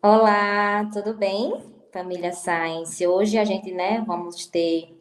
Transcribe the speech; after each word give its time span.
Olá, 0.00 0.88
tudo 0.92 1.12
bem? 1.12 1.60
Família 1.92 2.32
Science. 2.32 3.04
Hoje 3.04 3.36
a 3.36 3.44
gente, 3.44 3.72
né, 3.72 4.00
vamos 4.06 4.46
ter 4.46 4.96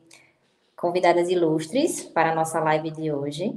convidadas 0.75 1.29
ilustres 1.29 2.01
para 2.01 2.31
a 2.31 2.35
nossa 2.35 2.59
live 2.59 2.89
de 2.89 3.11
hoje, 3.11 3.53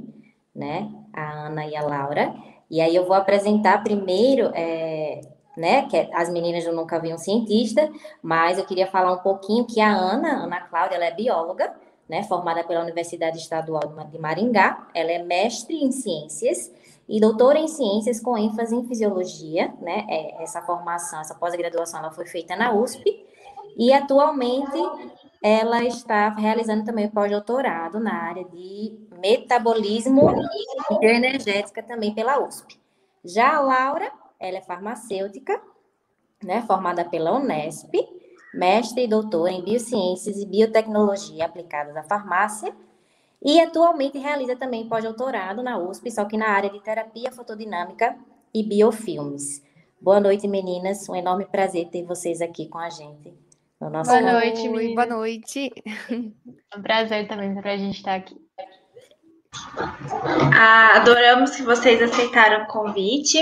né? 0.53 0.87
A 1.11 1.47
Ana 1.47 1.65
e 1.65 1.75
a 1.75 1.81
Laura. 1.81 2.31
E 2.69 2.79
aí 2.79 2.95
eu 2.95 3.07
vou 3.07 3.15
apresentar 3.15 3.83
primeiro, 3.83 4.51
é, 4.53 5.21
né, 5.57 5.87
que 5.87 5.97
as 6.13 6.29
meninas 6.29 6.63
eu 6.63 6.75
nunca 6.75 6.99
vi 6.99 7.11
um 7.11 7.17
cientista, 7.17 7.91
mas 8.21 8.59
eu 8.59 8.65
queria 8.65 8.85
falar 8.85 9.11
um 9.11 9.23
pouquinho 9.23 9.65
que 9.65 9.81
a 9.81 9.91
Ana, 9.91 10.43
Ana 10.43 10.61
Cláudia, 10.61 10.95
ela 10.95 11.05
é 11.05 11.11
bióloga, 11.11 11.73
né, 12.07 12.21
formada 12.21 12.63
pela 12.63 12.83
Universidade 12.83 13.39
Estadual 13.39 13.81
de 14.11 14.19
Maringá. 14.19 14.87
Ela 14.93 15.11
é 15.11 15.23
mestre 15.23 15.75
em 15.75 15.91
ciências 15.91 16.71
e 17.07 17.19
doutora 17.19 17.59
em 17.59 17.67
ciências 17.67 18.19
com 18.19 18.37
ênfase 18.37 18.75
em 18.75 18.85
fisiologia, 18.85 19.73
né? 19.81 20.05
É, 20.09 20.43
essa 20.43 20.61
formação, 20.61 21.19
essa 21.19 21.35
pós-graduação, 21.35 21.99
ela 21.99 22.11
foi 22.11 22.25
feita 22.25 22.55
na 22.55 22.73
USP 22.73 23.25
e 23.77 23.91
atualmente 23.93 24.77
ela 25.41 25.83
está 25.83 26.29
realizando 26.29 26.85
também 26.85 27.09
pós-doutorado 27.09 27.99
na 27.99 28.13
área 28.13 28.45
de 28.45 28.97
metabolismo 29.19 30.29
e 30.31 30.99
bioenergética 30.99 31.81
também 31.81 32.13
pela 32.13 32.39
USP. 32.45 32.79
Já 33.25 33.57
a 33.57 33.59
Laura, 33.59 34.11
ela 34.39 34.57
é 34.57 34.61
farmacêutica, 34.61 35.59
né, 36.43 36.63
formada 36.63 37.05
pela 37.05 37.33
Unesp, 37.33 37.91
mestre 38.53 39.03
e 39.03 39.07
doutora 39.07 39.51
em 39.51 39.63
biociências 39.63 40.37
e 40.37 40.45
biotecnologia 40.45 41.45
aplicadas 41.45 41.95
à 41.95 42.03
farmácia, 42.03 42.75
e 43.41 43.59
atualmente 43.59 44.17
realiza 44.17 44.55
também 44.55 44.87
pós-doutorado 44.87 45.63
na 45.63 45.77
USP, 45.77 46.11
só 46.11 46.25
que 46.25 46.37
na 46.37 46.49
área 46.49 46.69
de 46.69 46.81
terapia 46.81 47.31
fotodinâmica 47.31 48.15
e 48.53 48.63
biofilmes. 48.63 49.63
Boa 49.99 50.19
noite, 50.19 50.47
meninas. 50.47 51.07
Um 51.09 51.15
enorme 51.15 51.45
prazer 51.45 51.89
ter 51.89 52.03
vocês 52.03 52.41
aqui 52.41 52.67
com 52.67 52.77
a 52.77 52.89
gente 52.89 53.33
no 53.81 53.89
nosso 53.89 54.11
Boa 54.11 54.21
noite, 54.21 54.69
Oi, 54.69 54.93
Boa 54.93 55.07
noite. 55.07 55.71
É 56.09 56.15
um 56.77 56.81
prazer 56.81 57.27
também 57.27 57.53
para 57.55 57.73
a 57.73 57.77
gente 57.77 57.97
estar 57.97 58.15
aqui. 58.15 58.35
Ah, 60.55 60.97
adoramos 60.97 61.55
que 61.55 61.63
vocês 61.63 62.01
aceitaram 62.01 62.63
o 62.63 62.67
convite. 62.67 63.37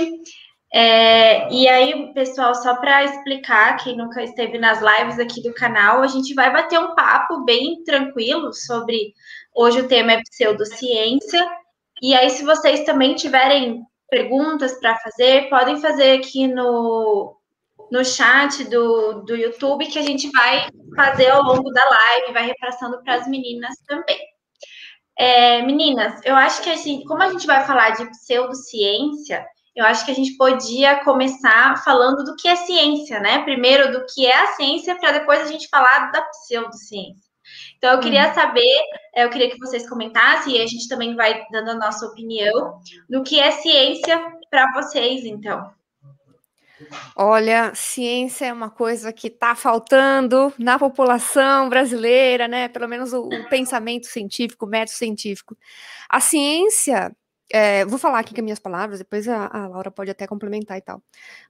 É, 0.72 1.52
e 1.52 1.68
aí, 1.68 2.14
pessoal, 2.14 2.54
só 2.56 2.76
para 2.76 3.04
explicar, 3.04 3.78
quem 3.78 3.98
nunca 3.98 4.24
esteve 4.24 4.58
nas 4.58 4.80
lives 4.80 5.20
aqui 5.20 5.42
do 5.42 5.54
canal, 5.54 6.02
a 6.02 6.08
gente 6.08 6.34
vai 6.34 6.54
bater 6.54 6.80
um 6.80 6.96
papo 6.96 7.44
bem 7.44 7.84
tranquilo 7.84 8.54
sobre. 8.54 9.14
Hoje 9.62 9.82
o 9.82 9.90
tema 9.90 10.14
é 10.14 10.24
pseudociência. 10.24 11.46
E 12.02 12.16
aí, 12.16 12.30
se 12.30 12.46
vocês 12.46 12.86
também 12.86 13.14
tiverem 13.16 13.84
perguntas 14.10 14.80
para 14.80 14.96
fazer, 15.00 15.50
podem 15.50 15.82
fazer 15.82 16.18
aqui 16.18 16.48
no, 16.48 17.36
no 17.92 18.06
chat 18.06 18.64
do, 18.70 19.22
do 19.26 19.36
YouTube 19.36 19.86
que 19.88 20.00
a 20.00 20.02
gente 20.02 20.32
vai 20.32 20.70
fazer 20.96 21.28
ao 21.32 21.44
longo 21.44 21.70
da 21.72 21.84
live, 21.90 22.32
vai 22.32 22.46
repassando 22.46 23.04
para 23.04 23.16
as 23.16 23.28
meninas 23.28 23.76
também. 23.86 24.18
É, 25.18 25.62
meninas, 25.64 26.22
eu 26.24 26.38
acho 26.38 26.64
que 26.64 26.70
a 26.70 26.78
gente, 26.78 27.04
como 27.04 27.22
a 27.22 27.30
gente 27.30 27.46
vai 27.46 27.66
falar 27.66 27.90
de 27.90 28.10
pseudociência, 28.12 29.46
eu 29.76 29.84
acho 29.84 30.06
que 30.06 30.12
a 30.12 30.16
gente 30.16 30.38
podia 30.38 31.04
começar 31.04 31.84
falando 31.84 32.24
do 32.24 32.38
que 32.38 32.48
é 32.48 32.56
ciência, 32.56 33.20
né? 33.20 33.44
Primeiro 33.44 33.92
do 33.92 34.06
que 34.06 34.26
é 34.26 34.42
a 34.42 34.54
ciência, 34.54 34.96
para 34.96 35.20
depois 35.20 35.42
a 35.42 35.52
gente 35.52 35.68
falar 35.68 36.14
da 36.14 36.22
pseudociência. 36.22 37.29
Então, 37.80 37.94
eu 37.94 38.00
queria 38.02 38.30
hum. 38.30 38.34
saber, 38.34 38.82
é, 39.16 39.24
eu 39.24 39.30
queria 39.30 39.50
que 39.50 39.58
vocês 39.58 39.88
comentassem, 39.90 40.58
e 40.58 40.62
a 40.62 40.68
gente 40.68 40.88
também 40.88 41.16
vai 41.16 41.46
dando 41.50 41.72
a 41.72 41.76
nossa 41.76 42.06
opinião, 42.06 42.80
do 43.10 43.24
que 43.24 43.40
é 43.40 43.52
ciência 43.52 44.22
para 44.52 44.70
vocês, 44.74 45.24
então. 45.24 45.72
Olha, 47.16 47.74
ciência 47.74 48.46
é 48.46 48.54
uma 48.54 48.70
coisa 48.70 49.12
que 49.12 49.28
está 49.28 49.56
faltando 49.56 50.54
na 50.58 50.78
população 50.78 51.70
brasileira, 51.70 52.48
né? 52.48 52.68
Pelo 52.68 52.88
menos 52.88 53.14
o, 53.14 53.28
o 53.28 53.50
pensamento 53.50 54.08
científico, 54.08 54.66
o 54.66 54.70
método 54.70 54.98
científico. 54.98 55.58
A 56.10 56.20
ciência, 56.20 57.16
é, 57.52 57.86
vou 57.86 58.00
falar 58.00 58.20
aqui 58.20 58.34
com 58.34 58.40
as 58.40 58.44
minhas 58.44 58.60
palavras, 58.60 59.00
depois 59.00 59.28
a, 59.28 59.48
a, 59.48 59.68
Laura 59.68 59.92
pode 59.92 60.12
até 60.12 60.26
complementar 60.28 60.78
e 60.78 60.82
tal. 60.82 61.02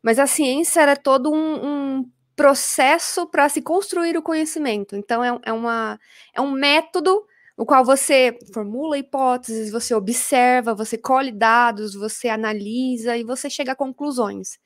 Mas 0.02 0.18
a 0.18 0.26
ciência 0.26 0.82
era 0.82 0.96
todo 0.96 1.32
um, 1.32 1.66
um 1.66 2.12
processo 2.40 3.28
para 3.28 3.50
se 3.50 3.62
construir 3.62 4.16
o 4.18 4.22
conhecimento. 4.22 4.96
Então, 4.96 5.22
é, 5.22 5.38
é, 5.46 5.52
uma, 5.54 6.00
é 6.34 6.40
um 6.40 6.52
método 6.52 7.22
no 7.58 7.66
qual 7.66 7.84
você 7.84 8.40
formula 8.54 8.98
hipóteses, 8.98 9.70
você 9.70 9.94
observa, 9.94 10.74
você 10.74 10.98
colhe 10.98 11.34
dados, 11.34 11.94
você 11.94 12.30
analisa 12.30 13.18
e 13.18 13.26
você 13.26 13.50
chega 13.50 13.74
a 13.74 13.76
conclusões. 13.76 14.58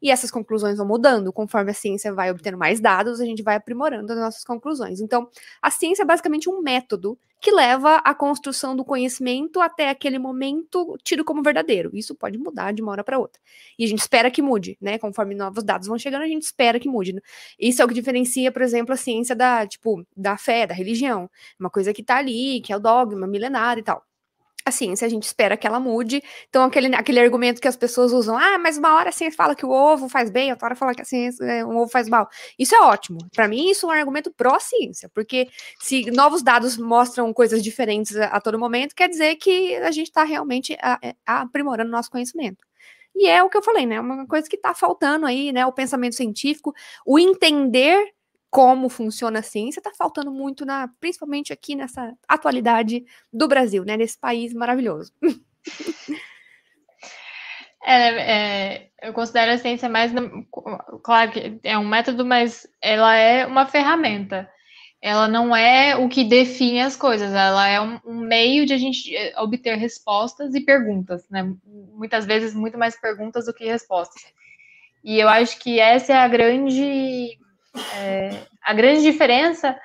E 0.00 0.10
essas 0.10 0.30
conclusões 0.30 0.78
vão 0.78 0.86
mudando. 0.86 1.32
Conforme 1.32 1.70
a 1.70 1.74
ciência 1.74 2.12
vai 2.12 2.30
obtendo 2.30 2.58
mais 2.58 2.80
dados, 2.80 3.20
a 3.20 3.24
gente 3.24 3.42
vai 3.42 3.56
aprimorando 3.56 4.12
as 4.12 4.18
nossas 4.18 4.44
conclusões. 4.44 5.00
Então, 5.00 5.28
a 5.60 5.70
ciência 5.70 6.02
é 6.02 6.06
basicamente 6.06 6.48
um 6.48 6.60
método 6.60 7.18
que 7.40 7.52
leva 7.52 7.96
à 7.98 8.14
construção 8.14 8.74
do 8.74 8.84
conhecimento 8.84 9.60
até 9.60 9.88
aquele 9.90 10.18
momento 10.18 10.96
tido 11.04 11.24
como 11.24 11.42
verdadeiro. 11.42 11.90
Isso 11.94 12.14
pode 12.14 12.36
mudar 12.36 12.72
de 12.72 12.82
uma 12.82 12.92
hora 12.92 13.04
para 13.04 13.18
outra. 13.18 13.40
E 13.78 13.84
a 13.84 13.88
gente 13.88 14.00
espera 14.00 14.30
que 14.30 14.42
mude, 14.42 14.76
né? 14.80 14.98
Conforme 14.98 15.34
novos 15.34 15.62
dados 15.62 15.86
vão 15.86 15.98
chegando, 15.98 16.22
a 16.22 16.28
gente 16.28 16.42
espera 16.42 16.80
que 16.80 16.88
mude. 16.88 17.14
Isso 17.58 17.80
é 17.80 17.84
o 17.84 17.88
que 17.88 17.94
diferencia, 17.94 18.50
por 18.50 18.62
exemplo, 18.62 18.92
a 18.92 18.96
ciência 18.96 19.36
da, 19.36 19.66
tipo, 19.66 20.04
da 20.16 20.36
fé, 20.36 20.66
da 20.66 20.74
religião. 20.74 21.30
Uma 21.58 21.70
coisa 21.70 21.92
que 21.92 22.02
tá 22.02 22.16
ali, 22.16 22.60
que 22.60 22.72
é 22.72 22.76
o 22.76 22.80
dogma 22.80 23.26
milenar 23.26 23.78
e 23.78 23.82
tal 23.82 24.07
a 24.68 24.72
ciência 24.72 25.06
a 25.06 25.08
gente 25.08 25.24
espera 25.24 25.56
que 25.56 25.66
ela 25.66 25.80
mude. 25.80 26.22
Então, 26.48 26.64
aquele, 26.64 26.94
aquele 26.94 27.20
argumento 27.20 27.60
que 27.60 27.68
as 27.68 27.76
pessoas 27.76 28.12
usam, 28.12 28.36
ah, 28.36 28.58
mas 28.58 28.78
uma 28.78 28.94
hora 28.94 29.08
a 29.10 29.12
ciência 29.12 29.36
fala 29.36 29.54
que 29.54 29.66
o 29.66 29.70
ovo 29.70 30.08
faz 30.08 30.30
bem, 30.30 30.50
outra 30.50 30.66
hora 30.66 30.76
fala 30.76 30.94
que 30.94 31.02
a 31.02 31.04
ciência, 31.04 31.44
é, 31.44 31.64
o 31.64 31.76
ovo 31.76 31.90
faz 31.90 32.08
mal. 32.08 32.28
Isso 32.58 32.74
é 32.74 32.80
ótimo. 32.80 33.18
Para 33.34 33.48
mim, 33.48 33.70
isso 33.70 33.86
é 33.86 33.88
um 33.88 33.92
argumento 33.92 34.32
pró-ciência, 34.32 35.10
porque 35.14 35.48
se 35.80 36.10
novos 36.10 36.42
dados 36.42 36.76
mostram 36.76 37.32
coisas 37.32 37.62
diferentes 37.62 38.16
a, 38.16 38.26
a 38.26 38.40
todo 38.40 38.58
momento, 38.58 38.94
quer 38.94 39.08
dizer 39.08 39.36
que 39.36 39.76
a 39.76 39.90
gente 39.90 40.08
está 40.08 40.24
realmente 40.24 40.76
a, 40.80 40.98
é, 41.02 41.14
a, 41.26 41.42
aprimorando 41.42 41.90
nosso 41.90 42.10
conhecimento. 42.10 42.64
E 43.14 43.26
é 43.26 43.42
o 43.42 43.50
que 43.50 43.56
eu 43.56 43.62
falei, 43.62 43.84
né? 43.84 44.00
Uma 44.00 44.26
coisa 44.26 44.48
que 44.48 44.54
está 44.54 44.74
faltando 44.74 45.26
aí, 45.26 45.52
né? 45.52 45.66
O 45.66 45.72
pensamento 45.72 46.14
científico, 46.14 46.72
o 47.04 47.18
entender 47.18 48.12
como 48.50 48.88
funciona 48.88 49.40
a 49.40 49.42
ciência 49.42 49.80
está 49.80 49.92
faltando 49.92 50.30
muito 50.30 50.64
na, 50.64 50.88
principalmente 51.00 51.52
aqui 51.52 51.74
nessa 51.74 52.14
atualidade 52.26 53.04
do 53.32 53.46
Brasil, 53.46 53.84
né? 53.84 53.96
Nesse 53.96 54.18
país 54.18 54.52
maravilhoso. 54.54 55.12
É, 57.80 58.74
é, 58.74 58.90
eu 59.02 59.14
considero 59.14 59.52
a 59.52 59.56
ciência 59.56 59.88
mais, 59.88 60.12
claro 61.02 61.30
que 61.30 61.58
é 61.62 61.78
um 61.78 61.88
método, 61.88 62.22
mas 62.22 62.66
ela 62.82 63.16
é 63.16 63.46
uma 63.46 63.64
ferramenta. 63.64 64.50
Ela 65.00 65.26
não 65.26 65.56
é 65.56 65.96
o 65.96 66.08
que 66.08 66.24
define 66.24 66.82
as 66.82 66.96
coisas, 66.96 67.32
ela 67.32 67.66
é 67.66 67.80
um, 67.80 68.00
um 68.04 68.20
meio 68.20 68.66
de 68.66 68.74
a 68.74 68.78
gente 68.78 69.16
é, 69.16 69.32
obter 69.40 69.76
respostas 69.76 70.54
e 70.54 70.60
perguntas, 70.60 71.26
né? 71.30 71.50
Muitas 71.64 72.26
vezes 72.26 72.52
muito 72.52 72.76
mais 72.76 73.00
perguntas 73.00 73.46
do 73.46 73.54
que 73.54 73.64
respostas. 73.64 74.22
E 75.02 75.18
eu 75.18 75.28
acho 75.28 75.58
que 75.60 75.78
essa 75.78 76.12
é 76.12 76.16
a 76.16 76.28
grande 76.28 77.38
é, 77.94 78.42
a 78.62 78.72
grande 78.74 79.02
diferença, 79.02 79.78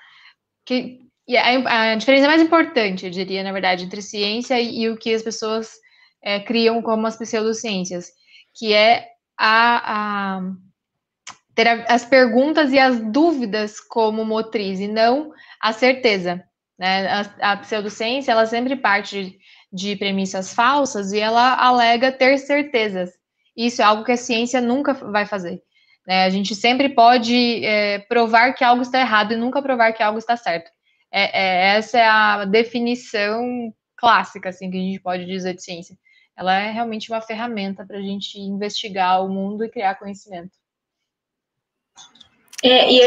que, 0.66 1.00
a, 1.30 1.92
a, 1.92 1.96
diferença 1.96 2.28
mais 2.28 2.42
importante, 2.42 3.06
eu 3.06 3.12
diria, 3.12 3.44
na 3.44 3.52
verdade, 3.52 3.86
entre 3.86 4.02
ciência 4.02 4.60
e, 4.60 4.82
e 4.82 4.90
o 4.90 4.98
que 4.98 5.14
as 5.14 5.22
pessoas 5.22 5.72
é, 6.22 6.40
criam 6.40 6.82
como 6.82 7.08
as 7.08 7.18
pseudociências, 7.18 8.12
que 8.54 8.74
é 8.74 9.08
a, 9.38 10.38
a 10.38 10.42
ter 11.56 11.68
as 11.68 12.06
perguntas 12.06 12.72
e 12.72 12.80
as 12.80 13.00
dúvidas 13.00 13.80
como 13.80 14.26
motriz, 14.26 14.80
e 14.80 14.88
não 14.88 15.32
a 15.62 15.72
certeza. 15.72 16.44
Né? 16.78 17.08
A, 17.08 17.54
a 17.54 17.58
pseudociência, 17.58 18.32
ela 18.32 18.46
sempre 18.46 18.76
parte 18.76 19.24
de, 19.24 19.38
de 19.72 19.96
premissas 19.96 20.54
falsas 20.54 21.12
e 21.12 21.20
ela 21.20 21.56
alega 21.56 22.12
ter 22.12 22.38
certezas. 22.38 23.12
Isso 23.56 23.82
é 23.82 23.86
algo 23.86 24.04
que 24.04 24.12
a 24.12 24.18
ciência 24.18 24.60
nunca 24.60 24.94
vai 24.94 25.26
fazer. 25.26 25.62
Né? 26.06 26.26
A 26.26 26.30
gente 26.30 26.56
sempre 26.56 26.90
pode 26.90 27.64
é, 27.66 28.00
provar 28.00 28.54
que 28.54 28.64
algo 28.64 28.82
está 28.82 29.00
errado 29.00 29.34
e 29.34 29.38
nunca 29.38 29.62
provar 29.62 29.94
que 29.94 30.04
algo 30.04 30.20
está 30.20 30.36
certo. 30.36 30.70
É, 31.12 31.42
é, 31.42 31.78
essa 31.78 32.00
é 32.00 32.08
a 32.08 32.46
definição 32.46 33.74
clássica 33.96 34.50
assim, 34.50 34.70
que 34.70 34.78
a 34.78 34.82
gente 34.82 35.00
pode 35.00 35.26
dizer 35.26 35.54
de 35.54 35.64
ciência. 35.64 35.98
Ela 36.36 36.60
é 36.60 36.72
realmente 36.72 37.12
uma 37.12 37.22
ferramenta 37.22 37.86
para 37.86 37.98
a 37.98 38.02
gente 38.02 38.40
investigar 38.40 39.24
o 39.24 39.30
mundo 39.30 39.64
e 39.64 39.70
criar 39.70 39.96
conhecimento. 39.96 40.52
É, 42.64 42.92
e 42.92 43.02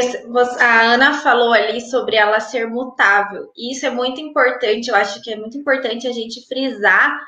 a 0.60 0.82
Ana 0.82 1.14
falou 1.14 1.52
ali 1.52 1.80
sobre 1.80 2.14
ela 2.14 2.38
ser 2.40 2.68
mutável. 2.68 3.50
E 3.56 3.72
isso 3.72 3.86
é 3.86 3.90
muito 3.90 4.20
importante, 4.20 4.88
eu 4.88 4.94
acho 4.94 5.22
que 5.22 5.32
é 5.32 5.36
muito 5.36 5.56
importante 5.56 6.06
a 6.06 6.12
gente 6.12 6.46
frisar 6.46 7.18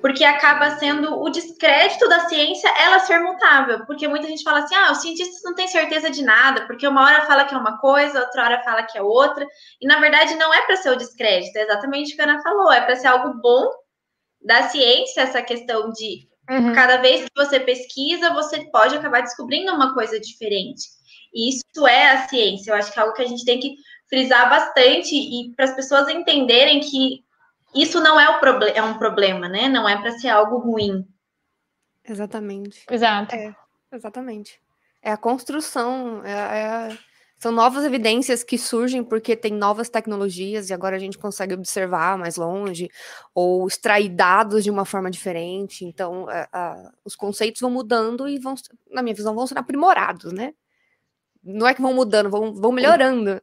porque 0.00 0.24
acaba 0.24 0.76
sendo 0.76 1.20
o 1.20 1.30
descrédito 1.30 2.08
da 2.08 2.28
ciência 2.28 2.68
ela 2.78 2.98
ser 3.00 3.20
mutável, 3.20 3.86
porque 3.86 4.06
muita 4.06 4.28
gente 4.28 4.42
fala 4.42 4.60
assim, 4.60 4.74
ah, 4.74 4.92
os 4.92 5.00
cientistas 5.00 5.42
não 5.44 5.54
têm 5.54 5.66
certeza 5.66 6.10
de 6.10 6.22
nada, 6.22 6.66
porque 6.66 6.86
uma 6.86 7.02
hora 7.02 7.26
fala 7.26 7.44
que 7.44 7.54
é 7.54 7.58
uma 7.58 7.78
coisa, 7.78 8.20
outra 8.20 8.44
hora 8.44 8.62
fala 8.62 8.82
que 8.82 8.98
é 8.98 9.02
outra, 9.02 9.46
e 9.80 9.86
na 9.86 9.98
verdade 10.00 10.34
não 10.34 10.52
é 10.52 10.66
para 10.66 10.76
ser 10.76 10.90
o 10.90 10.96
descrédito, 10.96 11.56
é 11.58 11.62
exatamente 11.62 12.12
o 12.12 12.16
que 12.16 12.22
a 12.22 12.24
Ana 12.24 12.42
falou, 12.42 12.72
é 12.72 12.80
para 12.80 12.96
ser 12.96 13.06
algo 13.06 13.40
bom 13.40 13.70
da 14.42 14.64
ciência, 14.64 15.22
essa 15.22 15.40
questão 15.42 15.90
de 15.90 16.28
Uhum. 16.50 16.74
Cada 16.74 16.98
vez 16.98 17.22
que 17.22 17.30
você 17.34 17.58
pesquisa, 17.58 18.34
você 18.34 18.64
pode 18.70 18.94
acabar 18.94 19.22
descobrindo 19.22 19.72
uma 19.72 19.94
coisa 19.94 20.20
diferente. 20.20 20.82
E 21.32 21.48
isso 21.48 21.86
é 21.86 22.10
a 22.10 22.28
ciência. 22.28 22.70
Eu 22.70 22.76
acho 22.76 22.92
que 22.92 22.98
é 22.98 23.02
algo 23.02 23.14
que 23.14 23.22
a 23.22 23.26
gente 23.26 23.44
tem 23.44 23.58
que 23.58 23.74
frisar 24.08 24.48
bastante 24.48 25.14
e 25.14 25.52
para 25.56 25.64
as 25.64 25.74
pessoas 25.74 26.08
entenderem 26.08 26.80
que 26.80 27.23
isso 27.74 28.00
não 28.00 28.18
é, 28.18 28.28
o 28.28 28.64
é 28.64 28.82
um 28.82 28.98
problema, 28.98 29.48
né? 29.48 29.68
Não 29.68 29.88
é 29.88 30.00
para 30.00 30.12
ser 30.12 30.28
algo 30.28 30.58
ruim. 30.58 31.06
Exatamente. 32.06 32.84
Exato. 32.90 33.34
É, 33.34 33.54
exatamente. 33.92 34.60
É 35.02 35.10
a 35.10 35.16
construção, 35.16 36.24
é, 36.24 36.32
é, 36.32 36.98
são 37.38 37.52
novas 37.52 37.84
evidências 37.84 38.42
que 38.42 38.56
surgem 38.56 39.02
porque 39.02 39.36
tem 39.36 39.52
novas 39.52 39.88
tecnologias 39.88 40.70
e 40.70 40.74
agora 40.74 40.96
a 40.96 40.98
gente 40.98 41.18
consegue 41.18 41.54
observar 41.54 42.16
mais 42.16 42.36
longe 42.36 42.88
ou 43.34 43.66
extrair 43.66 44.08
dados 44.08 44.64
de 44.64 44.70
uma 44.70 44.84
forma 44.84 45.10
diferente. 45.10 45.84
Então, 45.84 46.30
é, 46.30 46.48
os 47.04 47.16
conceitos 47.16 47.60
vão 47.60 47.70
mudando 47.70 48.28
e 48.28 48.38
vão, 48.38 48.54
na 48.90 49.02
minha 49.02 49.14
visão, 49.14 49.34
vão 49.34 49.46
ser 49.46 49.58
aprimorados, 49.58 50.32
né? 50.32 50.54
Não 51.44 51.66
é 51.66 51.74
que 51.74 51.82
vão 51.82 51.92
mudando, 51.92 52.30
vão, 52.30 52.54
vão 52.54 52.72
melhorando. 52.72 53.38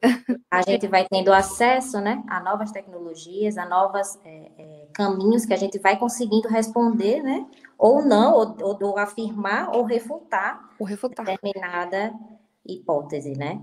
A 0.50 0.62
gente 0.62 0.88
vai 0.88 1.06
tendo 1.08 1.32
acesso 1.32 2.00
né, 2.00 2.22
a 2.28 2.40
novas 2.40 2.72
tecnologias, 2.72 3.56
a 3.56 3.64
novos 3.64 4.18
é, 4.24 4.50
é, 4.58 4.86
caminhos 4.92 5.46
que 5.46 5.54
a 5.54 5.56
gente 5.56 5.78
vai 5.78 5.96
conseguindo 5.96 6.48
responder, 6.48 7.22
né? 7.22 7.46
Ou 7.78 8.02
não, 8.02 8.34
ou, 8.34 8.56
ou, 8.60 8.76
ou 8.82 8.98
afirmar 8.98 9.70
ou 9.74 9.84
refutar, 9.84 10.70
ou 10.78 10.86
refutar 10.86 11.24
determinada 11.24 12.12
hipótese, 12.66 13.36
né? 13.36 13.60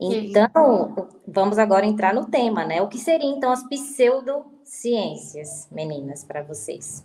Então, 0.00 1.08
vamos 1.26 1.58
agora 1.58 1.84
entrar 1.84 2.14
no 2.14 2.26
tema, 2.26 2.64
né? 2.64 2.80
O 2.80 2.86
que 2.88 2.98
seriam, 2.98 3.36
então, 3.36 3.50
as 3.50 3.64
pseudociências, 3.64 5.68
meninas, 5.72 6.22
para 6.24 6.40
vocês? 6.42 7.04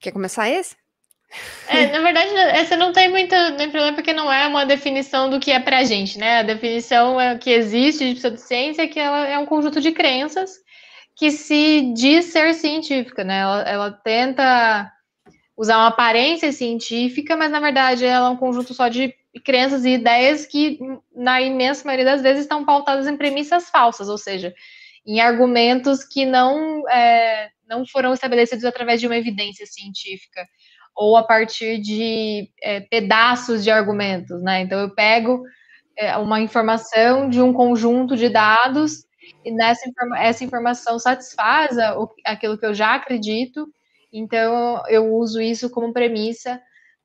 Quer 0.00 0.10
começar 0.10 0.50
esse? 0.50 0.74
É, 1.68 1.86
na 1.92 2.00
verdade, 2.00 2.34
essa 2.34 2.76
não 2.76 2.92
tem 2.92 3.08
muito 3.08 3.34
nem 3.56 3.70
problema, 3.70 3.94
porque 3.94 4.12
não 4.12 4.32
é 4.32 4.46
uma 4.46 4.64
definição 4.64 5.28
do 5.28 5.40
que 5.40 5.50
é 5.50 5.60
pra 5.60 5.84
gente, 5.84 6.18
né? 6.18 6.38
A 6.38 6.42
definição 6.42 7.20
é 7.20 7.36
que 7.36 7.50
existe 7.50 8.08
de 8.08 8.14
pseudociência 8.14 8.82
é 8.82 8.88
que 8.88 8.98
ela 8.98 9.26
é 9.26 9.38
um 9.38 9.46
conjunto 9.46 9.80
de 9.80 9.92
crenças 9.92 10.50
que 11.14 11.30
se 11.30 11.92
diz 11.94 12.26
ser 12.26 12.54
científica, 12.54 13.24
né? 13.24 13.40
Ela, 13.40 13.62
ela 13.62 13.90
tenta 13.90 14.90
usar 15.56 15.78
uma 15.78 15.88
aparência 15.88 16.52
científica, 16.52 17.36
mas 17.36 17.50
na 17.50 17.58
verdade 17.58 18.04
ela 18.04 18.28
é 18.28 18.30
um 18.30 18.36
conjunto 18.36 18.72
só 18.72 18.86
de 18.88 19.12
crenças 19.44 19.84
e 19.84 19.90
ideias 19.90 20.46
que, 20.46 20.78
na 21.14 21.42
imensa 21.42 21.84
maioria 21.84 22.04
das 22.04 22.22
vezes, 22.22 22.42
estão 22.42 22.64
pautadas 22.64 23.06
em 23.06 23.16
premissas 23.16 23.68
falsas, 23.68 24.08
ou 24.08 24.16
seja, 24.16 24.54
em 25.04 25.20
argumentos 25.20 26.04
que 26.04 26.24
não, 26.24 26.88
é, 26.88 27.50
não 27.68 27.84
foram 27.86 28.12
estabelecidos 28.12 28.64
através 28.64 29.00
de 29.00 29.06
uma 29.06 29.16
evidência 29.16 29.66
científica 29.66 30.46
ou 30.98 31.16
a 31.16 31.22
partir 31.22 31.78
de 31.78 32.50
é, 32.60 32.80
pedaços 32.80 33.62
de 33.62 33.70
argumentos, 33.70 34.42
né? 34.42 34.62
Então 34.62 34.80
eu 34.80 34.90
pego 34.90 35.44
é, 35.96 36.16
uma 36.16 36.40
informação 36.40 37.30
de 37.30 37.40
um 37.40 37.52
conjunto 37.52 38.16
de 38.16 38.28
dados 38.28 39.06
e 39.44 39.52
nessa 39.52 39.88
essa 40.16 40.42
informação 40.42 40.98
satisfaz 40.98 41.76
o, 41.96 42.10
aquilo 42.24 42.58
que 42.58 42.66
eu 42.66 42.74
já 42.74 42.96
acredito, 42.96 43.68
então 44.12 44.82
eu 44.88 45.14
uso 45.14 45.40
isso 45.40 45.70
como 45.70 45.92
premissa 45.92 46.60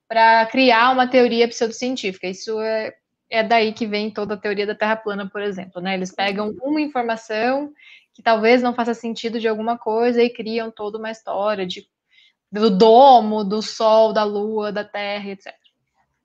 para 0.08 0.44
criar 0.48 0.92
uma 0.92 1.08
teoria 1.08 1.48
pseudocientífica. 1.48 2.28
Isso 2.28 2.60
é, 2.62 2.96
é 3.30 3.44
daí 3.44 3.74
que 3.74 3.86
vem 3.86 4.10
toda 4.10 4.34
a 4.34 4.38
teoria 4.38 4.66
da 4.66 4.74
Terra 4.74 4.96
plana, 4.96 5.30
por 5.30 5.42
exemplo, 5.42 5.80
né? 5.80 5.94
Eles 5.94 6.12
pegam 6.12 6.50
uma 6.64 6.82
informação 6.82 7.72
que 8.12 8.24
talvez 8.24 8.64
não 8.64 8.74
faça 8.74 8.96
sentido 8.96 9.40
de 9.40 9.48
alguma 9.48 9.78
coisa 9.78 10.24
e 10.24 10.32
criam 10.32 10.72
toda 10.72 10.98
uma 10.98 11.12
história 11.12 11.66
de 11.66 11.88
do 12.60 12.70
domo, 12.70 13.44
do 13.44 13.62
sol, 13.62 14.14
da 14.14 14.24
lua, 14.24 14.72
da 14.72 14.84
terra, 14.84 15.30
etc. 15.32 15.54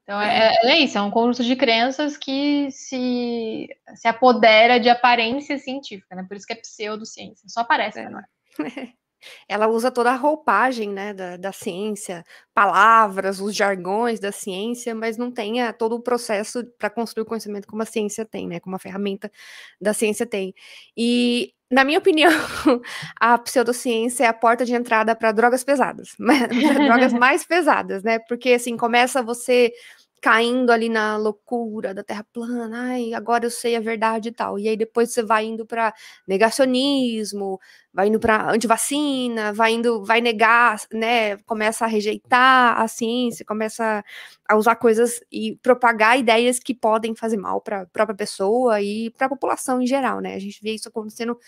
Então 0.03 0.21
é, 0.21 0.55
é, 0.63 0.71
é, 0.71 0.79
isso, 0.79 0.97
é 0.97 1.03
um 1.03 1.11
conjunto 1.11 1.45
de 1.45 1.57
crenças 1.57 2.17
que 2.17 2.71
se, 2.71 3.69
se 3.95 4.09
apodera 4.09 4.79
de 4.79 4.89
aparência 4.89 5.59
científica, 5.59 6.15
né? 6.15 6.25
Por 6.27 6.37
isso 6.37 6.47
que 6.47 6.53
é 6.53 6.57
pseudociência, 6.57 7.49
só 7.49 7.61
aparece, 7.61 8.01
é. 8.01 8.09
né? 8.09 8.25
Ela 9.49 9.69
usa 9.69 9.91
toda 9.91 10.11
a 10.11 10.17
roupagem 10.17 10.91
né, 10.91 11.13
da, 11.15 11.37
da 11.37 11.53
ciência, 11.53 12.25
palavras, 12.55 13.41
os 13.41 13.55
jargões 13.55 14.21
da 14.21 14.33
ciência, 14.33 14.95
mas 14.95 15.17
não 15.17 15.31
tem 15.31 15.63
a, 15.63 15.73
todo 15.73 15.95
o 15.97 16.03
processo 16.03 16.65
para 16.79 16.91
construir 16.91 17.23
o 17.23 17.27
conhecimento 17.27 17.67
como 17.69 17.83
a 17.83 17.87
ciência 17.87 18.25
tem, 18.25 18.49
né? 18.49 18.61
Como 18.61 18.77
a 18.77 18.79
ferramenta 18.79 19.31
da 19.81 19.93
ciência 19.93 20.27
tem. 20.27 20.55
E 20.97 21.53
na 21.71 21.85
minha 21.85 21.99
opinião, 21.99 22.31
a 23.21 23.37
pseudociência 23.39 24.25
é 24.25 24.27
a 24.27 24.33
porta 24.33 24.65
de 24.65 24.75
entrada 24.75 25.15
para 25.15 25.33
drogas 25.33 25.63
pesadas, 25.63 26.15
drogas 26.87 27.13
mais 27.15 27.45
pesadas, 27.45 28.03
né? 28.03 28.19
Porque 28.21 28.53
assim 28.53 28.77
começa 28.77 29.23
você 29.23 29.73
caindo 30.21 30.71
ali 30.71 30.89
na 30.89 31.17
loucura 31.17 31.95
da 31.95 32.03
Terra 32.05 32.25
plana, 32.33 32.91
ai, 32.93 33.15
agora 33.15 33.47
eu 33.47 33.51
sei 33.51 33.77
a 33.77 33.81
verdade 33.81 34.29
e 34.29 34.33
tal. 34.33 34.59
E 34.59 34.69
aí 34.69 34.77
depois 34.77 35.11
você 35.13 35.23
vai 35.23 35.45
indo 35.47 35.65
para 35.67 35.95
negacionismo, 36.27 37.61
vai 37.93 38.09
indo 38.09 38.19
para 38.21 38.51
antivacina, 38.51 39.53
vai 39.53 39.73
indo, 39.73 40.05
vai 40.05 40.21
negar, 40.21 40.79
né? 40.93 41.37
Começa 41.39 41.85
a 41.85 41.89
rejeitar 41.89 42.81
a 42.81 42.89
ciência, 42.89 43.45
começa 43.45 44.05
a 44.49 44.57
usar 44.57 44.77
coisas 44.77 45.21
e 45.31 45.57
propagar 45.63 46.19
ideias 46.19 46.59
que 46.59 46.75
podem 46.75 47.15
fazer 47.15 47.37
mal 47.37 47.61
para 47.61 47.83
a 47.83 47.87
própria 47.87 48.17
pessoa 48.17 48.81
e 48.83 49.11
para 49.11 49.27
a 49.27 49.31
população 49.31 49.81
em 49.83 49.87
geral, 49.87 50.21
né? 50.21 50.35
A 50.35 50.39
gente 50.39 50.63
vê 50.63 50.73
isso 50.75 50.89
acontecendo 50.89 51.39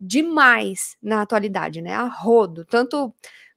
demais 0.00 0.96
na 1.02 1.22
atualidade, 1.22 1.80
né? 1.82 1.94
A 1.94 2.04
rodo, 2.06 2.64
tanto 2.64 3.12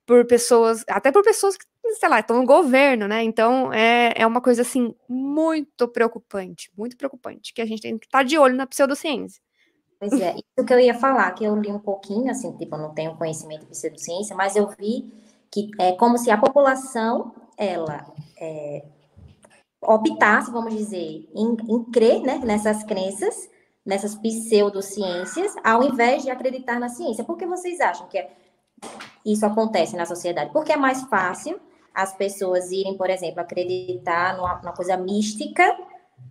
por 0.06 0.25
pessoas, 0.27 0.83
até 0.89 1.12
por 1.12 1.23
pessoas 1.23 1.57
que 1.57 1.65
sei 2.00 2.10
lá, 2.10 2.19
estão 2.19 2.38
no 2.38 2.45
governo, 2.45 3.07
né? 3.07 3.24
Então 3.24 3.72
é, 3.74 4.13
é 4.16 4.28
uma 4.28 4.42
coisa 4.42 4.62
assim 4.62 4.94
muito 5.07 5.88
preocupante, 5.88 6.72
muito 6.78 6.95
preocupante, 6.95 7.54
que 7.54 7.62
a 7.62 7.66
gente 7.66 7.81
tem 7.81 7.98
que 7.98 8.06
estar 8.06 8.19
tá 8.19 8.24
de 8.24 8.38
olho 8.38 8.56
na 8.56 8.68
pseudociência. 8.68 9.42
Pois 10.00 10.13
é, 10.13 10.33
isso 10.33 10.66
que 10.66 10.74
eu 10.74 10.80
ia 10.80 10.95
falar, 10.95 11.31
que 11.31 11.44
eu 11.44 11.56
li 11.56 11.72
um 11.72 11.80
pouquinho, 11.80 12.31
assim, 12.31 12.51
tipo, 12.57 12.75
eu 12.75 12.80
não 12.80 12.94
tenho 12.94 13.16
conhecimento 13.16 13.62
de 13.62 13.72
pseudociência, 13.72 14.36
mas 14.36 14.56
eu 14.56 14.68
vi 14.69 15.12
que 15.51 15.69
é 15.80 15.92
como 15.92 16.18
se 16.18 16.31
a 16.31 16.38
população, 16.38 17.36
ela 17.56 18.12
é, 18.39 18.83
optasse, 19.81 20.50
vamos 20.50 20.75
dizer, 20.75 21.30
em, 21.36 21.57
em 21.69 21.83
crer 21.92 22.22
né, 22.22 22.39
nessas 22.44 22.83
crenças, 22.83 23.50
nessas 23.86 24.16
pseudociências, 24.16 25.54
ao 25.63 25.83
invés 25.83 26.24
de 26.24 26.31
acreditar 26.31 26.80
na 26.80 26.89
ciência. 26.89 27.24
Por 27.24 27.38
que 27.38 27.45
vocês 27.45 27.80
acham 27.80 28.07
que 28.07 28.18
é, 28.18 28.31
isso 29.24 29.45
acontece 29.45 29.95
na 29.95 30.06
sociedade? 30.06 30.51
Porque 30.51 30.72
é 30.72 30.78
mais 30.78 31.04
fácil 31.04 31.60
as 31.94 32.16
pessoas 32.16 32.72
irem, 32.72 32.96
por 32.96 33.10
exemplo, 33.10 33.42
acreditar 33.42 34.38
numa, 34.38 34.56
numa 34.60 34.74
coisa 34.74 34.96
mística 34.98 35.78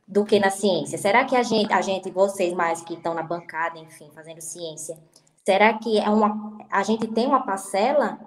do 0.06 0.24
que 0.24 0.38
na 0.38 0.50
ciência? 0.50 0.98
Será 0.98 1.24
que 1.24 1.36
a 1.36 1.42
gente, 1.42 1.72
a 1.72 1.80
gente, 1.80 2.10
vocês 2.10 2.52
mais 2.52 2.82
que 2.82 2.94
estão 2.94 3.14
na 3.14 3.22
bancada, 3.22 3.78
enfim, 3.78 4.10
fazendo 4.14 4.40
ciência, 4.40 4.98
será 5.44 5.74
que 5.74 5.98
é 5.98 6.08
uma, 6.08 6.58
a 6.70 6.82
gente 6.82 7.06
tem 7.08 7.26
uma 7.26 7.44
parcela 7.44 8.18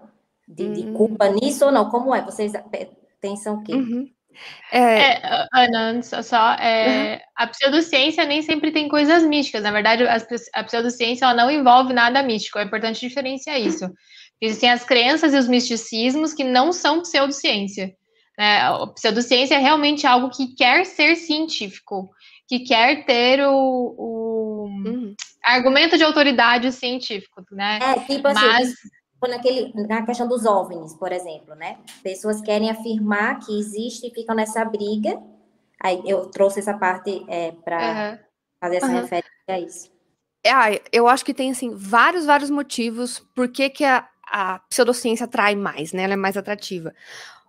de, 0.48 0.70
de 0.70 0.90
hum. 0.90 0.94
culpa 0.94 1.30
nisso 1.30 1.66
ou 1.66 1.72
não? 1.72 1.90
Como 1.90 2.13
é? 2.13 2.22
Vocês 2.22 2.52
pensam 3.20 3.56
o 3.56 3.63
quê? 3.63 3.74
Uhum. 3.74 4.10
É... 4.72 5.13
é, 5.13 5.48
Ana, 5.54 6.02
só, 6.02 6.54
é, 6.54 7.13
uhum. 7.13 7.20
a 7.36 7.48
pseudociência 7.48 8.25
nem 8.25 8.42
sempre 8.42 8.72
tem 8.72 8.88
coisas 8.88 9.24
místicas. 9.24 9.63
Na 9.63 9.72
verdade, 9.72 10.04
a, 10.04 10.18
a 10.54 10.63
pseudociência 10.63 11.25
ela 11.25 11.34
não 11.34 11.52
envolve 11.52 11.94
nada 11.94 12.24
místico. 12.24 12.60
É 12.60 12.63
importante 12.63 13.00
diferenciar 13.00 13.60
isso. 13.60 13.90
Existem 14.46 14.72
as 14.72 14.84
crenças 14.84 15.34
e 15.34 15.38
os 15.38 15.48
misticismos 15.48 16.34
que 16.34 16.44
não 16.44 16.74
são 16.74 17.02
pseudociência. 17.02 17.96
Né? 18.38 18.60
A 18.60 18.88
pseudociência 18.88 19.56
é 19.56 19.58
realmente 19.58 20.06
algo 20.06 20.30
que 20.30 20.54
quer 20.54 20.86
ser 20.86 21.16
científico, 21.16 22.10
que 22.46 22.60
quer 22.60 23.06
ter 23.06 23.42
o, 23.48 23.96
o 23.98 24.66
uhum. 24.66 25.16
argumento 25.42 25.98
de 25.98 26.04
autoridade 26.04 26.70
científico, 26.74 27.42
né? 27.52 27.80
É, 27.82 28.00
tipo 28.02 28.28
assim, 28.28 28.46
Mas... 28.46 28.74
naquele, 29.30 29.72
na 29.88 30.06
questão 30.06 30.28
dos 30.28 30.46
OVNIs, 30.46 30.94
por 30.96 31.14
exemplo, 31.14 31.56
né? 31.56 31.78
Pessoas 32.04 32.42
querem 32.42 32.70
afirmar 32.70 33.40
que 33.40 33.58
existe 33.58 34.08
e 34.08 34.14
ficam 34.14 34.36
nessa 34.36 34.66
briga. 34.66 35.22
Aí 35.82 36.02
eu 36.06 36.26
trouxe 36.26 36.60
essa 36.60 36.74
parte 36.74 37.24
é, 37.30 37.54
para 37.64 37.78
uhum. 37.78 38.20
fazer 38.60 38.76
essa 38.76 38.88
uhum. 38.88 39.02
referência 39.02 39.32
a 39.48 39.60
isso. 39.60 39.94
É, 40.46 40.82
eu 40.92 41.08
acho 41.08 41.24
que 41.24 41.34
tem 41.34 41.52
assim 41.52 41.74
vários, 41.74 42.26
vários 42.26 42.50
motivos 42.50 43.20
por 43.34 43.48
que, 43.48 43.70
que 43.70 43.86
a, 43.86 44.06
a 44.34 44.58
pseudociência 44.68 45.25
atrai 45.25 45.56
mais, 45.56 45.94
né? 45.94 46.04
Ela 46.04 46.13
é 46.13 46.18
mais 46.18 46.36
atrativa. 46.36 46.92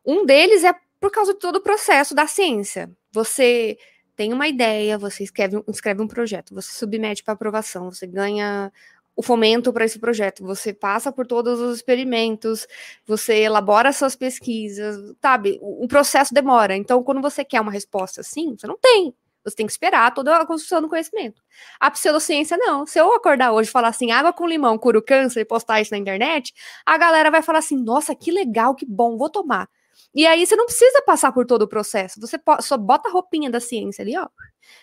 Um 0.04 0.26
deles 0.26 0.62
é 0.64 0.74
por 1.00 1.10
causa 1.10 1.32
de 1.32 1.40
todo 1.40 1.56
o 1.56 1.62
processo 1.62 2.14
da 2.14 2.26
ciência. 2.26 2.90
Você 3.10 3.78
tem 4.14 4.34
uma 4.34 4.46
ideia, 4.46 4.98
você 4.98 5.24
escreve, 5.24 5.64
escreve 5.68 6.02
um 6.02 6.06
projeto, 6.06 6.54
você 6.54 6.70
submete 6.72 7.24
para 7.24 7.32
aprovação, 7.32 7.90
você 7.90 8.06
ganha 8.06 8.70
o 9.16 9.22
fomento 9.22 9.72
para 9.72 9.84
esse 9.84 9.98
projeto, 9.98 10.44
você 10.44 10.74
passa 10.74 11.10
por 11.10 11.26
todos 11.26 11.58
os 11.58 11.76
experimentos, 11.76 12.66
você 13.06 13.42
elabora 13.42 13.92
suas 13.92 14.14
pesquisas, 14.14 15.14
sabe? 15.22 15.58
O, 15.62 15.84
o 15.84 15.88
processo 15.88 16.34
demora. 16.34 16.76
Então, 16.76 17.02
quando 17.02 17.22
você 17.22 17.44
quer 17.44 17.60
uma 17.60 17.72
resposta 17.72 18.20
assim, 18.20 18.56
você 18.58 18.66
não 18.66 18.76
tem 18.76 19.14
Você 19.44 19.56
tem 19.56 19.66
que 19.66 19.72
esperar 19.72 20.12
toda 20.14 20.36
a 20.36 20.46
construção 20.46 20.80
do 20.80 20.88
conhecimento. 20.88 21.42
A 21.78 21.90
pseudociência, 21.90 22.56
não. 22.56 22.86
Se 22.86 22.98
eu 22.98 23.12
acordar 23.14 23.52
hoje 23.52 23.68
e 23.68 23.72
falar 23.72 23.88
assim, 23.88 24.10
água 24.10 24.32
com 24.32 24.46
limão 24.46 24.78
cura 24.78 24.98
o 24.98 25.02
câncer 25.02 25.40
e 25.40 25.44
postar 25.44 25.80
isso 25.80 25.92
na 25.92 25.98
internet, 25.98 26.52
a 26.86 26.96
galera 26.96 27.30
vai 27.30 27.42
falar 27.42 27.58
assim, 27.58 27.76
nossa, 27.76 28.14
que 28.14 28.30
legal, 28.30 28.74
que 28.74 28.86
bom, 28.86 29.16
vou 29.18 29.28
tomar. 29.28 29.68
E 30.14 30.26
aí 30.26 30.46
você 30.46 30.56
não 30.56 30.66
precisa 30.66 31.02
passar 31.02 31.32
por 31.32 31.44
todo 31.44 31.62
o 31.62 31.68
processo. 31.68 32.20
Você 32.20 32.40
só 32.60 32.76
bota 32.76 33.08
a 33.08 33.12
roupinha 33.12 33.50
da 33.50 33.60
ciência 33.60 34.02
ali, 34.02 34.16
ó. 34.16 34.28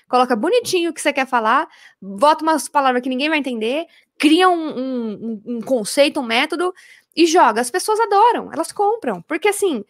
Coloca 0.07 0.35
bonitinho 0.35 0.91
o 0.91 0.93
que 0.93 1.01
você 1.01 1.11
quer 1.13 1.25
falar, 1.25 1.67
bota 2.01 2.43
umas 2.43 2.67
palavras 2.67 3.01
que 3.01 3.09
ninguém 3.09 3.29
vai 3.29 3.39
entender, 3.39 3.87
cria 4.17 4.49
um, 4.49 4.79
um, 4.79 5.41
um 5.45 5.61
conceito, 5.61 6.19
um 6.19 6.23
método 6.23 6.73
e 7.15 7.25
joga. 7.25 7.61
As 7.61 7.71
pessoas 7.71 7.99
adoram, 7.99 8.51
elas 8.53 8.71
compram. 8.71 9.21
Porque 9.23 9.47
assim, 9.47 9.83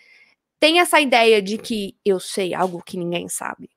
tem 0.60 0.80
essa 0.80 1.02
ideia 1.02 1.42
de 1.42 1.58
que 1.58 1.98
eu 2.06 2.20
sei 2.20 2.54
algo 2.54 2.84
que 2.84 2.98
ninguém 2.98 3.28
sabe. 3.28 3.70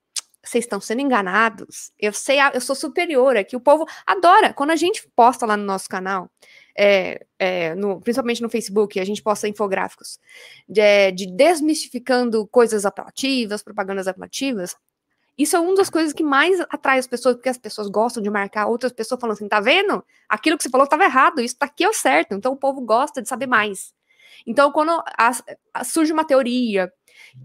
Vocês 0.45 0.63
estão 0.65 0.79
sendo 0.79 1.01
enganados. 1.01 1.91
Eu 1.99 2.13
sei, 2.13 2.37
eu 2.53 2.61
sou 2.61 2.75
superior 2.75 3.35
aqui. 3.35 3.55
O 3.55 3.59
povo 3.59 3.85
adora. 4.05 4.53
Quando 4.53 4.71
a 4.71 4.75
gente 4.75 5.07
posta 5.15 5.45
lá 5.45 5.57
no 5.57 5.63
nosso 5.63 5.89
canal, 5.89 6.29
é, 6.77 7.25
é, 7.39 7.75
no, 7.75 7.99
principalmente 8.01 8.41
no 8.41 8.49
Facebook, 8.49 8.99
a 8.99 9.05
gente 9.05 9.23
posta 9.23 9.47
infográficos 9.47 10.19
de, 10.67 11.11
de 11.11 11.25
desmistificando 11.27 12.45
coisas 12.47 12.85
apelativas, 12.85 13.63
propagandas 13.63 14.07
apelativas. 14.07 14.75
Isso 15.37 15.55
é 15.55 15.59
uma 15.59 15.75
das 15.75 15.89
coisas 15.89 16.13
que 16.13 16.23
mais 16.23 16.59
atrai 16.69 16.97
as 16.97 17.07
pessoas, 17.07 17.35
porque 17.35 17.49
as 17.49 17.57
pessoas 17.57 17.89
gostam 17.89 18.23
de 18.23 18.29
marcar 18.29 18.67
outras 18.67 18.93
pessoas 18.93 19.19
falando 19.19 19.35
assim, 19.35 19.47
tá 19.49 19.59
vendo? 19.59 20.03
Aquilo 20.29 20.57
que 20.57 20.63
você 20.63 20.69
falou 20.69 20.85
estava 20.85 21.03
errado, 21.03 21.41
isso 21.41 21.57
daqui 21.59 21.83
é 21.83 21.89
o 21.89 21.93
certo. 21.93 22.33
Então 22.33 22.53
o 22.53 22.57
povo 22.57 22.81
gosta 22.81 23.21
de 23.21 23.27
saber 23.27 23.47
mais. 23.47 23.93
Então, 24.45 24.71
quando 24.71 24.91
a, 24.91 25.31
a, 25.73 25.83
surge 25.83 26.11
uma 26.11 26.25
teoria 26.25 26.91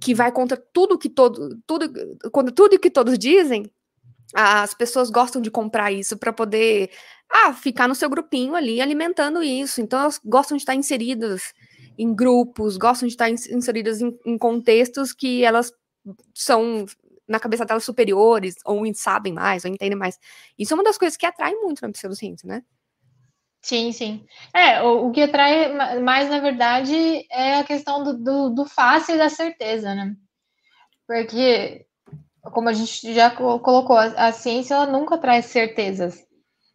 que 0.00 0.14
vai 0.14 0.32
contra 0.32 0.56
tudo 0.56 0.98
que 0.98 1.08
todo, 1.08 1.58
tudo, 1.66 1.90
quando 2.32 2.52
tudo 2.52 2.78
que 2.78 2.90
todos 2.90 3.18
dizem, 3.18 3.70
as 4.34 4.74
pessoas 4.74 5.10
gostam 5.10 5.42
de 5.42 5.50
comprar 5.50 5.90
isso 5.92 6.16
para 6.16 6.32
poder 6.32 6.90
ah, 7.28 7.52
ficar 7.52 7.88
no 7.88 7.94
seu 7.94 8.08
grupinho 8.08 8.54
ali 8.54 8.80
alimentando 8.80 9.42
isso. 9.42 9.80
Então, 9.80 10.00
elas 10.00 10.20
gostam 10.24 10.56
de 10.56 10.62
estar 10.62 10.74
inseridas 10.74 11.52
em 11.98 12.14
grupos, 12.14 12.76
gostam 12.76 13.06
de 13.06 13.14
estar 13.14 13.28
inseridas 13.30 14.00
em, 14.00 14.16
em 14.24 14.38
contextos 14.38 15.12
que 15.12 15.44
elas 15.44 15.72
são 16.34 16.86
na 17.28 17.38
cabeça 17.38 17.64
delas 17.64 17.84
superiores, 17.84 18.56
ou 18.64 18.82
sabem 18.94 19.32
mais, 19.32 19.64
ou 19.64 19.70
entendem 19.70 19.96
mais. 19.96 20.18
Isso 20.58 20.74
é 20.74 20.76
uma 20.76 20.82
das 20.82 20.98
coisas 20.98 21.16
que 21.16 21.26
atrai 21.26 21.54
muito 21.54 21.80
na 21.80 21.92
pseudociência, 21.92 22.48
né? 22.48 22.62
Sim, 23.62 23.92
sim. 23.92 24.24
É, 24.54 24.82
o, 24.82 25.08
o, 25.08 25.12
que 25.12 25.22
atrai 25.22 26.00
mais, 26.00 26.30
na 26.30 26.40
verdade, 26.40 26.94
é 27.30 27.56
a 27.56 27.64
questão 27.64 28.02
do, 28.02 28.16
do, 28.16 28.50
do 28.50 28.64
fácil 28.64 29.14
e 29.14 29.18
da 29.18 29.28
certeza, 29.28 29.94
né? 29.94 30.14
Porque, 31.06 31.84
como 32.52 32.68
a 32.68 32.72
gente 32.72 33.12
já 33.12 33.30
colocou, 33.30 33.96
a, 33.96 34.04
a, 34.28 34.32
ciência 34.32 34.74
ela 34.74 34.86
nunca 34.86 35.18
traz 35.18 35.46
certezas. 35.46 36.24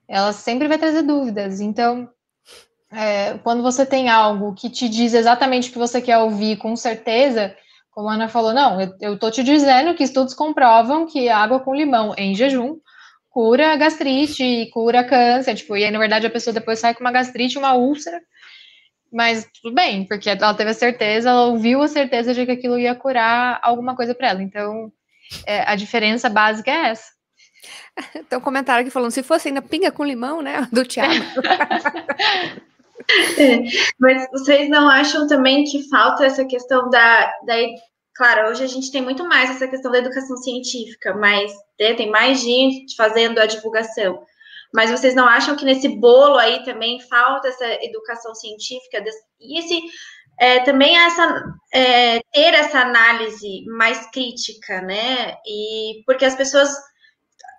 Ela 0.07 0.31
sempre 0.31 0.67
vai 0.67 0.77
trazer 0.77 1.01
dúvidas. 1.01 1.59
Então, 1.59 2.07
é, 2.91 3.37
quando 3.39 3.63
você 3.63 3.85
tem 3.85 4.09
algo 4.09 4.53
que 4.53 4.69
te 4.69 4.87
diz 4.87 5.13
exatamente 5.13 5.69
o 5.69 5.73
que 5.73 5.79
você 5.79 6.01
quer 6.01 6.19
ouvir 6.19 6.57
com 6.57 6.75
certeza, 6.75 7.55
como 7.89 8.09
a 8.09 8.13
Ana 8.13 8.29
falou, 8.29 8.53
não, 8.53 8.79
eu, 8.79 8.93
eu 9.01 9.19
tô 9.19 9.31
te 9.31 9.43
dizendo 9.43 9.95
que 9.95 10.03
estudos 10.03 10.33
comprovam 10.33 11.07
que 11.07 11.29
água 11.29 11.59
com 11.59 11.73
limão 11.73 12.13
em 12.17 12.35
jejum 12.35 12.77
cura 13.35 13.75
gastrite, 13.75 14.69
cura 14.71 15.03
câncer, 15.03 15.55
tipo, 15.55 15.75
e 15.75 15.83
aí, 15.83 15.91
na 15.91 15.99
verdade, 15.99 16.25
a 16.25 16.29
pessoa 16.29 16.53
depois 16.53 16.79
sai 16.79 16.93
com 16.93 17.01
uma 17.01 17.11
gastrite, 17.11 17.57
uma 17.57 17.73
úlcera, 17.73 18.21
mas 19.11 19.45
tudo 19.61 19.75
bem, 19.75 20.05
porque 20.05 20.29
ela 20.29 20.53
teve 20.53 20.69
a 20.69 20.73
certeza, 20.73 21.31
ela 21.31 21.47
ouviu 21.47 21.81
a 21.81 21.87
certeza 21.89 22.33
de 22.33 22.45
que 22.45 22.53
aquilo 22.53 22.79
ia 22.79 22.95
curar 22.95 23.59
alguma 23.61 23.93
coisa 23.93 24.15
para 24.15 24.29
ela. 24.29 24.41
Então, 24.41 24.89
é, 25.45 25.69
a 25.69 25.75
diferença 25.75 26.29
básica 26.29 26.71
é 26.71 26.91
essa. 26.91 27.11
Tem 28.29 28.39
um 28.39 28.41
comentário 28.41 28.83
aqui 28.83 28.89
falando, 28.89 29.11
se 29.11 29.21
fosse 29.21 29.49
ainda 29.49 29.61
pinga 29.61 29.91
com 29.91 30.05
limão, 30.05 30.41
né, 30.41 30.65
do 30.71 30.85
Thiago. 30.85 31.13
É, 33.37 33.59
mas 33.99 34.27
vocês 34.31 34.67
não 34.67 34.89
acham 34.89 35.27
também 35.27 35.63
que 35.65 35.87
falta 35.89 36.25
essa 36.25 36.43
questão 36.45 36.89
da, 36.89 37.31
da 37.45 37.53
Claro, 38.15 38.49
hoje 38.49 38.63
a 38.63 38.67
gente 38.67 38.91
tem 38.91 39.01
muito 39.01 39.27
mais 39.27 39.49
essa 39.49 39.67
questão 39.67 39.91
da 39.91 39.97
educação 39.97 40.37
científica, 40.37 41.13
mas 41.13 41.51
né, 41.79 41.93
tem 41.95 42.09
mais 42.09 42.39
gente 42.39 42.95
fazendo 42.95 43.39
a 43.39 43.45
divulgação. 43.45 44.23
Mas 44.73 44.89
vocês 44.89 45.13
não 45.13 45.25
acham 45.25 45.55
que 45.55 45.65
nesse 45.65 45.89
bolo 45.89 46.37
aí 46.37 46.63
também 46.63 46.99
falta 47.01 47.49
essa 47.49 47.65
educação 47.83 48.33
científica? 48.33 49.03
E 49.39 49.59
esse 49.59 49.81
é, 50.39 50.59
também 50.61 50.97
essa 50.97 51.43
é, 51.73 52.19
ter 52.31 52.53
essa 52.53 52.79
análise 52.79 53.65
mais 53.67 54.09
crítica, 54.11 54.81
né? 54.81 55.35
E 55.45 56.03
porque 56.05 56.25
as 56.25 56.35
pessoas, 56.35 56.69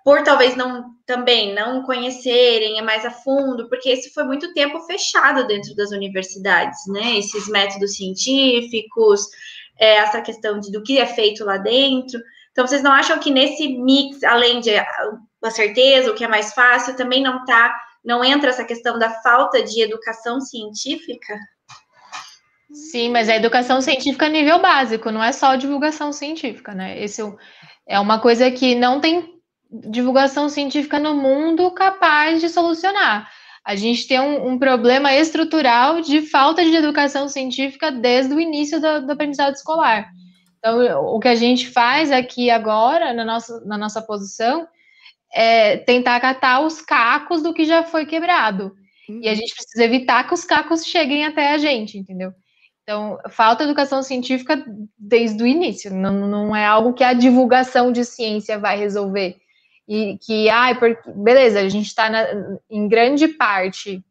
por 0.03 0.23
talvez 0.23 0.55
não 0.55 0.85
também 1.05 1.53
não 1.55 1.83
conhecerem 1.83 2.81
mais 2.83 3.05
a 3.05 3.11
fundo, 3.11 3.69
porque 3.69 3.89
esse 3.89 4.11
foi 4.13 4.23
muito 4.23 4.53
tempo 4.53 4.79
fechado 4.81 5.47
dentro 5.47 5.75
das 5.75 5.91
universidades, 5.91 6.79
né? 6.87 7.17
Esses 7.17 7.47
métodos 7.47 7.95
científicos, 7.95 9.21
é, 9.79 9.95
essa 9.95 10.21
questão 10.21 10.59
de, 10.59 10.71
do 10.71 10.83
que 10.83 10.99
é 10.99 11.05
feito 11.05 11.45
lá 11.45 11.57
dentro. 11.57 12.19
Então, 12.51 12.65
vocês 12.65 12.81
não 12.81 12.91
acham 12.91 13.19
que 13.19 13.31
nesse 13.31 13.67
mix, 13.67 14.23
além 14.23 14.59
de 14.59 14.71
a 14.75 15.51
certeza, 15.51 16.11
o 16.11 16.15
que 16.15 16.23
é 16.23 16.27
mais 16.27 16.53
fácil, 16.53 16.95
também 16.95 17.21
não 17.21 17.45
tá, 17.45 17.75
não 18.03 18.23
entra 18.23 18.49
essa 18.49 18.65
questão 18.65 18.97
da 18.97 19.09
falta 19.21 19.61
de 19.61 19.81
educação 19.81 20.41
científica? 20.41 21.37
Sim, 22.71 23.09
mas 23.09 23.29
a 23.29 23.35
educação 23.35 23.79
científica 23.81 24.25
a 24.25 24.29
nível 24.29 24.59
básico, 24.59 25.11
não 25.11 25.23
é 25.23 25.31
só 25.31 25.55
divulgação 25.55 26.11
científica, 26.11 26.73
né? 26.73 27.01
Esse 27.01 27.21
é 27.87 27.99
uma 27.99 28.19
coisa 28.19 28.51
que 28.51 28.75
não 28.75 28.99
tem 28.99 29.37
divulgação 29.69 30.49
científica 30.49 30.99
no 30.99 31.13
mundo 31.13 31.71
capaz 31.71 32.41
de 32.41 32.49
solucionar. 32.49 33.29
A 33.67 33.75
gente 33.75 34.07
tem 34.07 34.17
um, 34.17 34.51
um, 34.51 34.57
problema 34.57 35.13
estrutural 35.13 35.99
de 35.99 36.21
falta 36.21 36.63
de 36.63 36.73
educação 36.73 37.27
científica 37.27 37.91
desde 37.91 38.33
o 38.33 38.39
início 38.39 38.79
do, 38.79 39.05
do, 39.05 39.11
aprendizado 39.11 39.55
escolar. 39.55 40.09
Então, 40.57 41.03
o 41.13 41.19
que 41.19 41.27
a 41.27 41.35
gente 41.35 41.67
faz 41.67 42.09
aqui 42.09 42.49
agora, 42.49 43.11
na 43.11 43.25
nossa, 43.25 43.59
na 43.65 43.77
nossa 43.77 44.01
posição, 44.01 44.65
é 45.33 45.75
tentar 45.75 46.17
catar 46.21 46.61
os 46.61 46.81
cacos 46.81 47.43
do 47.43 47.53
que 47.53 47.65
já 47.65 47.83
foi 47.83 48.05
quebrado. 48.05 48.71
Uhum. 49.09 49.19
E 49.21 49.27
a 49.27 49.35
gente 49.35 49.53
precisa 49.53 49.83
evitar 49.83 50.25
que 50.25 50.33
os 50.33 50.45
cacos 50.45 50.85
cheguem 50.85 51.25
até 51.25 51.51
a 51.51 51.57
gente, 51.57 51.97
entendeu? 51.97 52.31
Então, 52.83 53.19
falta 53.27 53.65
educação 53.65 54.01
científica 54.01 54.65
desde 54.97 55.43
o 55.43 55.45
início, 55.45 55.93
não, 55.93 56.25
não 56.25 56.55
é 56.55 56.65
algo 56.65 56.93
que 56.93 57.03
a 57.03 57.11
divulgação 57.11 57.91
de 57.91 58.05
ciência 58.05 58.57
vai 58.57 58.79
resolver 58.79 59.35
e 59.87 60.17
que, 60.17 60.49
ai, 60.49 60.77
porque, 60.77 61.09
beleza, 61.11 61.59
a 61.59 61.69
gente 61.69 61.87
está 61.87 62.09
em 62.69 62.87
grande 62.87 63.27
parte 63.27 64.03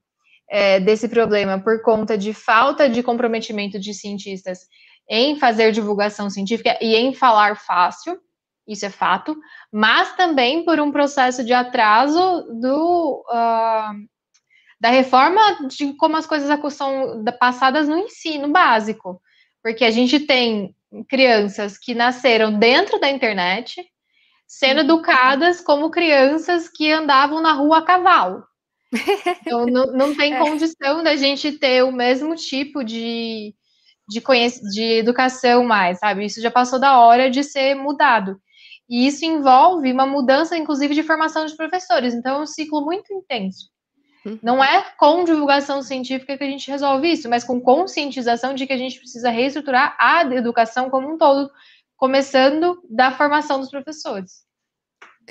é, 0.48 0.80
desse 0.80 1.08
problema 1.08 1.60
por 1.60 1.82
conta 1.82 2.16
de 2.16 2.32
falta 2.32 2.88
de 2.88 3.02
comprometimento 3.02 3.78
de 3.78 3.92
cientistas 3.92 4.60
em 5.08 5.38
fazer 5.38 5.72
divulgação 5.72 6.30
científica 6.30 6.78
e 6.80 6.96
em 6.96 7.14
falar 7.14 7.56
fácil, 7.56 8.18
isso 8.66 8.84
é 8.84 8.90
fato, 8.90 9.36
mas 9.72 10.16
também 10.16 10.64
por 10.64 10.80
um 10.80 10.90
processo 10.90 11.44
de 11.44 11.52
atraso 11.52 12.42
do, 12.60 13.24
uh, 13.30 14.06
da 14.80 14.90
reforma 14.90 15.40
de 15.68 15.92
como 15.94 16.16
as 16.16 16.26
coisas 16.26 16.48
são 16.74 17.24
passadas 17.38 17.88
no 17.88 17.96
ensino 17.96 18.48
básico, 18.48 19.20
porque 19.62 19.84
a 19.84 19.90
gente 19.90 20.20
tem 20.20 20.74
crianças 21.08 21.78
que 21.78 21.94
nasceram 21.94 22.58
dentro 22.58 22.98
da 22.98 23.08
internet, 23.08 23.84
sendo 24.46 24.78
uhum. 24.78 24.84
educadas 24.84 25.60
como 25.60 25.90
crianças 25.90 26.68
que 26.68 26.92
andavam 26.92 27.40
na 27.40 27.52
rua 27.52 27.78
a 27.78 27.82
cavalo. 27.82 28.44
Então, 29.46 29.66
não, 29.66 29.86
não 29.92 30.16
tem 30.16 30.34
é. 30.34 30.38
condição 30.38 31.02
da 31.02 31.16
gente 31.16 31.52
ter 31.52 31.82
o 31.84 31.92
mesmo 31.92 32.34
tipo 32.34 32.82
de, 32.82 33.54
de, 34.08 34.22
de 34.72 34.82
educação 34.98 35.64
mais, 35.64 35.98
sabe? 35.98 36.24
Isso 36.24 36.40
já 36.40 36.50
passou 36.50 36.78
da 36.78 36.98
hora 36.98 37.30
de 37.30 37.42
ser 37.44 37.74
mudado. 37.74 38.40
E 38.88 39.06
isso 39.06 39.24
envolve 39.24 39.92
uma 39.92 40.06
mudança, 40.06 40.56
inclusive, 40.56 40.94
de 40.94 41.02
formação 41.02 41.44
de 41.44 41.56
professores. 41.56 42.14
Então, 42.14 42.38
é 42.38 42.42
um 42.42 42.46
ciclo 42.46 42.84
muito 42.84 43.12
intenso. 43.12 43.68
Uhum. 44.24 44.38
Não 44.42 44.64
é 44.64 44.84
com 44.96 45.24
divulgação 45.24 45.82
científica 45.82 46.36
que 46.36 46.44
a 46.44 46.48
gente 46.48 46.70
resolve 46.70 47.12
isso, 47.12 47.28
mas 47.28 47.44
com 47.44 47.60
conscientização 47.60 48.54
de 48.54 48.66
que 48.66 48.72
a 48.72 48.76
gente 48.78 48.98
precisa 48.98 49.30
reestruturar 49.30 49.96
a 49.98 50.22
educação 50.34 50.90
como 50.90 51.12
um 51.12 51.16
todo, 51.18 51.50
começando 51.96 52.82
da 52.88 53.10
formação 53.10 53.60
dos 53.60 53.70
professores. 53.70 54.44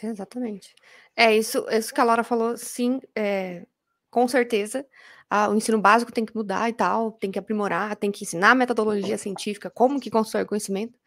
Exatamente. 0.01 0.75
É 1.15 1.36
isso, 1.36 1.65
isso 1.69 1.93
que 1.93 2.01
a 2.01 2.03
Laura 2.03 2.24
falou, 2.24 2.57
sim, 2.57 3.00
é, 3.15 3.65
com 4.10 4.27
certeza. 4.27 4.86
Ah, 5.29 5.50
o 5.50 5.55
ensino 5.55 5.79
básico 5.79 6.12
tem 6.12 6.25
que 6.25 6.36
mudar 6.36 6.69
e 6.69 6.74
tal, 6.74 7.12
tem 7.13 7.31
que 7.31 7.39
aprimorar, 7.39 7.95
tem 7.95 8.12
que 8.12 8.24
ensinar 8.24 8.53
metodologia 8.55 9.17
científica, 9.17 9.69
como 9.69 10.00
que 10.00 10.12
constrói 10.12 10.45
conhecimento. 10.45 11.00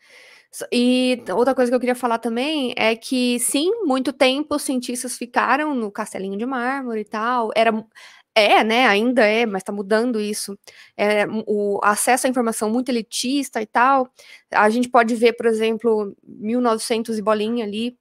E 0.72 1.22
outra 1.36 1.54
coisa 1.54 1.70
que 1.70 1.74
eu 1.74 1.80
queria 1.80 1.94
falar 1.94 2.18
também 2.18 2.74
é 2.76 2.96
que, 2.96 3.38
sim, 3.38 3.70
muito 3.84 4.12
tempo 4.12 4.54
os 4.56 4.62
cientistas 4.62 5.16
ficaram 5.16 5.74
no 5.74 5.92
castelinho 5.92 6.38
de 6.38 6.46
mármore 6.46 7.02
e 7.02 7.04
tal. 7.04 7.50
Era, 7.54 7.70
é, 8.38 8.64
né? 8.64 8.86
Ainda 8.86 9.24
é, 9.24 9.44
mas 9.46 9.62
está 9.62 9.72
mudando 9.72 10.20
isso. 10.20 10.58
É, 10.96 11.26
o 11.46 11.80
acesso 11.82 12.26
à 12.26 12.30
informação 12.30 12.70
muito 12.70 12.90
elitista 12.90 13.60
e 13.60 13.66
tal. 13.66 14.08
A 14.50 14.70
gente 14.70 14.88
pode 14.88 15.14
ver, 15.14 15.34
por 15.34 15.46
exemplo, 15.46 16.14
1900 16.26 17.18
e 17.18 17.22
bolinha 17.22 17.64
ali, 17.64 17.96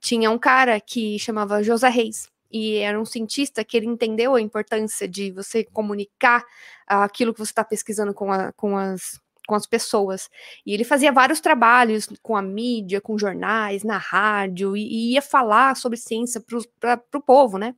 tinha 0.00 0.30
um 0.30 0.38
cara 0.38 0.80
que 0.80 1.18
chamava 1.18 1.62
José 1.62 1.88
Reis 1.88 2.28
e 2.50 2.76
era 2.76 3.00
um 3.00 3.04
cientista 3.04 3.64
que 3.64 3.76
ele 3.76 3.86
entendeu 3.86 4.34
a 4.34 4.40
importância 4.40 5.06
de 5.06 5.30
você 5.32 5.64
comunicar 5.64 6.44
aquilo 6.86 7.32
que 7.32 7.40
você 7.40 7.52
está 7.52 7.64
pesquisando 7.64 8.14
com, 8.14 8.32
a, 8.32 8.52
com, 8.52 8.76
as, 8.76 9.20
com 9.48 9.54
as 9.54 9.66
pessoas. 9.66 10.28
E 10.64 10.74
ele 10.74 10.84
fazia 10.84 11.10
vários 11.10 11.40
trabalhos 11.40 12.06
com 12.22 12.36
a 12.36 12.42
mídia, 12.42 13.00
com 13.00 13.18
jornais, 13.18 13.82
na 13.82 13.96
rádio, 13.96 14.76
e, 14.76 14.82
e 14.82 15.12
ia 15.14 15.22
falar 15.22 15.74
sobre 15.74 15.96
ciência 15.96 16.38
para 16.78 17.00
o 17.14 17.22
povo, 17.22 17.56
né? 17.56 17.74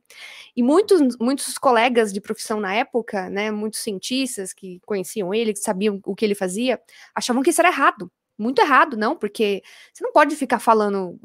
E 0.53 0.61
muitos, 0.61 1.17
muitos 1.17 1.57
colegas 1.57 2.11
de 2.11 2.19
profissão 2.19 2.59
na 2.59 2.75
época, 2.75 3.29
né, 3.29 3.49
muitos 3.51 3.79
cientistas 3.79 4.51
que 4.51 4.81
conheciam 4.85 5.33
ele, 5.33 5.53
que 5.53 5.59
sabiam 5.59 6.01
o 6.05 6.13
que 6.13 6.25
ele 6.25 6.35
fazia, 6.35 6.79
achavam 7.15 7.41
que 7.41 7.51
isso 7.51 7.61
era 7.61 7.69
errado 7.69 8.11
muito 8.41 8.59
errado, 8.59 8.97
não, 8.97 9.15
porque 9.15 9.61
você 9.93 10.03
não 10.03 10.11
pode 10.11 10.35
ficar 10.35 10.59
falando 10.59 11.19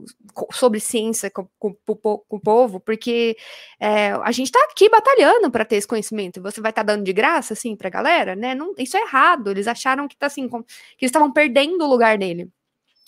sobre 0.53 0.79
ciência 0.81 1.31
com, 1.31 1.49
com, 1.59 1.75
com, 1.75 1.97
com 1.97 2.37
o 2.37 2.41
povo, 2.41 2.79
porque 2.79 3.37
é, 3.81 4.11
a 4.13 4.31
gente 4.33 4.47
está 4.47 4.63
aqui 4.65 4.89
batalhando 4.89 5.51
para 5.51 5.65
ter 5.65 5.77
esse 5.77 5.89
conhecimento, 5.89 6.39
e 6.39 6.43
você 6.43 6.61
vai 6.61 6.71
estar 6.71 6.85
tá 6.85 6.95
dando 6.95 7.05
de 7.05 7.13
graça, 7.13 7.55
assim, 7.55 7.75
para 7.75 7.89
a 7.89 7.91
galera, 7.91 8.37
né? 8.37 8.55
Não, 8.55 8.75
isso 8.79 8.97
é 8.97 9.01
errado, 9.01 9.51
eles 9.51 9.67
acharam 9.67 10.07
que 10.07 10.17
tá 10.17 10.27
assim, 10.27 10.49
que 10.49 10.57
eles 10.57 10.65
estavam 11.03 11.33
perdendo 11.33 11.85
o 11.85 11.89
lugar 11.89 12.19
dele. 12.19 12.51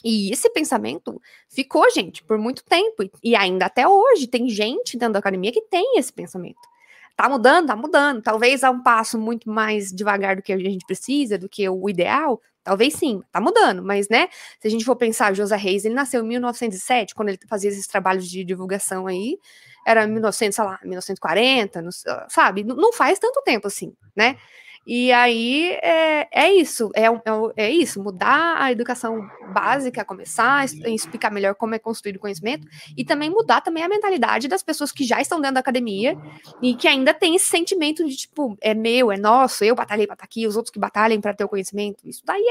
E 0.04 0.30
esse 0.32 0.48
pensamento 0.50 1.20
ficou, 1.48 1.90
gente, 1.90 2.22
por 2.22 2.38
muito 2.38 2.64
tempo, 2.64 3.02
e 3.22 3.34
ainda 3.34 3.66
até 3.66 3.86
hoje 3.86 4.26
tem 4.26 4.48
gente 4.48 4.96
dentro 4.96 5.14
da 5.14 5.18
academia 5.18 5.52
que 5.52 5.62
tem 5.62 5.98
esse 5.98 6.12
pensamento. 6.12 6.60
Tá 7.18 7.28
mudando, 7.28 7.66
tá 7.66 7.74
mudando. 7.74 8.22
Talvez 8.22 8.62
a 8.62 8.70
um 8.70 8.80
passo 8.80 9.18
muito 9.18 9.50
mais 9.50 9.90
devagar 9.90 10.36
do 10.36 10.42
que 10.42 10.52
a 10.52 10.56
gente 10.56 10.86
precisa, 10.86 11.36
do 11.36 11.48
que 11.48 11.68
o 11.68 11.90
ideal, 11.90 12.40
Talvez 12.68 12.92
sim, 12.92 13.22
tá 13.32 13.40
mudando, 13.40 13.82
mas 13.82 14.10
né, 14.10 14.28
se 14.60 14.68
a 14.68 14.70
gente 14.70 14.84
for 14.84 14.94
pensar, 14.94 15.34
José 15.34 15.56
Reis, 15.56 15.86
ele 15.86 15.94
nasceu 15.94 16.22
em 16.22 16.28
1907, 16.28 17.14
quando 17.14 17.30
ele 17.30 17.38
fazia 17.48 17.70
esses 17.70 17.86
trabalhos 17.86 18.28
de 18.28 18.44
divulgação 18.44 19.06
aí, 19.06 19.38
era 19.86 20.06
1900, 20.06 20.54
sei 20.54 20.64
lá, 20.66 20.78
1940, 20.84 21.82
sabe? 22.28 22.64
Não 22.64 22.92
faz 22.92 23.18
tanto 23.18 23.40
tempo 23.40 23.66
assim, 23.68 23.94
né? 24.14 24.36
E 24.90 25.12
aí 25.12 25.72
é, 25.82 26.26
é 26.32 26.50
isso, 26.50 26.90
é, 26.94 27.04
é, 27.04 27.10
é, 27.58 27.70
isso, 27.70 28.02
mudar 28.02 28.56
a 28.56 28.72
educação 28.72 29.20
básica, 29.52 30.02
começar 30.02 30.60
a 30.60 30.88
explicar 30.88 31.30
melhor 31.30 31.54
como 31.56 31.74
é 31.74 31.78
construído 31.78 32.16
o 32.16 32.20
conhecimento, 32.20 32.66
e 32.96 33.04
também 33.04 33.28
mudar 33.28 33.60
também 33.60 33.84
a 33.84 33.88
mentalidade 33.88 34.48
das 34.48 34.62
pessoas 34.62 34.90
que 34.90 35.04
já 35.04 35.20
estão 35.20 35.42
dentro 35.42 35.56
da 35.56 35.60
academia 35.60 36.16
e 36.62 36.74
que 36.74 36.88
ainda 36.88 37.12
tem 37.12 37.36
esse 37.36 37.44
sentimento 37.44 38.02
de 38.02 38.16
tipo, 38.16 38.56
é 38.62 38.72
meu, 38.72 39.12
é 39.12 39.18
nosso, 39.18 39.62
eu 39.62 39.74
batalhei 39.74 40.06
para 40.06 40.14
estar 40.14 40.24
aqui, 40.24 40.46
os 40.46 40.56
outros 40.56 40.72
que 40.72 40.78
batalhem 40.78 41.20
para 41.20 41.34
ter 41.34 41.44
o 41.44 41.48
conhecimento. 41.50 42.08
Isso 42.08 42.22
daí 42.24 42.42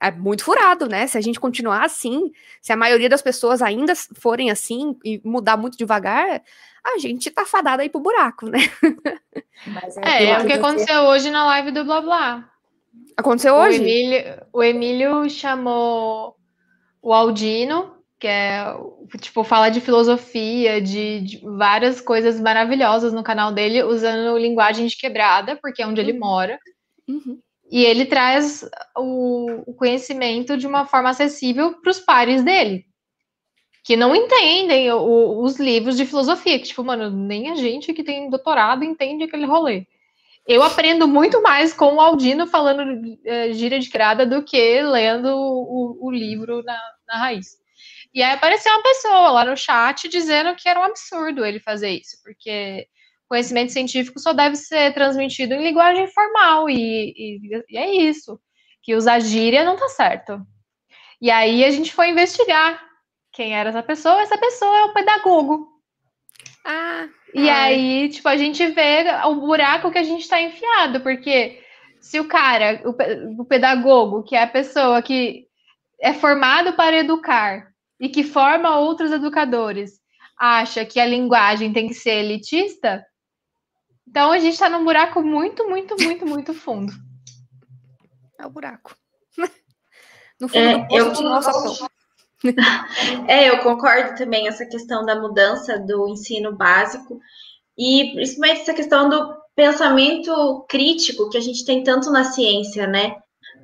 é, 0.00 0.08
é 0.08 0.10
muito 0.10 0.44
furado, 0.44 0.88
né? 0.88 1.06
Se 1.06 1.18
a 1.18 1.20
gente 1.20 1.38
continuar 1.38 1.84
assim, 1.84 2.32
se 2.62 2.72
a 2.72 2.76
maioria 2.76 3.10
das 3.10 3.20
pessoas 3.20 3.60
ainda 3.60 3.92
forem 3.94 4.50
assim 4.50 4.96
e 5.04 5.20
mudar 5.22 5.58
muito 5.58 5.76
devagar, 5.76 6.42
a 6.84 6.98
gente 6.98 7.30
tá 7.30 7.44
fadada 7.46 7.82
aí 7.82 7.88
pro 7.88 8.00
buraco, 8.00 8.48
né? 8.48 8.58
é, 10.04 10.24
é, 10.24 10.30
é 10.30 10.38
o 10.38 10.46
que 10.46 10.52
aconteceu 10.52 11.02
hoje 11.02 11.30
na 11.30 11.44
live 11.46 11.70
do 11.70 11.84
Blá 11.84 12.00
Blá. 12.00 12.48
Aconteceu 13.16 13.54
hoje? 13.54 13.78
O 13.78 13.82
Emílio, 13.82 14.42
o 14.52 14.62
Emílio 14.62 15.30
chamou 15.30 16.36
o 17.00 17.12
Aldino, 17.12 17.94
que 18.18 18.26
é, 18.26 18.64
tipo, 19.20 19.44
fala 19.44 19.68
de 19.68 19.80
filosofia, 19.80 20.80
de, 20.80 21.20
de, 21.20 21.40
várias 21.44 22.00
coisas 22.00 22.40
maravilhosas 22.40 23.12
no 23.12 23.22
canal 23.22 23.52
dele, 23.52 23.82
usando 23.82 24.38
linguagem 24.38 24.86
de 24.86 24.96
quebrada, 24.96 25.58
porque 25.60 25.82
é 25.82 25.86
onde 25.86 26.00
uhum. 26.00 26.08
ele 26.08 26.18
mora. 26.18 26.58
Uhum. 27.08 27.38
E 27.70 27.84
ele 27.84 28.04
traz 28.06 28.68
o, 28.96 29.62
o 29.66 29.74
conhecimento 29.74 30.56
de 30.56 30.66
uma 30.66 30.86
forma 30.86 31.10
acessível 31.10 31.80
para 31.80 31.90
os 31.90 32.00
pares 32.00 32.42
dele 32.42 32.86
que 33.82 33.96
não 33.96 34.14
entendem 34.14 34.90
o, 34.92 35.42
os 35.42 35.58
livros 35.58 35.96
de 35.96 36.06
filosofia, 36.06 36.58
que, 36.58 36.66
tipo, 36.66 36.84
mano, 36.84 37.10
nem 37.10 37.50
a 37.50 37.56
gente 37.56 37.92
que 37.92 38.04
tem 38.04 38.30
doutorado 38.30 38.84
entende 38.84 39.24
aquele 39.24 39.44
rolê. 39.44 39.86
Eu 40.46 40.62
aprendo 40.62 41.06
muito 41.06 41.40
mais 41.42 41.72
com 41.72 41.94
o 41.94 42.00
Aldino 42.00 42.46
falando 42.46 43.18
é, 43.24 43.52
gira 43.52 43.78
de 43.78 43.88
crada 43.88 44.26
do 44.26 44.42
que 44.42 44.82
lendo 44.82 45.28
o, 45.28 45.98
o 46.06 46.10
livro 46.10 46.62
na, 46.64 46.80
na 47.06 47.18
raiz. 47.18 47.62
E 48.14 48.22
aí 48.22 48.34
apareceu 48.34 48.72
uma 48.72 48.82
pessoa 48.82 49.30
lá 49.30 49.44
no 49.44 49.56
chat 49.56 50.08
dizendo 50.08 50.54
que 50.54 50.68
era 50.68 50.78
um 50.80 50.84
absurdo 50.84 51.44
ele 51.44 51.60
fazer 51.60 51.90
isso, 51.90 52.16
porque 52.22 52.86
conhecimento 53.28 53.72
científico 53.72 54.18
só 54.18 54.32
deve 54.32 54.56
ser 54.56 54.92
transmitido 54.92 55.54
em 55.54 55.62
linguagem 55.62 56.06
formal, 56.08 56.68
e, 56.68 57.14
e, 57.16 57.64
e 57.70 57.78
é 57.78 57.94
isso. 57.94 58.38
Que 58.82 58.94
usar 58.94 59.20
gíria 59.20 59.64
não 59.64 59.76
tá 59.76 59.88
certo. 59.88 60.44
E 61.20 61.30
aí 61.30 61.64
a 61.64 61.70
gente 61.70 61.92
foi 61.92 62.10
investigar 62.10 62.91
quem 63.32 63.54
era 63.54 63.70
essa 63.70 63.82
pessoa? 63.82 64.20
Essa 64.20 64.38
pessoa 64.38 64.76
é 64.76 64.84
o 64.84 64.92
pedagogo. 64.92 65.68
Ah. 66.64 67.08
E 67.34 67.48
ai. 67.48 67.74
aí, 67.74 68.08
tipo, 68.10 68.28
a 68.28 68.36
gente 68.36 68.64
vê 68.68 69.04
o 69.24 69.34
buraco 69.36 69.90
que 69.90 69.98
a 69.98 70.04
gente 70.04 70.22
está 70.22 70.40
enfiado, 70.40 71.00
porque 71.00 71.62
se 72.00 72.20
o 72.20 72.28
cara, 72.28 72.82
o, 72.84 73.42
o 73.42 73.44
pedagogo, 73.44 74.22
que 74.22 74.36
é 74.36 74.42
a 74.42 74.46
pessoa 74.46 75.00
que 75.00 75.46
é 76.00 76.12
formado 76.12 76.74
para 76.74 76.98
educar 76.98 77.72
e 77.98 78.08
que 78.08 78.22
forma 78.22 78.78
outros 78.78 79.12
educadores, 79.12 80.00
acha 80.38 80.84
que 80.84 81.00
a 81.00 81.06
linguagem 81.06 81.72
tem 81.72 81.88
que 81.88 81.94
ser 81.94 82.24
elitista, 82.24 83.04
então 84.06 84.30
a 84.30 84.38
gente 84.38 84.54
está 84.54 84.68
num 84.68 84.84
buraco 84.84 85.22
muito, 85.22 85.66
muito, 85.68 85.96
muito, 86.02 86.26
muito 86.26 86.52
fundo. 86.52 86.92
É 88.38 88.46
o 88.46 88.50
buraco. 88.50 88.94
No 90.40 90.48
fundo 90.48 90.58
é, 90.58 90.76
do 90.76 90.88
poço, 90.88 91.22
eu... 91.22 91.28
nossa, 91.28 91.88
é, 93.28 93.48
eu 93.48 93.58
concordo 93.58 94.16
também 94.16 94.48
essa 94.48 94.66
questão 94.66 95.04
da 95.04 95.20
mudança 95.20 95.78
do 95.78 96.08
ensino 96.08 96.56
básico 96.56 97.18
e 97.78 98.12
principalmente 98.14 98.62
essa 98.62 98.74
questão 98.74 99.08
do 99.08 99.34
pensamento 99.54 100.64
crítico 100.68 101.28
que 101.28 101.38
a 101.38 101.40
gente 101.40 101.64
tem 101.64 101.82
tanto 101.82 102.10
na 102.10 102.24
ciência, 102.24 102.86
né? 102.86 103.16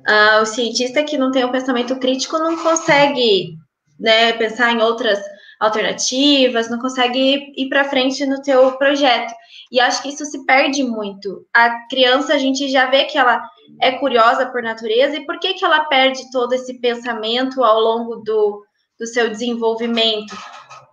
Uh, 0.07 0.41
o 0.41 0.45
cientista 0.45 1.03
que 1.03 1.17
não 1.17 1.31
tem 1.31 1.43
o 1.43 1.51
pensamento 1.51 1.99
crítico 1.99 2.37
não 2.37 2.57
consegue 2.57 3.57
né, 3.99 4.31
pensar 4.33 4.71
em 4.71 4.81
outras 4.81 5.19
alternativas, 5.59 6.69
não 6.69 6.79
consegue 6.79 7.53
ir 7.57 7.67
para 7.67 7.83
frente 7.83 8.25
no 8.25 8.41
teu 8.41 8.71
projeto. 8.77 9.33
E 9.71 9.79
acho 9.79 10.01
que 10.01 10.09
isso 10.09 10.25
se 10.25 10.45
perde 10.45 10.83
muito. 10.83 11.45
A 11.53 11.87
criança, 11.87 12.33
a 12.33 12.37
gente 12.37 12.69
já 12.69 12.89
vê 12.89 13.05
que 13.05 13.17
ela 13.17 13.43
é 13.81 13.91
curiosa 13.91 14.47
por 14.47 14.63
natureza, 14.63 15.17
e 15.17 15.25
por 15.25 15.37
que, 15.39 15.53
que 15.53 15.65
ela 15.65 15.85
perde 15.85 16.31
todo 16.31 16.53
esse 16.53 16.79
pensamento 16.79 17.63
ao 17.63 17.79
longo 17.79 18.15
do, 18.17 18.63
do 18.99 19.07
seu 19.07 19.29
desenvolvimento. 19.29 20.35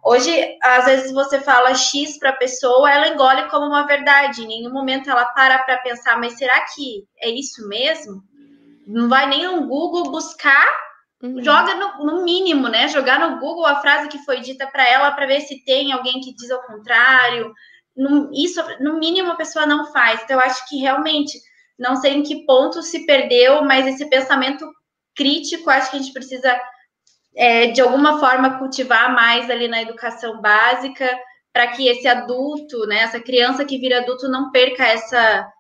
Hoje, 0.05 0.57
às 0.63 0.85
vezes 0.85 1.13
você 1.13 1.41
fala 1.41 1.75
X 1.75 2.17
para 2.17 2.31
a 2.31 2.37
pessoa, 2.37 2.89
ela 2.89 3.09
engole 3.09 3.49
como 3.49 3.67
uma 3.67 3.89
verdade. 3.89 4.45
Em 4.45 4.47
nenhum 4.47 4.73
momento 4.73 5.11
ela 5.11 5.25
para 5.25 5.59
para 5.59 5.79
pensar, 5.79 6.17
mas 6.21 6.39
será 6.39 6.61
que 6.61 7.05
é 7.19 7.29
isso 7.29 7.67
mesmo? 7.69 8.23
Não 8.87 9.09
vai 9.09 9.27
nem 9.27 9.45
no 9.45 9.67
Google 9.67 10.13
buscar, 10.13 10.73
uhum. 11.21 11.43
joga 11.43 11.75
no, 11.75 12.07
no, 12.07 12.25
mínimo, 12.25 12.69
né? 12.69 12.87
Jogar 12.87 13.19
no 13.19 13.41
Google 13.41 13.67
a 13.67 13.81
frase 13.81 14.07
que 14.07 14.25
foi 14.25 14.41
dita 14.41 14.69
para 14.69 14.89
ela 14.89 15.11
para 15.11 15.27
ver 15.27 15.41
se 15.41 15.65
tem 15.65 15.91
alguém 15.91 16.21
que 16.21 16.33
diz 16.37 16.53
ao 16.53 16.63
contrário. 16.63 17.53
No, 17.97 18.31
isso, 18.33 18.63
no 18.79 19.01
mínimo, 19.01 19.33
a 19.33 19.37
pessoa 19.37 19.67
não 19.67 19.91
faz. 19.91 20.23
Então, 20.23 20.37
eu 20.37 20.41
acho 20.41 20.69
que 20.69 20.77
realmente, 20.77 21.37
não 21.77 21.97
sei 21.97 22.13
em 22.13 22.23
que 22.23 22.47
ponto 22.47 22.81
se 22.81 23.05
perdeu, 23.07 23.65
mas 23.65 23.85
esse 23.89 24.09
pensamento 24.09 24.65
crítico, 25.17 25.69
acho 25.69 25.91
que 25.91 25.97
a 25.97 26.01
gente 26.01 26.13
precisa 26.13 26.57
é, 27.37 27.69
de 27.69 27.81
alguma 27.83 28.19
forma 28.19 28.59
cultivar 28.59 29.15
mais 29.15 29.51
ali 29.51 29.69
na 29.69 29.83
educação 29.83 30.41
básica 30.41 31.07
para 31.53 31.69
que 31.69 31.87
esse 31.87 32.09
adulto, 32.09 32.87
né, 32.87 33.01
essa 33.01 33.21
criança 33.21 33.65
que 33.65 33.79
vira 33.79 33.99
adulto 33.99 34.29
não 34.29 34.51
perca 34.51 34.85
essa 34.85 35.53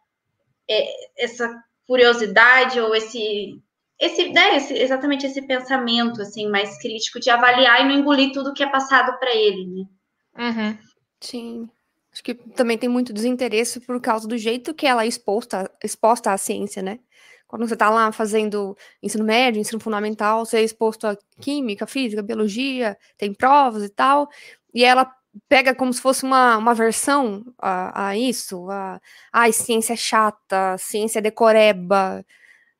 é, 0.69 0.89
essa 1.17 1.62
curiosidade 1.87 2.81
ou 2.81 2.95
esse 2.95 3.61
esse, 3.99 4.29
né, 4.29 4.57
esse, 4.57 4.75
exatamente 4.75 5.25
esse 5.25 5.41
pensamento 5.47 6.21
assim 6.21 6.49
mais 6.51 6.79
crítico 6.79 7.19
de 7.19 7.31
avaliar 7.31 7.81
e 7.81 7.85
não 7.85 7.99
engolir 7.99 8.33
tudo 8.33 8.53
que 8.53 8.62
é 8.62 8.69
passado 8.69 9.19
para 9.19 9.35
ele, 9.35 9.67
né? 9.67 9.85
Uhum. 10.39 10.79
Sim. 11.21 11.71
Acho 12.12 12.23
que 12.23 12.35
também 12.35 12.77
tem 12.77 12.89
muito 12.89 13.12
desinteresse 13.12 13.81
por 13.81 14.01
causa 14.01 14.27
do 14.27 14.37
jeito 14.37 14.75
que 14.75 14.87
ela 14.87 15.05
é 15.05 15.07
exposta, 15.07 15.71
exposta 15.83 16.33
à 16.33 16.39
ciência, 16.39 16.83
né? 16.83 16.99
Quando 17.48 17.66
você 17.66 17.74
está 17.74 17.88
lá 17.90 18.11
fazendo 18.12 18.76
ensino 19.02 19.24
médio, 19.24 19.61
ensino 19.61 19.80
fundamental, 19.80 20.44
você 20.44 20.59
é 20.59 20.62
exposto 20.62 21.06
a 21.06 21.16
química, 21.40 21.87
física, 21.87 22.22
biologia, 22.22 22.98
tem 23.16 23.32
provas 23.32 23.85
e 23.85 23.88
tal, 23.88 24.28
e 24.74 24.85
ela 24.85 25.11
pega 25.48 25.74
como 25.74 25.92
se 25.92 26.00
fosse 26.00 26.24
uma, 26.24 26.56
uma 26.56 26.74
versão 26.74 27.44
a, 27.59 28.09
a 28.09 28.16
isso, 28.16 28.68
a, 28.70 29.00
ciência 29.52 29.92
é 29.92 29.96
chata, 29.96 30.76
ciência 30.78 31.18
é 31.18 31.22
decoreba, 31.22 32.24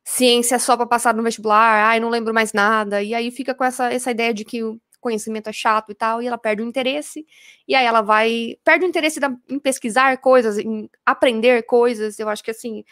ciência 0.03 0.55
é 0.55 0.59
só 0.59 0.75
para 0.75 0.87
passar 0.87 1.13
no 1.13 1.23
vestibular, 1.23 1.89
ai, 1.89 1.99
não 1.99 2.09
lembro 2.09 2.33
mais 2.33 2.53
nada, 2.53 3.01
e 3.03 3.13
aí 3.13 3.31
fica 3.31 3.53
com 3.55 3.63
essa, 3.63 3.91
essa 3.91 4.11
ideia 4.11 4.33
de 4.33 4.45
que 4.45 4.61
conhecimento 4.99 5.49
é 5.49 5.53
chato 5.53 5.91
e 5.91 5.95
tal, 5.95 6.21
e 6.21 6.27
ela 6.27 6.37
perde 6.37 6.61
o 6.61 6.65
interesse, 6.65 7.25
e 7.67 7.75
aí 7.75 7.85
ela 7.85 8.01
vai, 8.01 8.57
perde 8.63 8.85
o 8.85 8.87
interesse 8.87 9.19
da, 9.19 9.31
em 9.49 9.59
pesquisar 9.59 10.17
coisas, 10.17 10.57
em 10.57 10.89
aprender 11.05 11.63
coisas, 11.63 12.19
eu 12.19 12.27
acho 12.29 12.43
que, 12.43 12.51
assim, 12.51 12.83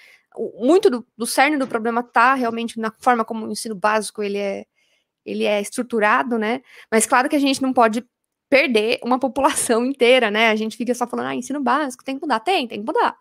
muito 0.57 0.89
do, 0.89 1.07
do 1.17 1.25
cerne 1.25 1.57
do 1.57 1.67
problema 1.67 2.03
tá 2.03 2.33
realmente 2.33 2.79
na 2.79 2.93
forma 2.99 3.25
como 3.25 3.45
o 3.45 3.51
ensino 3.51 3.75
básico 3.75 4.23
ele 4.23 4.37
é, 4.37 4.65
ele 5.25 5.43
é 5.45 5.61
estruturado, 5.61 6.37
né, 6.37 6.61
mas 6.91 7.05
claro 7.05 7.29
que 7.29 7.35
a 7.35 7.39
gente 7.39 7.61
não 7.61 7.73
pode 7.73 8.05
perder 8.49 8.99
uma 9.03 9.17
população 9.19 9.85
inteira, 9.85 10.31
né, 10.31 10.49
a 10.49 10.55
gente 10.55 10.77
fica 10.77 10.93
só 10.93 11.07
falando, 11.07 11.27
ah, 11.27 11.35
ensino 11.35 11.61
básico, 11.61 12.03
tem 12.03 12.15
que 12.15 12.21
mudar, 12.21 12.39
tem, 12.39 12.67
tem 12.67 12.79
que 12.79 12.85
mudar, 12.85 13.15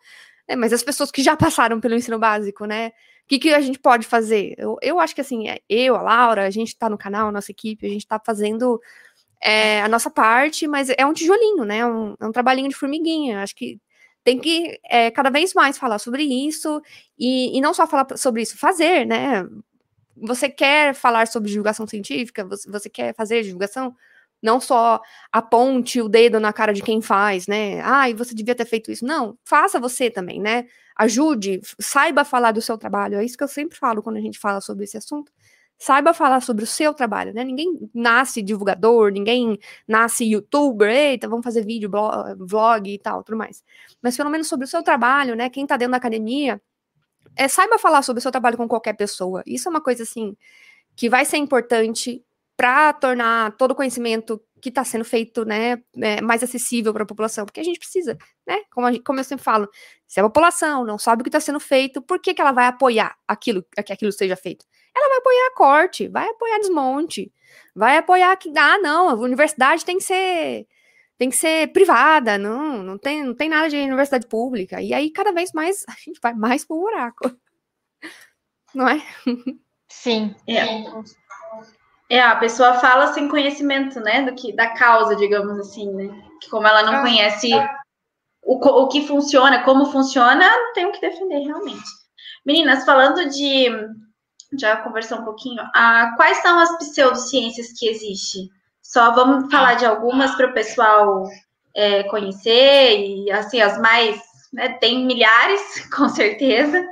é, 0.48 0.56
mas 0.56 0.72
as 0.72 0.82
pessoas 0.82 1.10
que 1.10 1.22
já 1.22 1.36
passaram 1.36 1.80
pelo 1.80 1.94
ensino 1.94 2.18
básico, 2.18 2.64
né, 2.64 2.92
o 3.24 3.26
que, 3.26 3.38
que 3.38 3.54
a 3.54 3.60
gente 3.60 3.78
pode 3.78 4.06
fazer? 4.06 4.54
Eu, 4.58 4.76
eu 4.82 5.00
acho 5.00 5.14
que 5.14 5.20
assim, 5.20 5.48
é, 5.48 5.58
eu, 5.66 5.96
a 5.96 6.02
Laura, 6.02 6.46
a 6.46 6.50
gente 6.50 6.68
está 6.68 6.90
no 6.90 6.98
canal, 6.98 7.32
nossa 7.32 7.50
equipe, 7.50 7.86
a 7.86 7.88
gente 7.88 8.02
está 8.02 8.20
fazendo 8.22 8.78
é, 9.44 9.82
a 9.82 9.88
nossa 9.88 10.10
parte, 10.10 10.66
mas 10.66 10.88
é 10.90 11.04
um 11.06 11.12
tijolinho, 11.12 11.64
né? 11.64 11.78
É 11.78 11.86
um, 11.86 12.14
é 12.18 12.26
um 12.26 12.32
trabalhinho 12.32 12.68
de 12.68 12.74
formiguinha. 12.74 13.42
Acho 13.42 13.54
que 13.54 13.78
tem 14.24 14.38
que 14.38 14.80
é, 14.88 15.10
cada 15.10 15.30
vez 15.30 15.52
mais 15.52 15.76
falar 15.76 15.98
sobre 15.98 16.24
isso 16.24 16.80
e, 17.18 17.56
e 17.56 17.60
não 17.60 17.74
só 17.74 17.86
falar 17.86 18.06
sobre 18.16 18.42
isso, 18.42 18.56
fazer, 18.56 19.06
né? 19.06 19.46
Você 20.16 20.48
quer 20.48 20.94
falar 20.94 21.26
sobre 21.26 21.50
divulgação 21.50 21.86
científica? 21.86 22.44
Você, 22.46 22.70
você 22.70 22.88
quer 22.88 23.14
fazer 23.14 23.42
divulgação? 23.42 23.94
Não 24.42 24.60
só 24.60 25.00
aponte 25.32 26.00
o 26.00 26.08
dedo 26.08 26.40
na 26.40 26.52
cara 26.52 26.72
de 26.72 26.82
quem 26.82 27.00
faz, 27.02 27.46
né? 27.46 27.80
Ah, 27.82 28.08
e 28.08 28.14
você 28.14 28.34
devia 28.34 28.54
ter 28.54 28.64
feito 28.66 28.90
isso. 28.90 29.04
Não, 29.04 29.38
faça 29.44 29.78
você 29.78 30.10
também, 30.10 30.40
né? 30.40 30.66
Ajude, 30.96 31.60
saiba 31.80 32.24
falar 32.24 32.52
do 32.52 32.62
seu 32.62 32.78
trabalho. 32.78 33.18
É 33.18 33.24
isso 33.24 33.36
que 33.36 33.44
eu 33.44 33.48
sempre 33.48 33.76
falo 33.76 34.02
quando 34.02 34.16
a 34.16 34.20
gente 34.20 34.38
fala 34.38 34.60
sobre 34.60 34.84
esse 34.84 34.96
assunto. 34.96 35.32
Saiba 35.78 36.14
falar 36.14 36.40
sobre 36.40 36.64
o 36.64 36.66
seu 36.66 36.94
trabalho, 36.94 37.34
né? 37.34 37.44
Ninguém 37.44 37.90
nasce 37.92 38.40
divulgador, 38.42 39.10
ninguém 39.10 39.58
nasce 39.86 40.24
youtuber, 40.24 40.88
eita, 40.88 41.28
vamos 41.28 41.44
fazer 41.44 41.64
vídeo, 41.64 41.88
blog, 41.88 42.34
vlog 42.38 42.88
e 42.92 42.98
tal, 42.98 43.22
tudo 43.24 43.36
mais. 43.36 43.62
Mas 44.02 44.16
pelo 44.16 44.30
menos 44.30 44.48
sobre 44.48 44.64
o 44.64 44.68
seu 44.68 44.82
trabalho, 44.82 45.34
né? 45.34 45.50
Quem 45.50 45.66
tá 45.66 45.76
dentro 45.76 45.92
da 45.92 45.98
academia, 45.98 46.60
é, 47.36 47.48
saiba 47.48 47.78
falar 47.78 48.02
sobre 48.02 48.20
o 48.20 48.22
seu 48.22 48.30
trabalho 48.30 48.56
com 48.56 48.68
qualquer 48.68 48.94
pessoa. 48.94 49.42
Isso 49.46 49.68
é 49.68 49.70
uma 49.70 49.80
coisa 49.80 50.04
assim 50.04 50.36
que 50.96 51.08
vai 51.08 51.24
ser 51.24 51.38
importante 51.38 52.24
para 52.56 52.92
tornar 52.92 53.56
todo 53.56 53.72
o 53.72 53.74
conhecimento 53.74 54.40
que 54.64 54.70
está 54.70 54.82
sendo 54.82 55.04
feito 55.04 55.44
né, 55.44 55.82
é, 56.00 56.22
mais 56.22 56.42
acessível 56.42 56.90
para 56.90 57.02
a 57.02 57.06
população, 57.06 57.44
porque 57.44 57.60
a 57.60 57.62
gente 57.62 57.78
precisa, 57.78 58.16
né? 58.46 58.62
Como, 58.72 58.90
gente, 58.90 59.02
como, 59.02 59.20
eu 59.20 59.24
sempre 59.24 59.44
falo, 59.44 59.68
se 60.08 60.18
a 60.18 60.22
população 60.22 60.86
não 60.86 60.98
sabe 60.98 61.20
o 61.20 61.22
que 61.22 61.28
está 61.28 61.38
sendo 61.38 61.60
feito, 61.60 62.00
por 62.00 62.18
que, 62.18 62.32
que 62.32 62.40
ela 62.40 62.50
vai 62.50 62.66
apoiar 62.66 63.14
aquilo 63.28 63.62
que 63.84 63.92
aquilo 63.92 64.10
seja 64.10 64.34
feito? 64.36 64.64
Ela 64.96 65.06
vai 65.10 65.18
apoiar 65.18 65.54
corte, 65.54 66.08
vai 66.08 66.26
apoiar 66.30 66.58
desmonte, 66.60 67.30
vai 67.74 67.98
apoiar 67.98 68.34
que 68.38 68.50
ah 68.56 68.78
não, 68.78 69.10
a 69.10 69.14
universidade 69.14 69.84
tem 69.84 69.98
que 69.98 70.04
ser 70.04 70.66
tem 71.18 71.28
que 71.28 71.36
ser 71.36 71.70
privada, 71.72 72.38
não, 72.38 72.82
não 72.82 72.98
tem, 72.98 73.22
não 73.22 73.34
tem 73.34 73.50
nada 73.50 73.68
de 73.68 73.76
universidade 73.76 74.26
pública. 74.26 74.80
E 74.80 74.94
aí 74.94 75.10
cada 75.10 75.30
vez 75.30 75.52
mais 75.52 75.84
a 75.88 75.92
gente 75.92 76.18
vai 76.22 76.32
mais 76.32 76.64
pro 76.64 76.80
buraco. 76.80 77.30
Não 78.74 78.88
é? 78.88 79.02
Sim. 79.90 80.34
É. 80.48 80.84
É, 82.10 82.20
a 82.20 82.36
pessoa 82.36 82.74
fala 82.74 83.12
sem 83.12 83.28
conhecimento, 83.28 83.98
né, 84.00 84.22
do 84.22 84.34
que 84.34 84.54
da 84.54 84.68
causa, 84.74 85.16
digamos 85.16 85.58
assim, 85.58 85.90
né? 85.92 86.08
Que 86.40 86.50
como 86.50 86.66
ela 86.66 86.82
não 86.82 86.96
ah. 86.96 87.00
conhece 87.00 87.50
o, 88.42 88.56
o 88.56 88.88
que 88.88 89.06
funciona, 89.06 89.62
como 89.62 89.86
funciona, 89.86 90.46
não 90.46 90.72
tem 90.74 90.86
o 90.86 90.92
que 90.92 91.00
defender 91.00 91.40
realmente. 91.40 91.82
Meninas, 92.44 92.84
falando 92.84 93.28
de 93.30 93.70
já 94.58 94.76
conversou 94.76 95.18
um 95.18 95.24
pouquinho, 95.24 95.62
ah, 95.74 96.12
quais 96.16 96.38
são 96.38 96.58
as 96.58 96.76
pseudociências 96.78 97.72
que 97.78 97.88
existem? 97.88 98.48
Só 98.82 99.12
vamos 99.12 99.50
falar 99.50 99.74
de 99.74 99.86
algumas 99.86 100.34
para 100.36 100.50
o 100.50 100.54
pessoal 100.54 101.24
é, 101.74 102.04
conhecer, 102.04 102.98
e 103.00 103.30
assim, 103.32 103.60
as 103.60 103.78
mais, 103.80 104.20
né, 104.52 104.68
tem 104.78 105.04
milhares, 105.06 105.88
com 105.90 106.08
certeza, 106.08 106.84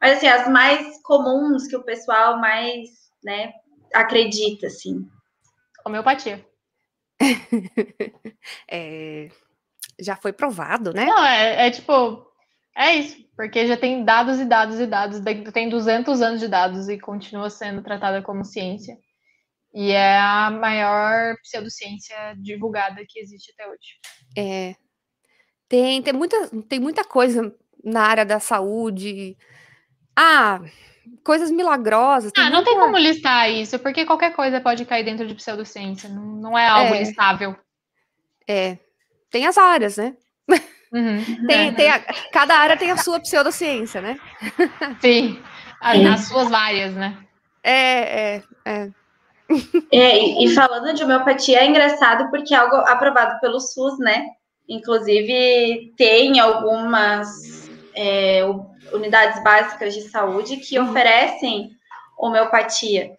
mas 0.00 0.18
assim, 0.18 0.28
as 0.28 0.48
mais 0.48 1.00
comuns 1.02 1.66
que 1.66 1.76
o 1.76 1.84
pessoal 1.84 2.38
mais, 2.38 2.88
né, 3.24 3.52
acredita, 4.00 4.66
assim? 4.66 5.08
Homeopatia. 5.84 6.44
é, 8.70 9.28
já 9.98 10.16
foi 10.16 10.32
provado, 10.32 10.92
né? 10.92 11.06
Não, 11.06 11.24
é, 11.24 11.66
é, 11.66 11.70
tipo, 11.70 12.26
é 12.76 12.94
isso, 12.94 13.16
porque 13.36 13.66
já 13.66 13.76
tem 13.76 14.04
dados 14.04 14.38
e 14.38 14.44
dados 14.44 14.78
e 14.78 14.86
dados, 14.86 15.20
tem 15.52 15.68
200 15.68 16.20
anos 16.20 16.40
de 16.40 16.48
dados 16.48 16.88
e 16.88 16.98
continua 16.98 17.48
sendo 17.48 17.82
tratada 17.82 18.22
como 18.22 18.44
ciência. 18.44 18.98
E 19.74 19.90
é 19.92 20.18
a 20.18 20.50
maior 20.50 21.36
pseudociência 21.42 22.16
divulgada 22.38 23.04
que 23.06 23.20
existe 23.20 23.52
até 23.52 23.68
hoje. 23.68 23.98
É. 24.36 24.74
Tem, 25.68 26.00
tem, 26.00 26.12
muita, 26.12 26.48
tem 26.68 26.80
muita 26.80 27.04
coisa 27.04 27.54
na 27.84 28.02
área 28.02 28.24
da 28.24 28.40
saúde. 28.40 29.36
Ah, 30.16 30.60
coisas 31.22 31.50
milagrosas. 31.50 32.32
Ah, 32.36 32.44
não 32.44 32.56
muita... 32.56 32.70
tem 32.70 32.78
como 32.78 32.96
listar 32.96 33.50
isso, 33.50 33.78
porque 33.78 34.04
qualquer 34.04 34.32
coisa 34.32 34.60
pode 34.60 34.84
cair 34.84 35.04
dentro 35.04 35.26
de 35.26 35.34
pseudociência, 35.34 36.08
não, 36.08 36.22
não 36.22 36.58
é 36.58 36.66
algo 36.66 36.94
é, 36.94 36.98
listável. 37.00 37.56
É, 38.48 38.78
tem 39.30 39.46
as 39.46 39.58
áreas, 39.58 39.96
né? 39.96 40.14
Uhum, 40.92 41.22
tem, 41.46 41.74
tem 41.74 41.90
a, 41.90 42.00
cada 42.32 42.56
área 42.56 42.76
tem 42.76 42.90
a 42.90 42.96
sua 42.96 43.20
pseudociência, 43.20 44.00
né? 44.00 44.18
Sim, 45.00 45.40
as, 45.80 46.04
as 46.04 46.20
suas 46.28 46.48
várias, 46.48 46.94
né? 46.94 47.16
É, 47.62 48.36
é, 48.36 48.42
é. 48.64 48.90
É, 49.92 50.44
e 50.44 50.48
falando 50.54 50.94
de 50.94 51.04
homeopatia, 51.04 51.60
é 51.60 51.66
engraçado 51.66 52.30
porque 52.30 52.54
é 52.54 52.58
algo 52.58 52.76
aprovado 52.76 53.38
pelo 53.40 53.60
SUS, 53.60 53.98
né? 53.98 54.24
Inclusive, 54.68 55.92
tem 55.96 56.40
algumas 56.40 57.65
é, 57.96 58.42
unidades 58.92 59.42
básicas 59.42 59.94
de 59.94 60.02
saúde 60.02 60.58
que 60.58 60.78
uhum. 60.78 60.90
oferecem 60.90 61.70
homeopatia. 62.18 63.12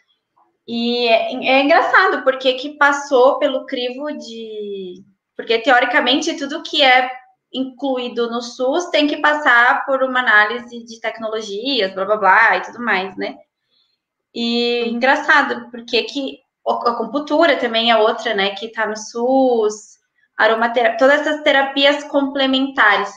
E 0.68 1.08
é, 1.08 1.34
é, 1.34 1.64
engraçado, 1.64 2.24
porque 2.24 2.54
que 2.54 2.78
passou 2.78 3.40
pelo 3.40 3.66
crivo 3.66 4.12
de. 4.12 5.04
Porque, 5.36 5.60
teoricamente, 5.60 6.38
tudo 6.38 6.64
que 6.64 6.84
é 6.84 7.10
incluído 7.54 8.30
no 8.30 8.42
SUS 8.42 8.88
tem 8.88 9.08
que 9.08 9.18
passar 9.18 9.86
por 9.86 10.04
uma 10.04 10.20
análise 10.20 10.84
de 10.84 11.00
tecnologias, 11.00 11.94
blá 11.94 12.06
blá 12.06 12.18
blá 12.18 12.58
e 12.58 12.62
tudo 12.62 12.84
mais, 12.84 13.16
né? 13.16 13.38
E 14.34 14.84
uhum. 14.84 14.96
engraçado, 14.96 15.72
porque 15.72 16.04
que 16.04 16.40
a 16.68 16.92
acupuntura 16.92 17.56
também 17.58 17.90
é 17.90 17.98
outra, 17.98 18.34
né, 18.34 18.50
que 18.52 18.68
tá 18.68 18.86
no 18.86 18.98
SUS, 18.98 19.98
aromaterapia, 20.38 20.98
todas 20.98 21.22
essas 21.22 21.42
terapias 21.42 22.04
complementares. 22.04 23.12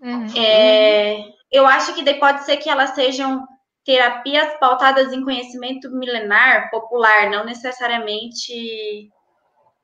Uhum. 0.00 0.26
É, 0.36 1.24
eu 1.50 1.66
acho 1.66 1.94
que 1.94 2.02
daí 2.02 2.18
pode 2.18 2.44
ser 2.44 2.56
que 2.58 2.68
elas 2.68 2.90
sejam 2.90 3.46
terapias 3.84 4.58
pautadas 4.58 5.12
em 5.12 5.22
conhecimento 5.22 5.90
milenar, 5.90 6.70
popular, 6.70 7.30
não 7.30 7.44
necessariamente 7.44 9.10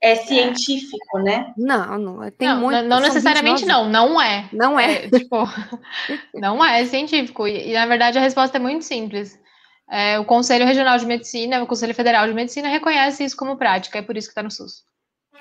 é 0.03 0.17
científico, 0.17 1.21
né? 1.21 1.55
Não, 1.57 1.97
não. 1.97 2.31
Tem 2.33 2.49
não, 2.49 2.61
muito, 2.61 2.83
não 2.83 2.99
necessariamente 3.01 3.65
não, 3.65 3.89
não 3.89 4.21
é. 4.21 4.49
Não 4.53 4.79
é. 4.79 5.05
é 5.05 5.09
tipo, 5.09 5.37
não 6.35 6.63
é 6.63 6.85
científico. 6.85 7.47
E, 7.47 7.71
e, 7.71 7.73
na 7.73 7.87
verdade, 7.87 8.19
a 8.19 8.21
resposta 8.21 8.57
é 8.57 8.61
muito 8.61 8.85
simples. 8.85 9.41
É, 9.89 10.19
o 10.19 10.25
Conselho 10.25 10.67
Regional 10.67 10.99
de 10.99 11.07
Medicina, 11.07 11.63
o 11.63 11.67
Conselho 11.67 11.95
Federal 11.95 12.27
de 12.27 12.35
Medicina 12.35 12.69
reconhece 12.69 13.23
isso 13.23 13.37
como 13.37 13.57
prática, 13.57 13.99
é 13.99 14.03
por 14.03 14.17
isso 14.17 14.27
que 14.27 14.33
está 14.33 14.43
no 14.43 14.51
SUS. 14.51 14.83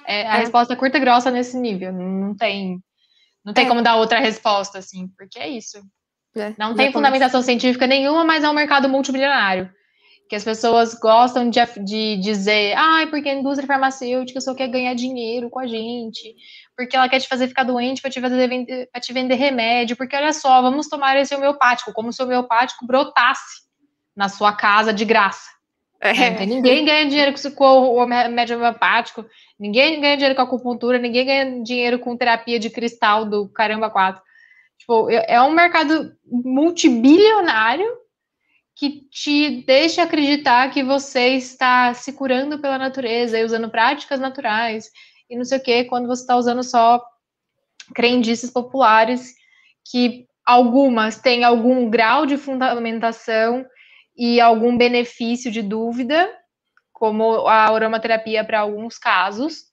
É, 0.06 0.28
a 0.28 0.36
é. 0.36 0.40
resposta 0.40 0.74
é 0.74 0.76
curta 0.76 0.98
e 0.98 1.02
grossa 1.02 1.32
nesse 1.32 1.58
nível. 1.58 1.92
Não 1.92 2.36
tem, 2.36 2.80
não 3.44 3.54
tem 3.54 3.66
é. 3.66 3.68
como 3.68 3.82
dar 3.82 3.96
outra 3.96 4.20
resposta, 4.20 4.80
assim, 4.80 5.08
porque 5.18 5.40
é 5.40 5.48
isso. 5.48 5.82
É, 6.36 6.54
não 6.58 6.74
tem 6.74 6.92
fundamentação 6.92 7.42
científica 7.42 7.86
nenhuma, 7.86 8.24
mas 8.24 8.44
é 8.44 8.50
um 8.50 8.54
mercado 8.54 8.88
multimilionário. 8.88 9.70
Que 10.30 10.36
as 10.36 10.46
pessoas 10.46 10.94
gostam 10.94 11.50
de, 11.50 11.60
de 11.84 12.16
dizer, 12.18 12.74
ai, 12.78 13.04
ah, 13.04 13.08
porque 13.08 13.28
a 13.28 13.34
indústria 13.34 13.68
farmacêutica 13.68 14.40
só 14.40 14.56
quer 14.56 14.70
ganhar 14.70 14.94
dinheiro 14.94 15.50
com 15.50 15.60
a 15.60 15.68
gente, 15.68 16.34
porque 16.78 16.96
ela 16.96 17.10
quer 17.10 17.20
te 17.20 17.28
fazer 17.28 17.50
ficar 17.50 17.66
doente 17.66 18.02
para 18.02 18.10
te, 18.10 18.22
fazer 18.22 18.48
vender, 18.48 18.90
te 19.02 19.12
vender 19.12 19.36
remédio, 19.36 19.98
porque 19.98 20.16
olha 20.16 20.32
só, 20.32 20.62
vamos 20.62 20.88
tomar 20.88 21.18
esse 21.18 21.36
homeopático, 21.36 21.92
como 21.92 22.14
se 22.14 22.22
o 22.22 22.26
homeopático 22.26 22.86
brotasse 22.86 23.64
na 24.16 24.30
sua 24.30 24.54
casa 24.54 24.94
de 24.94 25.04
graça. 25.04 25.50
É. 26.02 26.46
Ninguém 26.46 26.84
ganha 26.84 27.08
dinheiro 27.08 27.34
com 27.56 28.06
remédio 28.06 28.58
homeopático, 28.58 29.24
ninguém 29.60 30.02
ganha 30.02 30.16
dinheiro 30.16 30.36
com 30.36 30.42
acupuntura, 30.42 30.98
ninguém 30.98 31.26
ganha 31.26 31.64
dinheiro 31.64 32.00
com 32.00 32.18
terapia 32.18 32.58
de 32.58 32.72
cristal 32.72 33.24
do 33.24 33.48
caramba 33.50 33.88
4. 33.88 34.22
Tipo, 34.80 35.12
é, 35.12 35.26
é 35.36 35.42
um 35.44 35.52
mercado 35.52 36.12
multibilionário 36.26 37.88
que 38.76 39.08
te 39.12 39.64
deixa 39.64 40.02
acreditar 40.02 40.72
que 40.72 40.82
você 40.82 41.36
está 41.36 41.94
se 41.94 42.14
curando 42.14 42.58
pela 42.58 42.80
natureza 42.80 43.38
e 43.38 43.44
usando 43.44 43.70
práticas 43.70 44.20
naturais 44.20 44.90
e 45.30 45.38
não 45.38 45.46
sei 45.46 45.60
o 45.60 45.62
que, 45.62 45.84
quando 45.86 46.08
você 46.08 46.24
está 46.24 46.36
usando 46.36 46.64
só 46.64 47.02
crendices 47.94 48.50
populares 48.50 49.36
que 49.90 50.26
algumas 50.46 51.22
têm 51.22 51.44
algum 51.44 51.90
grau 51.90 52.26
de 52.26 52.38
fundamentação 52.38 53.66
e 54.15 54.39
algum 54.39 54.78
benefício 54.78 55.52
de 55.52 55.62
dúvida, 55.62 56.30
como 56.91 57.47
a 57.47 57.74
aromaterapia 57.74 58.43
para 58.43 58.60
alguns 58.60 58.97
casos, 58.97 59.71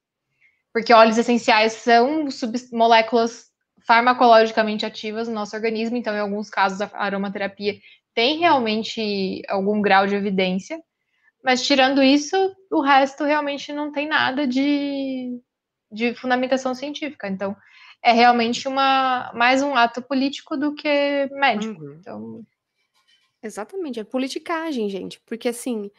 porque 0.72 0.92
óleos 0.92 1.18
essenciais 1.18 1.72
são 1.72 2.28
moléculas 2.72 3.46
farmacologicamente 3.86 4.86
ativas 4.86 5.28
no 5.28 5.34
nosso 5.34 5.56
organismo, 5.56 5.96
então 5.96 6.14
em 6.14 6.20
alguns 6.20 6.50
casos 6.50 6.80
a 6.80 6.90
aromaterapia 6.92 7.78
tem 8.14 8.38
realmente 8.38 9.42
algum 9.48 9.80
grau 9.80 10.06
de 10.06 10.14
evidência, 10.14 10.80
mas 11.42 11.64
tirando 11.64 12.02
isso, 12.02 12.36
o 12.70 12.80
resto 12.80 13.24
realmente 13.24 13.72
não 13.72 13.92
tem 13.92 14.08
nada 14.08 14.46
de, 14.46 15.40
de 15.90 16.14
fundamentação 16.14 16.74
científica. 16.74 17.28
Então, 17.28 17.56
é 18.02 18.12
realmente 18.12 18.66
uma 18.66 19.32
mais 19.34 19.62
um 19.62 19.74
ato 19.74 20.02
político 20.02 20.56
do 20.56 20.74
que 20.74 21.28
médico. 21.32 21.82
Uhum. 21.82 21.96
Então... 22.00 22.46
Exatamente, 23.42 24.00
é 24.00 24.04
politicagem, 24.04 24.88
gente. 24.88 25.20
Porque 25.26 25.48
assim, 25.48 25.90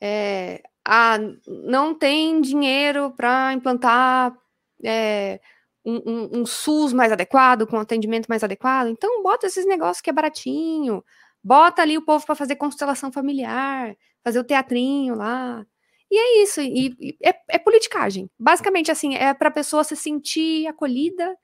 é, 0.00 0.62
a, 0.84 1.18
não 1.46 1.94
tem 1.94 2.40
dinheiro 2.40 3.12
para 3.12 3.52
implantar 3.52 4.36
é, 4.82 5.40
um, 5.84 5.96
um, 5.96 6.40
um, 6.40 6.46
SUS 6.46 6.92
mais 6.92 7.12
adequado, 7.12 7.66
com 7.66 7.78
atendimento 7.78 8.26
mais 8.28 8.42
adequado. 8.42 8.88
Então, 8.88 9.22
bota 9.22 9.46
esses 9.46 9.66
negócios 9.66 10.00
que 10.00 10.10
é 10.10 10.12
baratinho, 10.12 11.04
bota 11.42 11.82
ali 11.82 11.96
o 11.98 12.04
povo 12.04 12.24
para 12.26 12.34
fazer 12.34 12.56
constelação 12.56 13.12
familiar, 13.12 13.96
fazer 14.24 14.40
o 14.40 14.44
teatrinho 14.44 15.14
lá. 15.14 15.64
E 16.10 16.18
é 16.18 16.42
isso, 16.42 16.60
e, 16.60 16.96
e 17.00 17.16
é, 17.22 17.34
é, 17.50 17.58
politicagem. 17.58 18.28
Basicamente, 18.38 18.90
assim, 18.90 19.14
é 19.14 19.32
para 19.32 19.48
a 19.48 19.52
pessoa 19.52 19.84
se 19.84 19.94
sentir 19.96 20.66
acolhida 20.66 21.36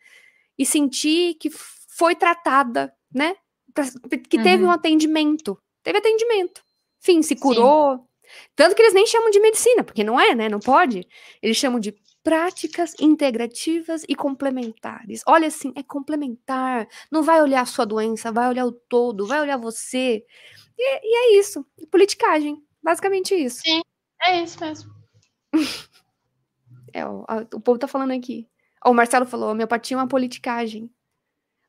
e 0.58 0.66
sentir 0.66 1.34
que 1.34 1.50
foi 1.50 2.14
tratada, 2.16 2.92
né? 3.14 3.36
Que 4.28 4.36
uhum. 4.36 4.42
teve 4.42 4.64
um 4.64 4.70
atendimento. 4.70 5.58
Teve 5.82 5.98
atendimento. 5.98 6.62
Fim, 7.00 7.22
se 7.22 7.36
curou. 7.36 7.96
Sim. 7.96 8.04
Tanto 8.56 8.74
que 8.74 8.82
eles 8.82 8.94
nem 8.94 9.06
chamam 9.06 9.30
de 9.30 9.38
medicina, 9.38 9.84
porque 9.84 10.02
não 10.02 10.18
é, 10.18 10.34
né? 10.34 10.48
Não 10.48 10.58
pode. 10.58 11.06
Eles 11.40 11.56
chamam 11.56 11.78
de 11.78 11.94
práticas 12.24 12.92
integrativas 13.00 14.02
e 14.08 14.16
complementares. 14.16 15.22
Olha 15.26 15.46
assim, 15.46 15.72
é 15.76 15.82
complementar. 15.82 16.88
Não 17.10 17.22
vai 17.22 17.40
olhar 17.40 17.60
a 17.60 17.66
sua 17.66 17.84
doença, 17.86 18.32
vai 18.32 18.48
olhar 18.48 18.66
o 18.66 18.72
todo, 18.72 19.26
vai 19.26 19.40
olhar 19.40 19.56
você. 19.56 20.24
E, 20.76 21.00
e 21.04 21.36
é 21.36 21.38
isso. 21.38 21.64
Politicagem. 21.88 22.60
Basicamente 22.82 23.34
isso. 23.34 23.60
Sim. 23.64 23.80
É 24.22 24.42
isso 24.42 24.58
mesmo. 24.60 24.90
é, 26.92 27.06
o, 27.06 27.24
a, 27.28 27.46
o 27.54 27.60
povo 27.60 27.78
tá 27.78 27.86
falando 27.86 28.10
aqui. 28.12 28.48
o 28.84 28.92
Marcelo 28.92 29.26
falou: 29.26 29.50
homeopatia 29.50 29.96
é 29.96 30.00
uma 30.00 30.08
politicagem. 30.08 30.90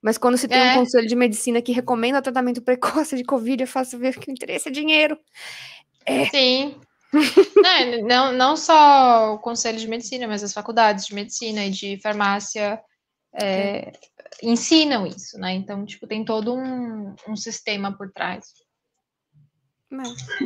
Mas 0.01 0.17
quando 0.17 0.37
se 0.37 0.47
tem 0.47 0.59
é. 0.59 0.71
um 0.73 0.79
conselho 0.79 1.07
de 1.07 1.15
medicina 1.15 1.61
que 1.61 1.71
recomenda 1.71 2.21
tratamento 2.21 2.61
precoce 2.61 3.15
de 3.15 3.23
Covid, 3.23 3.63
eu 3.63 3.67
faço 3.67 3.97
ver 3.97 4.17
que 4.17 4.29
o 4.29 4.31
interesse 4.31 4.69
é 4.69 4.71
dinheiro. 4.71 5.17
É. 6.05 6.25
Sim. 6.25 6.75
não, 7.55 8.07
não, 8.07 8.33
não 8.33 8.57
só 8.57 9.35
o 9.35 9.39
conselho 9.39 9.77
de 9.77 9.87
medicina, 9.87 10.27
mas 10.27 10.43
as 10.43 10.53
faculdades 10.53 11.05
de 11.05 11.15
medicina 11.15 11.65
e 11.65 11.69
de 11.69 11.99
farmácia 12.01 12.79
é, 13.33 13.91
ensinam 14.43 15.07
isso, 15.07 15.37
né? 15.39 15.53
Então, 15.53 15.85
tipo, 15.85 16.07
tem 16.07 16.23
todo 16.25 16.53
um, 16.55 17.15
um 17.27 17.35
sistema 17.35 17.95
por 17.95 18.11
trás. 18.11 18.45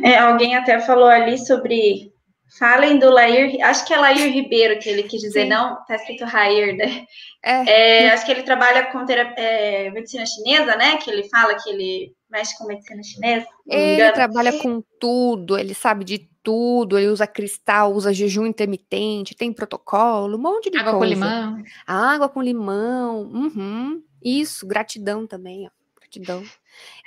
É, 0.04 0.18
alguém 0.18 0.54
até 0.54 0.78
falou 0.80 1.08
ali 1.08 1.36
sobre. 1.38 2.11
Falem 2.58 2.98
do 2.98 3.08
Lair, 3.10 3.56
acho 3.64 3.86
que 3.86 3.94
é 3.94 3.98
Lair 3.98 4.30
Ribeiro 4.30 4.78
que 4.78 4.88
ele 4.88 5.04
quis 5.04 5.22
dizer, 5.22 5.44
Sim. 5.44 5.48
não, 5.48 5.82
tá 5.86 5.94
escrito 5.94 6.24
Rair, 6.24 6.76
né? 6.76 7.06
É. 7.42 8.04
é. 8.04 8.10
acho 8.12 8.24
que 8.26 8.30
ele 8.30 8.42
trabalha 8.42 8.92
com 8.92 9.04
terapia, 9.06 9.42
é, 9.42 9.90
medicina 9.90 10.24
chinesa, 10.26 10.76
né? 10.76 10.96
Que 10.98 11.10
ele 11.10 11.28
fala 11.28 11.54
que 11.54 11.70
ele 11.70 12.14
mexe 12.30 12.56
com 12.56 12.66
medicina 12.66 13.02
chinesa. 13.02 13.46
Ele 13.66 14.12
trabalha 14.12 14.52
com 14.58 14.82
tudo, 15.00 15.58
ele 15.58 15.74
sabe 15.74 16.04
de 16.04 16.30
tudo, 16.42 16.98
ele 16.98 17.08
usa 17.08 17.26
cristal, 17.26 17.92
usa 17.92 18.12
jejum 18.12 18.46
intermitente, 18.46 19.34
tem 19.34 19.52
protocolo, 19.52 20.36
um 20.36 20.40
monte 20.40 20.70
de 20.70 20.78
Água 20.78 20.98
coisa. 20.98 21.14
com 21.14 21.20
limão. 21.20 21.62
Água 21.86 22.28
com 22.28 22.42
limão, 22.42 23.22
uhum. 23.22 24.02
isso, 24.22 24.66
gratidão 24.66 25.26
também, 25.26 25.66
ó, 25.66 25.70
gratidão. 25.98 26.42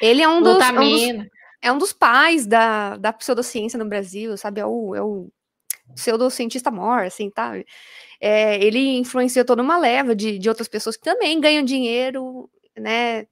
Ele 0.02 0.22
é 0.22 0.28
um 0.28 0.42
dos, 0.42 0.64
é 0.64 0.72
um 0.72 0.90
dos, 0.90 1.28
é 1.62 1.72
um 1.72 1.78
dos 1.78 1.94
pais 1.94 2.46
da, 2.46 2.96
da 2.98 3.12
pseudociência 3.12 3.78
no 3.78 3.86
Brasil, 3.86 4.38
sabe? 4.38 4.62
É 4.62 4.66
o, 4.66 4.96
é 4.96 5.02
o 5.02 5.30
pseudocientista 5.94 6.72
mor, 6.72 7.04
assim, 7.04 7.30
tá? 7.30 7.54
É, 8.20 8.64
ele 8.64 8.98
influenciou 8.98 9.46
toda 9.46 9.62
uma 9.62 9.78
leva 9.78 10.16
de, 10.16 10.38
de 10.40 10.50
outras 10.50 10.68
pessoas 10.68 10.98
que 10.98 11.04
também 11.04 11.40
ganham 11.40 11.64
dinheiro, 11.64 12.50
né? 12.78 13.28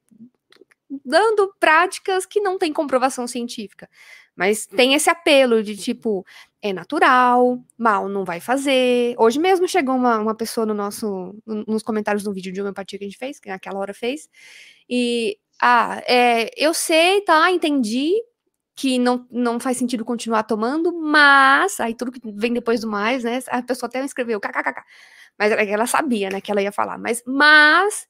Dando 1.03 1.53
práticas 1.59 2.25
que 2.25 2.39
não 2.39 2.57
têm 2.57 2.71
comprovação 2.71 3.25
científica. 3.27 3.89
Mas 4.35 4.65
tem 4.65 4.95
esse 4.95 5.09
apelo 5.09 5.61
de 5.61 5.77
tipo, 5.77 6.25
é 6.61 6.73
natural, 6.73 7.59
mal 7.77 8.09
não 8.09 8.25
vai 8.25 8.39
fazer. 8.39 9.15
Hoje 9.17 9.39
mesmo 9.39 9.67
chegou 9.67 9.95
uma, 9.95 10.17
uma 10.19 10.35
pessoa 10.35 10.65
no 10.65 10.73
nosso, 10.73 11.35
nos 11.45 11.83
comentários 11.83 12.23
do 12.23 12.33
vídeo 12.33 12.51
de 12.51 12.59
homeopatia 12.61 12.97
que 12.97 13.05
a 13.05 13.07
gente 13.07 13.17
fez, 13.17 13.39
que 13.39 13.49
naquela 13.49 13.79
hora 13.79 13.93
fez, 13.93 14.27
e 14.89 15.37
ah, 15.61 16.01
é, 16.07 16.49
eu 16.57 16.73
sei, 16.73 17.21
tá, 17.21 17.51
entendi 17.51 18.13
que 18.75 18.97
não, 18.97 19.27
não 19.31 19.59
faz 19.59 19.77
sentido 19.77 20.03
continuar 20.05 20.43
tomando, 20.43 20.91
mas 20.93 21.79
aí 21.79 21.95
tudo 21.95 22.11
que 22.11 22.19
vem 22.33 22.53
depois 22.53 22.81
do 22.81 22.87
mais, 22.87 23.23
né? 23.23 23.39
A 23.47 23.61
pessoa 23.61 23.87
até 23.87 24.03
escreveu 24.03 24.39
kkkk. 24.39 24.81
Mas 25.37 25.51
ela 25.51 25.87
sabia, 25.87 26.29
né, 26.29 26.41
que 26.41 26.51
ela 26.51 26.61
ia 26.61 26.71
falar, 26.71 26.97
mas 26.97 27.23
mas 27.25 28.07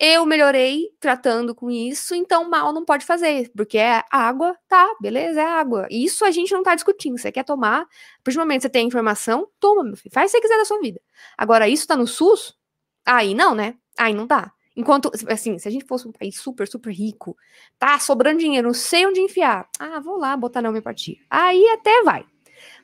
eu 0.00 0.24
melhorei 0.24 0.88
tratando 0.98 1.54
com 1.54 1.70
isso, 1.70 2.14
então 2.14 2.48
mal 2.48 2.72
não 2.72 2.86
pode 2.86 3.04
fazer, 3.04 3.50
porque 3.54 3.76
é 3.76 4.02
água, 4.10 4.56
tá, 4.66 4.88
beleza, 4.98 5.42
é 5.42 5.44
água. 5.44 5.86
Isso 5.90 6.24
a 6.24 6.30
gente 6.30 6.52
não 6.54 6.62
tá 6.62 6.74
discutindo. 6.74 7.18
Você 7.18 7.30
quer 7.30 7.44
tomar, 7.44 7.82
a 8.26 8.38
momento 8.38 8.62
você 8.62 8.70
tem 8.70 8.86
informação, 8.86 9.46
toma, 9.60 9.84
meu 9.84 9.96
filho, 9.96 10.12
faz 10.12 10.30
o 10.30 10.32
que 10.32 10.38
você 10.38 10.42
quiser 10.42 10.56
da 10.56 10.64
sua 10.64 10.80
vida. 10.80 11.00
Agora, 11.36 11.68
isso 11.68 11.86
tá 11.86 11.96
no 11.96 12.06
SUS? 12.06 12.56
Aí 13.04 13.34
não, 13.34 13.54
né? 13.54 13.74
Aí 13.98 14.14
não 14.14 14.26
dá. 14.26 14.52
Enquanto, 14.76 15.10
assim, 15.28 15.58
se 15.58 15.66
a 15.66 15.70
gente 15.70 15.84
fosse 15.84 16.06
um 16.06 16.12
país 16.12 16.40
super, 16.40 16.66
super 16.68 16.92
rico, 16.92 17.36
tá 17.78 17.98
sobrando 17.98 18.38
dinheiro, 18.38 18.68
não 18.68 18.74
sei 18.74 19.06
onde 19.06 19.20
enfiar. 19.20 19.68
Ah, 19.78 20.00
vou 20.00 20.16
lá 20.16 20.36
botar 20.36 20.62
na 20.62 20.68
homeopatia. 20.68 21.16
Aí 21.28 21.66
até 21.70 22.02
vai. 22.02 22.24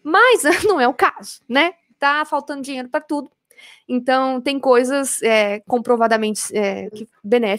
Mas 0.02 0.42
não 0.64 0.80
é 0.80 0.88
o 0.88 0.94
caso, 0.94 1.40
né? 1.48 1.74
Tá 1.98 2.24
faltando 2.24 2.62
dinheiro 2.62 2.88
para 2.88 3.00
tudo. 3.00 3.30
Então, 3.88 4.40
tem 4.40 4.58
coisas 4.58 5.22
é, 5.22 5.60
comprovadamente 5.60 6.42
é, 6.54 6.90
que 6.90 7.08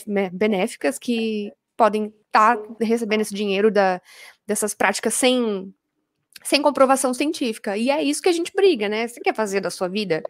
né, 0.06 0.30
benéficas 0.32 1.00
que 1.00 1.52
podem 1.76 2.14
estar 2.28 2.58
tá 2.58 2.64
recebendo 2.82 3.22
esse 3.22 3.34
dinheiro 3.34 3.72
da, 3.72 4.02
dessas 4.46 4.74
práticas 4.74 5.14
sem, 5.14 5.74
sem 6.44 6.62
comprovação 6.62 7.14
científica. 7.14 7.78
E 7.78 7.90
é 7.90 8.04
isso 8.04 8.22
que 8.22 8.30
a 8.30 8.34
gente 8.34 8.52
briga, 8.54 8.88
né? 8.88 9.08
Você 9.08 9.20
quer 9.22 9.34
fazer 9.34 9.62
da 9.62 9.72
sua 9.72 9.88
vida? 9.88 10.22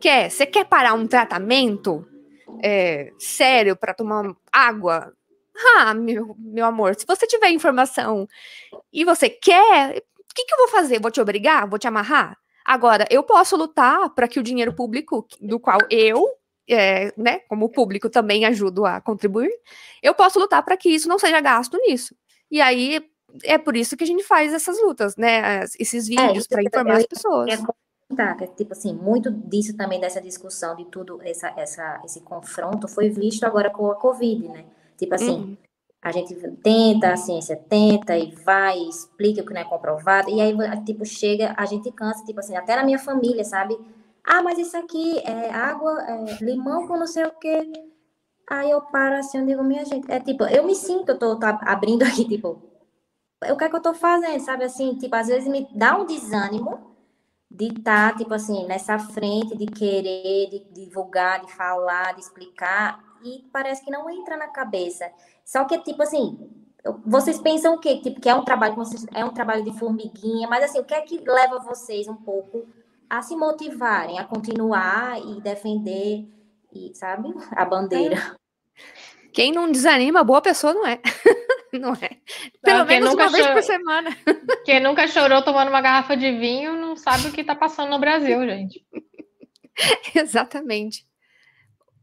Quer? 0.00 0.30
Você 0.30 0.44
quer 0.44 0.66
parar 0.66 0.94
um 0.94 1.06
tratamento? 1.06 2.06
É, 2.62 3.12
sério 3.18 3.76
para 3.76 3.94
tomar 3.94 4.34
água, 4.52 5.12
ah, 5.76 5.94
meu, 5.94 6.34
meu 6.38 6.66
amor, 6.66 6.94
se 6.94 7.06
você 7.06 7.26
tiver 7.26 7.50
informação 7.50 8.28
e 8.92 9.04
você 9.04 9.28
quer, 9.28 9.96
o 9.96 10.34
que, 10.34 10.44
que 10.44 10.54
eu 10.54 10.58
vou 10.58 10.68
fazer? 10.68 11.00
Vou 11.00 11.10
te 11.10 11.20
obrigar? 11.20 11.68
Vou 11.68 11.78
te 11.78 11.88
amarrar? 11.88 12.36
Agora, 12.64 13.06
eu 13.10 13.22
posso 13.22 13.56
lutar 13.56 14.10
para 14.10 14.28
que 14.28 14.40
o 14.40 14.42
dinheiro 14.42 14.74
público, 14.74 15.26
do 15.40 15.58
qual 15.58 15.78
eu, 15.88 16.28
é, 16.68 17.12
né, 17.16 17.40
como 17.48 17.68
público 17.68 18.10
também 18.10 18.44
ajudo 18.44 18.84
a 18.84 19.00
contribuir, 19.00 19.52
eu 20.02 20.12
posso 20.14 20.38
lutar 20.38 20.62
para 20.62 20.76
que 20.76 20.88
isso 20.88 21.08
não 21.08 21.18
seja 21.18 21.40
gasto 21.40 21.78
nisso. 21.78 22.14
E 22.50 22.60
aí 22.60 23.00
é 23.44 23.56
por 23.56 23.76
isso 23.76 23.96
que 23.96 24.04
a 24.04 24.06
gente 24.06 24.24
faz 24.24 24.52
essas 24.52 24.80
lutas, 24.82 25.16
né? 25.16 25.64
Esses 25.78 26.06
é, 26.06 26.08
vídeos 26.08 26.44
é, 26.44 26.48
para 26.48 26.62
informar 26.62 26.96
as 26.96 27.06
pessoas. 27.06 27.48
É 27.48 27.85
Tá, 28.14 28.36
que, 28.36 28.46
tipo 28.48 28.72
assim, 28.72 28.94
muito 28.94 29.30
disso 29.32 29.76
também, 29.76 30.00
dessa 30.00 30.20
discussão, 30.20 30.76
de 30.76 30.84
tudo, 30.84 31.20
essa, 31.22 31.52
essa, 31.56 32.00
esse 32.04 32.20
confronto, 32.20 32.86
foi 32.86 33.08
visto 33.08 33.44
agora 33.44 33.68
com 33.68 33.90
a 33.90 33.96
Covid, 33.96 34.48
né? 34.48 34.64
Tipo 34.96 35.16
assim, 35.16 35.38
uhum. 35.40 35.56
a 36.00 36.12
gente 36.12 36.34
tenta, 36.62 37.12
a 37.12 37.16
ciência 37.16 37.56
tenta 37.56 38.16
e 38.16 38.32
vai, 38.36 38.78
explica 38.78 39.42
o 39.42 39.44
que 39.44 39.52
não 39.52 39.60
é 39.60 39.64
comprovado, 39.64 40.30
e 40.30 40.40
aí, 40.40 40.54
tipo, 40.84 41.04
chega, 41.04 41.52
a 41.56 41.66
gente 41.66 41.90
cansa, 41.90 42.24
tipo 42.24 42.38
assim, 42.38 42.54
até 42.56 42.76
na 42.76 42.84
minha 42.84 42.98
família, 42.98 43.44
sabe? 43.44 43.76
Ah, 44.22 44.40
mas 44.40 44.56
isso 44.58 44.76
aqui 44.76 45.18
é 45.20 45.50
água, 45.50 46.00
é 46.02 46.44
limão 46.44 46.86
com 46.86 46.96
não 46.96 47.06
sei 47.06 47.24
o 47.24 47.32
quê. 47.32 47.72
Aí 48.48 48.70
eu 48.70 48.80
paro 48.82 49.16
assim, 49.16 49.38
eu 49.38 49.46
digo, 49.46 49.64
minha 49.64 49.84
gente, 49.84 50.10
é 50.10 50.20
tipo, 50.20 50.44
eu 50.44 50.64
me 50.64 50.76
sinto, 50.76 51.10
eu 51.10 51.18
tô, 51.18 51.36
tô 51.36 51.46
abrindo 51.46 52.02
aqui, 52.06 52.24
tipo, 52.24 52.62
o 53.44 53.56
que 53.56 53.64
é 53.64 53.68
que 53.68 53.76
eu 53.76 53.82
tô 53.82 53.92
fazendo, 53.94 54.40
sabe? 54.40 54.64
Assim, 54.64 54.94
tipo, 54.96 55.14
às 55.16 55.26
vezes 55.26 55.48
me 55.48 55.68
dá 55.74 55.98
um 55.98 56.06
desânimo, 56.06 56.95
de 57.50 57.66
estar, 57.66 58.12
tá, 58.12 58.18
tipo 58.18 58.34
assim, 58.34 58.66
nessa 58.66 58.98
frente, 58.98 59.56
de 59.56 59.66
querer, 59.66 60.50
de 60.50 60.64
divulgar, 60.72 61.44
de 61.44 61.52
falar, 61.52 62.14
de 62.14 62.20
explicar, 62.20 63.02
e 63.24 63.44
parece 63.52 63.84
que 63.84 63.90
não 63.90 64.10
entra 64.10 64.36
na 64.36 64.48
cabeça. 64.48 65.10
Só 65.44 65.64
que, 65.64 65.78
tipo 65.78 66.02
assim, 66.02 66.38
vocês 67.04 67.38
pensam 67.40 67.74
o 67.74 67.78
quê? 67.78 68.00
Tipo, 68.00 68.20
que 68.20 68.28
é 68.28 68.34
um 68.34 68.44
trabalho, 68.44 68.76
é 69.14 69.24
um 69.24 69.32
trabalho 69.32 69.64
de 69.64 69.76
formiguinha, 69.78 70.48
mas 70.48 70.64
assim, 70.64 70.80
o 70.80 70.84
que 70.84 70.94
é 70.94 71.00
que 71.00 71.18
leva 71.18 71.58
vocês 71.60 72.08
um 72.08 72.16
pouco 72.16 72.66
a 73.08 73.22
se 73.22 73.36
motivarem, 73.36 74.18
a 74.18 74.24
continuar 74.24 75.20
e 75.20 75.40
defender, 75.40 76.26
e, 76.72 76.92
sabe, 76.94 77.32
a 77.52 77.64
bandeira? 77.64 78.36
Quem 79.32 79.52
não 79.52 79.70
desanima, 79.70 80.24
boa 80.24 80.40
pessoa 80.40 80.74
não 80.74 80.86
é. 80.86 81.00
Não 81.78 81.92
é? 81.94 82.10
Pelo 82.62 82.78
não, 82.78 82.86
menos 82.86 83.14
uma 83.14 83.28
vez 83.28 83.46
por 83.46 83.62
semana. 83.62 84.16
Quem 84.64 84.80
nunca 84.80 85.06
chorou 85.08 85.42
tomando 85.42 85.68
uma 85.68 85.80
garrafa 85.80 86.16
de 86.16 86.32
vinho 86.32 86.76
não 86.76 86.96
sabe 86.96 87.28
o 87.28 87.32
que 87.32 87.40
está 87.40 87.54
passando 87.54 87.90
no 87.90 87.98
Brasil, 87.98 88.40
gente. 88.46 88.84
Exatamente 90.14 91.06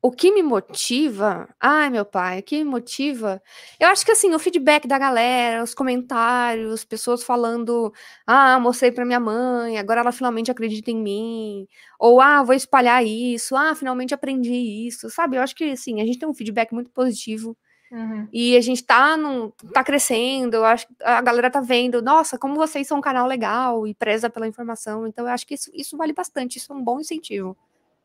o 0.06 0.12
que 0.12 0.34
me 0.34 0.44
motiva, 0.44 1.48
ai 1.62 1.90
meu 1.90 2.04
pai, 2.04 2.40
o 2.40 2.44
que 2.44 2.58
me 2.58 2.66
motiva, 2.66 3.42
eu 3.80 3.88
acho 3.88 4.06
que 4.06 4.12
assim, 4.12 4.34
o 4.34 4.40
feedback 4.40 4.86
da 4.86 5.00
galera, 5.00 5.64
os 5.64 5.74
comentários, 5.74 6.84
pessoas 6.84 7.24
falando, 7.24 7.90
ah, 8.28 8.60
mostrei 8.60 8.92
para 8.92 9.06
minha 9.06 9.20
mãe, 9.22 9.78
agora 9.80 10.02
ela 10.02 10.12
finalmente 10.12 10.52
acredita 10.52 10.92
em 10.92 11.02
mim, 11.02 11.68
ou 11.98 12.20
ah, 12.20 12.44
vou 12.44 12.54
espalhar 12.54 13.02
isso, 13.06 13.56
ah, 13.56 13.74
finalmente 13.76 14.14
aprendi 14.14 14.52
isso, 14.88 15.10
sabe? 15.10 15.38
Eu 15.38 15.42
acho 15.42 15.56
que 15.56 15.72
assim, 15.72 16.02
a 16.02 16.06
gente 16.06 16.20
tem 16.20 16.28
um 16.28 16.34
feedback 16.34 16.74
muito 16.74 16.92
positivo. 16.92 17.58
Uhum. 17.94 18.28
E 18.34 18.58
a 18.58 18.62
gente 18.62 18.84
tá, 18.84 19.16
num, 19.16 19.52
tá 19.72 19.84
crescendo, 19.84 20.56
eu 20.56 20.66
acho 20.66 20.88
a 21.04 21.22
galera 21.22 21.52
tá 21.52 21.62
vendo, 21.62 22.02
nossa, 22.02 22.40
como 22.40 22.56
vocês 22.56 22.88
são 22.88 22.98
um 22.98 23.02
canal 23.02 23.28
legal 23.28 23.86
e 23.86 23.94
preza 23.94 24.32
pela 24.32 24.48
informação. 24.48 25.06
Então, 25.06 25.26
eu 25.26 25.32
acho 25.32 25.46
que 25.46 25.54
isso, 25.54 25.70
isso 25.76 25.96
vale 25.96 26.12
bastante, 26.12 26.58
isso 26.58 26.74
é 26.74 26.76
um 26.76 26.84
bom 26.84 27.00
incentivo 27.00 27.56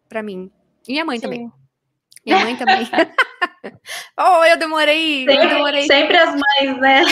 para 0.07 0.22
mim. 0.22 0.51
E 0.87 0.92
minha 0.92 1.07
mãe 1.07 1.16
Sim. 1.16 1.22
também. 1.22 1.53
Minha 2.27 2.38
mãe 2.40 2.57
também. 2.57 2.87
oh, 4.20 4.44
eu 4.44 4.59
demorei, 4.59 5.24
sempre, 5.24 5.44
eu 5.44 5.48
demorei. 5.48 5.87
Sempre 5.87 6.16
as 6.18 6.35
mães, 6.35 6.79
né? 6.79 7.03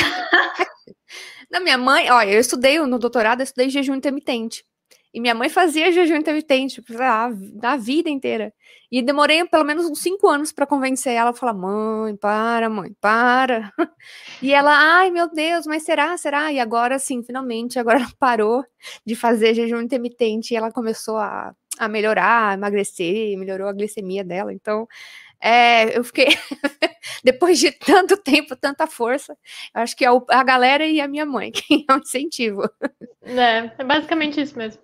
Na 1.51 1.61
minha 1.61 1.79
mãe, 1.79 2.11
olha, 2.11 2.31
eu 2.31 2.41
estudei 2.41 2.79
no 2.79 2.99
doutorado, 2.99 3.41
eu 3.41 3.45
estudei 3.45 3.71
jejum 3.71 3.95
intermitente. 3.95 4.67
E 5.15 5.21
minha 5.21 5.35
mãe 5.35 5.49
fazia 5.49 5.91
jejum 5.91 6.17
intermitente 6.17 6.85
a, 7.01 7.31
a 7.73 7.77
vida 7.79 8.11
inteira. 8.11 8.53
E 8.91 9.03
demorei 9.03 9.45
pelo 9.47 9.65
menos 9.65 9.85
uns 9.87 10.01
cinco 10.01 10.29
anos 10.29 10.53
para 10.53 10.67
convencer 10.67 11.13
ela 11.13 11.31
a 11.31 11.35
falar: 11.35 11.55
mãe, 11.55 12.17
para, 12.17 12.69
mãe, 12.69 12.93
para. 13.01 13.73
E 14.43 14.53
ela, 14.53 14.73
ai 14.73 15.11
meu 15.11 15.29
Deus, 15.33 15.67
mas 15.67 15.83
será, 15.83 16.17
será? 16.17 16.53
E 16.53 16.61
agora 16.61 16.99
sim, 16.99 17.23
finalmente, 17.23 17.79
agora 17.79 17.99
ela 18.01 18.13
parou 18.19 18.65
de 19.05 19.17
fazer 19.17 19.55
jejum 19.55 19.81
intermitente 19.81 20.53
e 20.53 20.57
ela 20.57 20.71
começou 20.71 21.17
a 21.17 21.55
a 21.79 21.89
melhorar, 21.89 22.51
a 22.51 22.55
emagrecer, 22.55 23.37
melhorou 23.39 23.69
a 23.69 23.73
glicemia 23.73 24.25
dela. 24.25 24.53
Então, 24.53 24.89
é, 25.41 25.97
eu 25.97 26.03
fiquei, 26.03 26.27
depois 27.23 27.59
de 27.59 27.71
tanto 27.73 28.17
tempo, 28.17 28.57
tanta 28.57 28.87
força, 28.87 29.37
acho 29.75 29.97
que 29.97 30.05
é 30.05 30.09
a 30.31 30.43
galera 30.43 30.87
e 30.87 31.01
a 31.01 31.09
minha 31.09 31.27
mãe 31.27 31.53
que 31.53 31.85
é 31.89 31.93
um 31.93 31.99
incentivo. 31.99 32.63
É, 33.23 33.71
é 33.79 33.85
basicamente 33.85 34.41
isso 34.41 34.57
mesmo. 34.57 34.83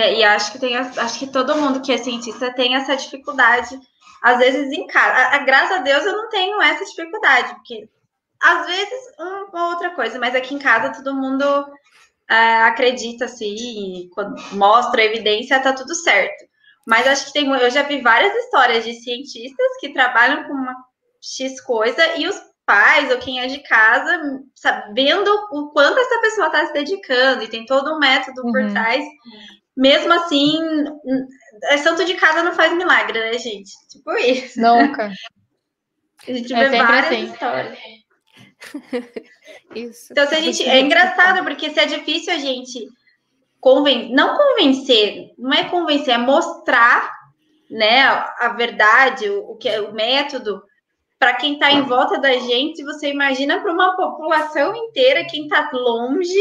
É, 0.00 0.14
e 0.14 0.24
acho 0.24 0.52
que 0.52 0.58
tem, 0.58 0.76
acho 0.76 1.18
que 1.18 1.26
todo 1.26 1.56
mundo 1.56 1.80
que 1.80 1.92
é 1.92 1.98
cientista 1.98 2.52
tem 2.52 2.74
essa 2.74 2.96
dificuldade, 2.96 3.78
às 4.22 4.38
vezes 4.38 4.72
em 4.72 4.86
casa. 4.86 5.14
A, 5.14 5.36
a, 5.36 5.38
graças 5.38 5.78
a 5.78 5.80
Deus 5.80 6.04
eu 6.04 6.16
não 6.16 6.28
tenho 6.28 6.60
essa 6.60 6.84
dificuldade, 6.84 7.54
porque 7.54 7.88
às 8.42 8.66
vezes 8.66 9.00
uma 9.52 9.68
outra 9.70 9.90
coisa, 9.90 10.18
mas 10.18 10.34
aqui 10.34 10.54
em 10.54 10.58
casa 10.58 10.92
todo 10.92 11.14
mundo 11.14 11.44
é, 12.28 12.62
acredita 12.62 13.26
assim, 13.26 14.08
quando 14.14 14.34
mostra 14.52 15.04
evidência, 15.04 15.60
tá 15.60 15.72
tudo 15.72 15.94
certo. 15.94 16.44
Mas 16.86 17.06
acho 17.06 17.26
que 17.26 17.32
tem, 17.32 17.48
eu 17.48 17.70
já 17.70 17.82
vi 17.82 18.02
várias 18.02 18.34
histórias 18.34 18.84
de 18.84 18.94
cientistas 18.94 19.76
que 19.80 19.92
trabalham 19.92 20.44
com 20.44 20.52
uma 20.52 20.74
X 21.22 21.60
coisa 21.62 22.18
e 22.18 22.28
os 22.28 22.38
pais 22.66 23.10
ou 23.10 23.18
quem 23.18 23.40
é 23.40 23.46
de 23.46 23.58
casa 23.60 24.20
sabendo 24.54 25.30
o 25.52 25.70
quanto 25.70 25.98
essa 25.98 26.20
pessoa 26.20 26.46
está 26.46 26.66
se 26.66 26.72
dedicando 26.72 27.42
e 27.42 27.48
tem 27.48 27.64
todo 27.66 27.94
um 27.94 27.98
método 27.98 28.42
uhum. 28.42 28.52
por 28.52 28.70
trás. 28.72 29.04
Mesmo 29.76 30.12
assim, 30.12 30.58
é 31.64 31.76
santo 31.78 32.04
de 32.04 32.14
casa 32.14 32.42
não 32.42 32.54
faz 32.54 32.72
milagre, 32.76 33.18
né, 33.18 33.38
gente? 33.38 33.72
Tipo 33.90 34.12
isso. 34.12 34.60
Nunca. 34.60 35.10
A 36.26 36.32
gente 36.32 36.52
é 36.54 36.68
vê 36.68 36.78
várias 36.78 37.06
assim. 37.06 37.24
histórias. 37.24 37.78
Isso. 39.74 40.08
Então, 40.10 40.26
se 40.26 40.34
a 40.34 40.40
gente. 40.40 40.62
É 40.62 40.80
engraçado, 40.80 41.44
porque 41.44 41.68
se 41.70 41.78
é 41.78 41.84
difícil 41.84 42.32
a 42.32 42.38
gente 42.38 42.86
conven... 43.60 44.10
não 44.14 44.36
convencer, 44.36 45.32
não 45.36 45.52
é 45.52 45.64
convencer, 45.64 46.14
é 46.14 46.18
mostrar 46.18 47.12
né, 47.70 48.02
a 48.04 48.54
verdade, 48.56 49.28
o, 49.28 49.56
que 49.56 49.68
é 49.68 49.80
o 49.80 49.92
método 49.92 50.62
para 51.18 51.34
quem 51.34 51.54
está 51.54 51.72
em 51.72 51.82
volta 51.82 52.18
da 52.18 52.32
gente, 52.34 52.84
você 52.84 53.10
imagina 53.10 53.60
para 53.60 53.72
uma 53.72 53.96
população 53.96 54.74
inteira, 54.74 55.24
quem 55.24 55.44
está 55.44 55.70
longe 55.72 56.38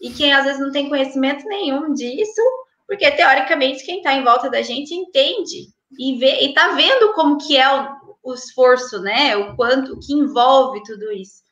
e 0.00 0.10
quem 0.10 0.32
às 0.32 0.44
vezes 0.44 0.60
não 0.60 0.72
tem 0.72 0.88
conhecimento 0.88 1.46
nenhum 1.46 1.92
disso, 1.92 2.42
porque 2.86 3.10
teoricamente 3.10 3.84
quem 3.84 3.98
está 3.98 4.12
em 4.14 4.24
volta 4.24 4.50
da 4.50 4.62
gente 4.62 4.94
entende 4.94 5.68
e 5.98 6.18
vê 6.18 6.42
e 6.42 6.48
está 6.48 6.68
vendo 6.68 7.12
como 7.14 7.38
que 7.38 7.56
é 7.56 7.68
o, 7.68 7.96
o 8.22 8.34
esforço, 8.34 9.00
né? 9.00 9.36
O 9.36 9.56
quanto 9.56 9.94
o 9.94 10.00
que 10.00 10.12
envolve 10.12 10.82
tudo 10.84 11.12
isso. 11.12 11.44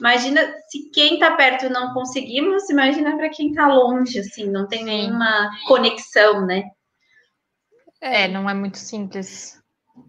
Imagina 0.00 0.54
se 0.68 0.90
quem 0.90 1.14
está 1.14 1.36
perto 1.36 1.68
não 1.68 1.92
conseguimos, 1.92 2.68
imagina 2.70 3.16
para 3.16 3.28
quem 3.28 3.50
está 3.50 3.68
longe, 3.68 4.18
assim, 4.18 4.50
não 4.50 4.66
tem 4.66 4.80
Sim. 4.80 4.84
nenhuma 4.86 5.50
conexão, 5.66 6.46
né? 6.46 6.64
É, 8.00 8.26
não 8.26 8.48
é 8.48 8.54
muito 8.54 8.78
simples. 8.78 9.60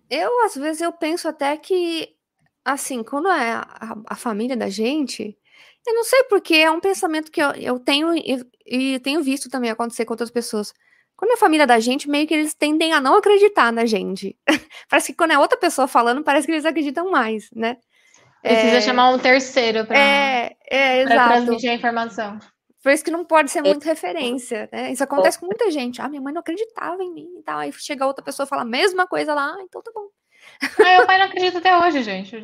Eu, 0.10 0.46
às 0.46 0.56
vezes, 0.56 0.82
eu 0.82 0.92
penso 0.92 1.28
até 1.28 1.56
que, 1.58 2.10
assim, 2.64 3.04
quando 3.04 3.30
é 3.30 3.52
a, 3.52 3.96
a 4.08 4.16
família 4.16 4.56
da 4.56 4.70
gente, 4.70 5.38
eu 5.86 5.94
não 5.94 6.04
sei 6.04 6.24
porque 6.24 6.56
é 6.56 6.72
um 6.72 6.80
pensamento 6.80 7.32
que 7.32 7.42
eu, 7.42 7.52
eu 7.52 7.80
tenho 7.80 8.16
e, 8.16 8.46
e 8.66 9.00
tenho 9.00 9.22
visto 9.22 9.50
também 9.50 9.70
acontecer 9.70 10.06
com 10.06 10.14
outras 10.14 10.32
pessoas. 10.32 10.74
Quando 11.16 11.32
é 11.32 11.34
a 11.36 11.38
família 11.38 11.68
da 11.68 11.80
gente, 11.80 12.10
meio 12.10 12.28
que 12.28 12.34
eles 12.34 12.54
tendem 12.54 12.94
a 12.94 13.00
não 13.00 13.16
acreditar 13.16 13.72
na 13.72 13.86
gente. 13.86 14.38
parece 14.90 15.12
que 15.12 15.18
quando 15.18 15.32
é 15.32 15.38
outra 15.38 15.58
pessoa 15.58 15.88
falando, 15.88 16.24
parece 16.24 16.48
que 16.48 16.54
eles 16.54 16.66
acreditam 16.66 17.12
mais, 17.12 17.50
né? 17.56 17.78
Precisa 18.42 18.78
é... 18.78 18.82
chamar 18.82 19.10
um 19.12 19.20
terceiro 19.20 19.86
para 19.86 19.98
é, 19.98 20.58
é, 20.70 21.06
transmitir 21.06 21.70
a 21.70 21.76
informação. 21.76 22.40
Por 22.82 22.92
isso 22.92 23.04
que 23.04 23.12
não 23.12 23.24
pode 23.24 23.50
ser 23.50 23.62
muito 23.62 23.86
referência, 23.86 24.68
né? 24.70 24.92
Isso 24.92 25.02
acontece 25.02 25.40
com 25.40 25.46
muita 25.46 25.72
gente. 25.72 26.02
Ah, 26.02 26.10
minha 26.10 26.22
mãe 26.22 26.34
não 26.34 26.42
acreditava 26.42 27.02
em 27.02 27.14
mim 27.14 27.30
e 27.40 27.44
tal. 27.44 27.60
Aí 27.60 27.72
chega 27.72 28.06
outra 28.06 28.24
pessoa 28.24 28.46
e 28.46 28.50
fala 28.50 28.64
a 28.64 28.66
mesma 28.66 29.08
coisa 29.08 29.34
lá, 29.34 29.56
ah, 29.58 29.62
então 29.64 29.82
tá 29.82 29.90
bom. 29.96 30.10
Ah, 30.62 30.98
meu 30.98 31.06
pai 31.06 31.18
não 31.18 31.28
acredita 31.28 31.60
até 31.60 31.78
hoje, 31.78 32.04
gente. 32.04 32.36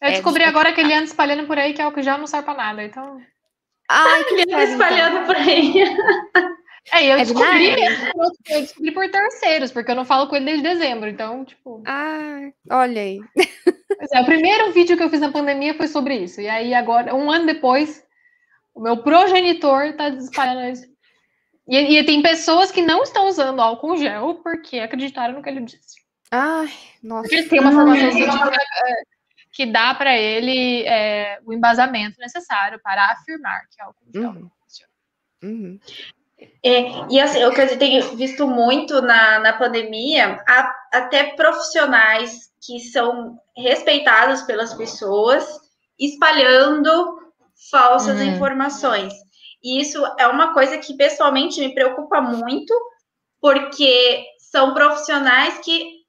Eu 0.00 0.08
é, 0.08 0.10
descobri 0.12 0.44
agora 0.44 0.72
que 0.72 0.80
ele 0.80 0.94
anda 0.94 1.04
espalhando 1.04 1.46
por 1.46 1.58
aí 1.58 1.74
que 1.74 1.82
é 1.82 1.86
o 1.86 1.92
que 1.92 2.02
já 2.02 2.16
não 2.16 2.26
serve 2.26 2.46
pra 2.46 2.54
nada, 2.54 2.82
então. 2.82 3.20
Ai, 3.88 4.24
que 4.24 4.34
ele 4.34 4.54
anda 4.54 4.64
espalhando 4.64 5.16
então. 5.16 5.26
por 5.26 5.36
aí. 5.36 5.74
É, 6.92 7.06
eu, 7.06 7.12
é 7.12 7.18
descobri, 7.18 7.76
eu 8.48 8.60
descobri 8.62 8.90
por 8.90 9.08
terceiros, 9.10 9.70
porque 9.70 9.90
eu 9.90 9.94
não 9.94 10.04
falo 10.04 10.28
com 10.28 10.36
ele 10.36 10.46
desde 10.46 10.62
dezembro, 10.62 11.08
então, 11.08 11.44
tipo. 11.44 11.82
Ah, 11.86 12.50
olha 12.70 13.02
aí. 13.02 13.20
É, 14.12 14.22
o 14.22 14.24
primeiro 14.24 14.72
vídeo 14.72 14.96
que 14.96 15.02
eu 15.02 15.10
fiz 15.10 15.20
na 15.20 15.30
pandemia 15.30 15.74
foi 15.74 15.86
sobre 15.86 16.16
isso. 16.16 16.40
E 16.40 16.48
aí, 16.48 16.72
agora, 16.72 17.14
um 17.14 17.30
ano 17.30 17.44
depois, 17.44 18.02
o 18.74 18.80
meu 18.80 18.96
progenitor 19.02 19.92
tá 19.94 20.08
espalhando 20.08 20.72
isso. 20.72 20.86
E, 21.68 21.76
e 21.76 22.04
tem 22.04 22.22
pessoas 22.22 22.72
que 22.72 22.80
não 22.80 23.02
estão 23.02 23.28
usando 23.28 23.60
álcool 23.60 23.98
gel 23.98 24.36
porque 24.42 24.78
acreditaram 24.78 25.34
no 25.34 25.42
que 25.42 25.50
ele 25.50 25.60
disse. 25.60 26.00
Ai, 26.30 26.72
nossa. 27.02 27.28
Porque 27.28 27.42
tem 27.42 27.60
uma 27.60 27.72
formação 27.72 28.10
científica 28.10 28.56
é, 28.86 29.02
que 29.60 29.66
dá 29.66 29.94
para 29.94 30.16
ele 30.16 30.86
é, 30.86 31.38
o 31.44 31.52
embasamento 31.52 32.18
necessário 32.18 32.80
para 32.82 33.12
afirmar 33.12 33.60
que 33.70 33.82
álcool 33.82 34.06
gel. 34.10 34.30
Uhum. 34.30 34.50
Uhum. 35.42 35.78
É, 36.64 36.82
e 37.10 37.20
assim, 37.20 37.44
o 37.44 37.52
que 37.52 37.60
eu 37.60 37.78
tenho 37.78 38.16
visto 38.16 38.46
muito 38.46 39.02
na, 39.02 39.38
na 39.40 39.52
pandemia, 39.52 40.42
há 40.48 40.74
até 40.94 41.34
profissionais 41.34 42.50
que 42.64 42.80
são 42.80 43.38
respeitados 43.54 44.40
pelas 44.42 44.72
pessoas 44.72 45.46
espalhando 45.98 47.20
falsas 47.70 48.18
uhum. 48.18 48.28
informações. 48.28 49.12
E 49.62 49.78
isso 49.78 50.02
é 50.18 50.26
uma 50.26 50.54
coisa 50.54 50.78
que 50.78 50.96
pessoalmente 50.96 51.60
me 51.60 51.74
preocupa 51.74 52.22
muito, 52.22 52.74
porque 53.38 54.24
são 54.38 54.72
profissionais 54.72 55.58
que 55.58 55.99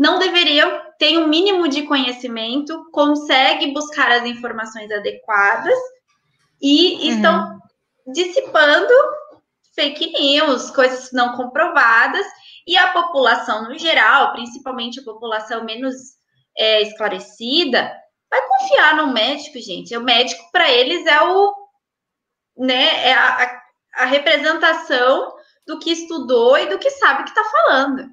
não 0.00 0.18
deveriam 0.18 0.82
ter 0.98 1.18
um 1.18 1.26
mínimo 1.26 1.68
de 1.68 1.82
conhecimento, 1.82 2.90
conseguem 2.90 3.72
buscar 3.72 4.10
as 4.12 4.24
informações 4.24 4.90
adequadas 4.90 5.78
e 6.60 6.94
uhum. 6.94 7.14
estão 7.14 7.60
dissipando 8.06 8.92
fake 9.74 10.12
news, 10.12 10.70
coisas 10.70 11.12
não 11.12 11.36
comprovadas, 11.36 12.26
e 12.66 12.76
a 12.76 12.92
população 12.92 13.68
no 13.68 13.78
geral, 13.78 14.32
principalmente 14.32 15.00
a 15.00 15.04
população 15.04 15.64
menos 15.64 15.94
é, 16.56 16.82
esclarecida, 16.82 17.92
vai 18.30 18.40
confiar 18.48 18.96
no 18.96 19.12
médico, 19.12 19.58
gente. 19.60 19.96
O 19.96 20.02
médico, 20.02 20.42
para 20.50 20.70
eles, 20.70 21.06
é 21.06 21.22
o 21.22 21.54
né, 22.56 23.08
é 23.08 23.12
a, 23.12 23.62
a, 23.96 24.04
representação 24.06 25.34
do 25.66 25.78
que 25.78 25.90
estudou 25.90 26.56
e 26.56 26.66
do 26.66 26.78
que 26.78 26.90
sabe 26.90 27.24
que 27.24 27.28
está 27.28 27.44
falando. 27.44 28.08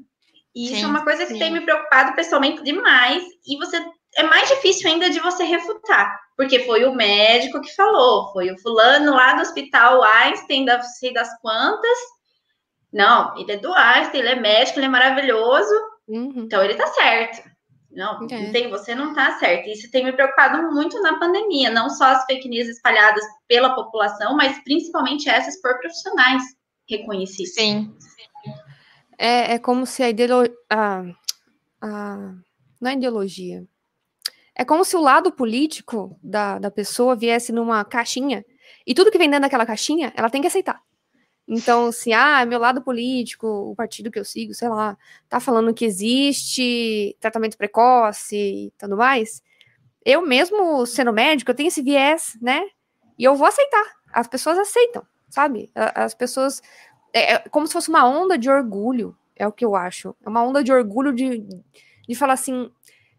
E 0.55 0.67
sim, 0.67 0.75
isso 0.75 0.85
é 0.85 0.87
uma 0.87 1.03
coisa 1.03 1.25
que 1.25 1.33
sim. 1.33 1.39
tem 1.39 1.51
me 1.51 1.61
preocupado 1.61 2.13
pessoalmente 2.15 2.63
demais, 2.63 3.23
e 3.45 3.57
você 3.57 3.83
é 4.15 4.23
mais 4.23 4.47
difícil 4.47 4.89
ainda 4.89 5.09
de 5.09 5.19
você 5.19 5.43
refutar, 5.43 6.19
porque 6.37 6.59
foi 6.59 6.85
o 6.85 6.93
médico 6.93 7.61
que 7.61 7.75
falou, 7.75 8.31
foi 8.31 8.51
o 8.51 8.59
fulano 8.59 9.13
lá 9.13 9.33
do 9.33 9.41
hospital 9.41 10.03
Einstein, 10.03 10.65
da 10.65 10.81
sei 10.81 11.11
das 11.13 11.29
quantas, 11.41 11.97
Não, 12.91 13.35
ele 13.39 13.53
é 13.53 13.57
do 13.57 13.73
Einstein, 13.73 14.19
ele 14.19 14.29
é 14.29 14.35
médico, 14.35 14.77
ele 14.77 14.85
é 14.85 14.89
maravilhoso, 14.89 15.73
uhum. 16.07 16.33
então 16.35 16.63
ele 16.63 16.75
tá 16.75 16.85
certo. 16.87 17.51
Não, 17.95 18.27
é. 18.27 18.51
tem, 18.51 18.69
você 18.69 18.95
não 18.95 19.13
tá 19.13 19.37
certo. 19.37 19.69
Isso 19.69 19.89
tem 19.91 20.03
me 20.03 20.11
preocupado 20.11 20.71
muito 20.71 20.99
na 21.01 21.19
pandemia, 21.19 21.69
não 21.69 21.89
só 21.89 22.05
as 22.05 22.25
fake 22.25 22.49
news 22.49 22.67
espalhadas 22.67 23.23
pela 23.47 23.75
população, 23.75 24.35
mas 24.35 24.63
principalmente 24.63 25.29
essas 25.29 25.61
por 25.61 25.77
profissionais 25.79 26.43
reconhecidos. 26.89 27.53
Sim. 27.53 27.95
É, 29.17 29.53
é 29.53 29.59
como 29.59 29.85
se 29.85 30.03
a 30.03 30.09
ideologia. 30.09 30.55
Não 31.81 32.89
é 32.89 32.93
ideologia. 32.93 33.65
É 34.55 34.63
como 34.63 34.85
se 34.85 34.95
o 34.95 35.01
lado 35.01 35.31
político 35.31 36.17
da, 36.21 36.59
da 36.59 36.69
pessoa 36.69 37.15
viesse 37.15 37.51
numa 37.51 37.83
caixinha 37.83 38.45
e 38.85 38.93
tudo 38.93 39.11
que 39.11 39.17
vem 39.17 39.29
dentro 39.29 39.43
daquela 39.43 39.65
caixinha, 39.65 40.13
ela 40.15 40.29
tem 40.29 40.41
que 40.41 40.47
aceitar. 40.47 40.81
Então, 41.47 41.91
se, 41.91 42.13
ah, 42.13 42.45
meu 42.45 42.59
lado 42.59 42.81
político, 42.81 43.47
o 43.47 43.75
partido 43.75 44.09
que 44.09 44.17
eu 44.17 44.23
sigo, 44.23 44.53
sei 44.53 44.69
lá, 44.69 44.97
tá 45.27 45.39
falando 45.39 45.73
que 45.73 45.83
existe 45.83 47.17
tratamento 47.19 47.57
precoce 47.57 48.35
e 48.35 48.73
tudo 48.77 48.95
mais, 48.95 49.41
eu 50.05 50.21
mesmo 50.21 50.85
sendo 50.85 51.11
médico, 51.11 51.51
eu 51.51 51.55
tenho 51.55 51.67
esse 51.67 51.81
viés, 51.81 52.37
né? 52.41 52.61
E 53.17 53.23
eu 53.23 53.35
vou 53.35 53.47
aceitar. 53.47 53.83
As 54.11 54.27
pessoas 54.27 54.57
aceitam, 54.57 55.05
sabe? 55.29 55.71
As 55.75 56.13
pessoas. 56.13 56.61
É, 57.13 57.33
é 57.33 57.39
como 57.39 57.67
se 57.67 57.73
fosse 57.73 57.89
uma 57.89 58.05
onda 58.05 58.37
de 58.37 58.49
orgulho, 58.49 59.15
é 59.35 59.47
o 59.47 59.51
que 59.51 59.63
eu 59.63 59.75
acho. 59.75 60.15
É 60.25 60.29
uma 60.29 60.43
onda 60.43 60.63
de 60.63 60.73
orgulho 60.73 61.13
de, 61.13 61.45
de 62.07 62.15
falar 62.15 62.33
assim: 62.33 62.69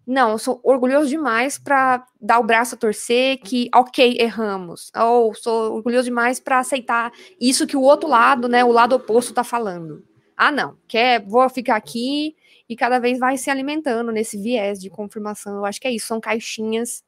não, 0.06 0.32
eu 0.32 0.38
sou 0.38 0.60
orgulhoso 0.62 1.08
demais 1.08 1.58
para 1.58 2.06
dar 2.20 2.38
o 2.38 2.44
braço 2.44 2.74
a 2.74 2.78
torcer 2.78 3.38
que, 3.38 3.70
ok, 3.74 4.18
erramos. 4.20 4.90
Ou 4.94 5.34
sou 5.34 5.74
orgulhoso 5.74 6.04
demais 6.04 6.38
para 6.38 6.58
aceitar 6.58 7.10
isso 7.40 7.66
que 7.66 7.76
o 7.76 7.82
outro 7.82 8.08
lado, 8.08 8.48
né, 8.48 8.62
o 8.64 8.70
lado 8.72 8.94
oposto 8.94 9.30
está 9.30 9.42
falando. 9.42 10.04
Ah, 10.36 10.52
não, 10.52 10.76
quer, 10.86 11.24
vou 11.24 11.48
ficar 11.48 11.76
aqui 11.76 12.36
e 12.68 12.76
cada 12.76 12.98
vez 12.98 13.18
vai 13.18 13.38
se 13.38 13.50
alimentando 13.50 14.12
nesse 14.12 14.36
viés 14.36 14.80
de 14.80 14.90
confirmação. 14.90 15.56
Eu 15.56 15.64
acho 15.64 15.80
que 15.80 15.88
é 15.88 15.92
isso, 15.92 16.06
são 16.06 16.20
caixinhas 16.20 17.02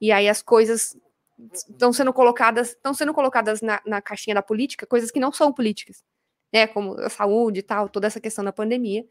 e 0.00 0.12
aí 0.12 0.28
as 0.28 0.42
coisas 0.42 0.96
estão 1.52 1.92
sendo 1.92 2.12
colocadas, 2.12 2.70
estão 2.70 2.94
sendo 2.94 3.12
colocadas 3.12 3.60
na, 3.60 3.80
na 3.84 4.00
caixinha 4.00 4.34
da 4.34 4.42
política, 4.42 4.86
coisas 4.86 5.10
que 5.10 5.20
não 5.20 5.32
são 5.32 5.52
políticas, 5.52 6.04
né, 6.52 6.66
como 6.66 6.98
a 7.00 7.08
saúde 7.08 7.60
e 7.60 7.62
tal, 7.62 7.88
toda 7.88 8.06
essa 8.06 8.20
questão 8.20 8.44
da 8.44 8.52
pandemia. 8.52 9.04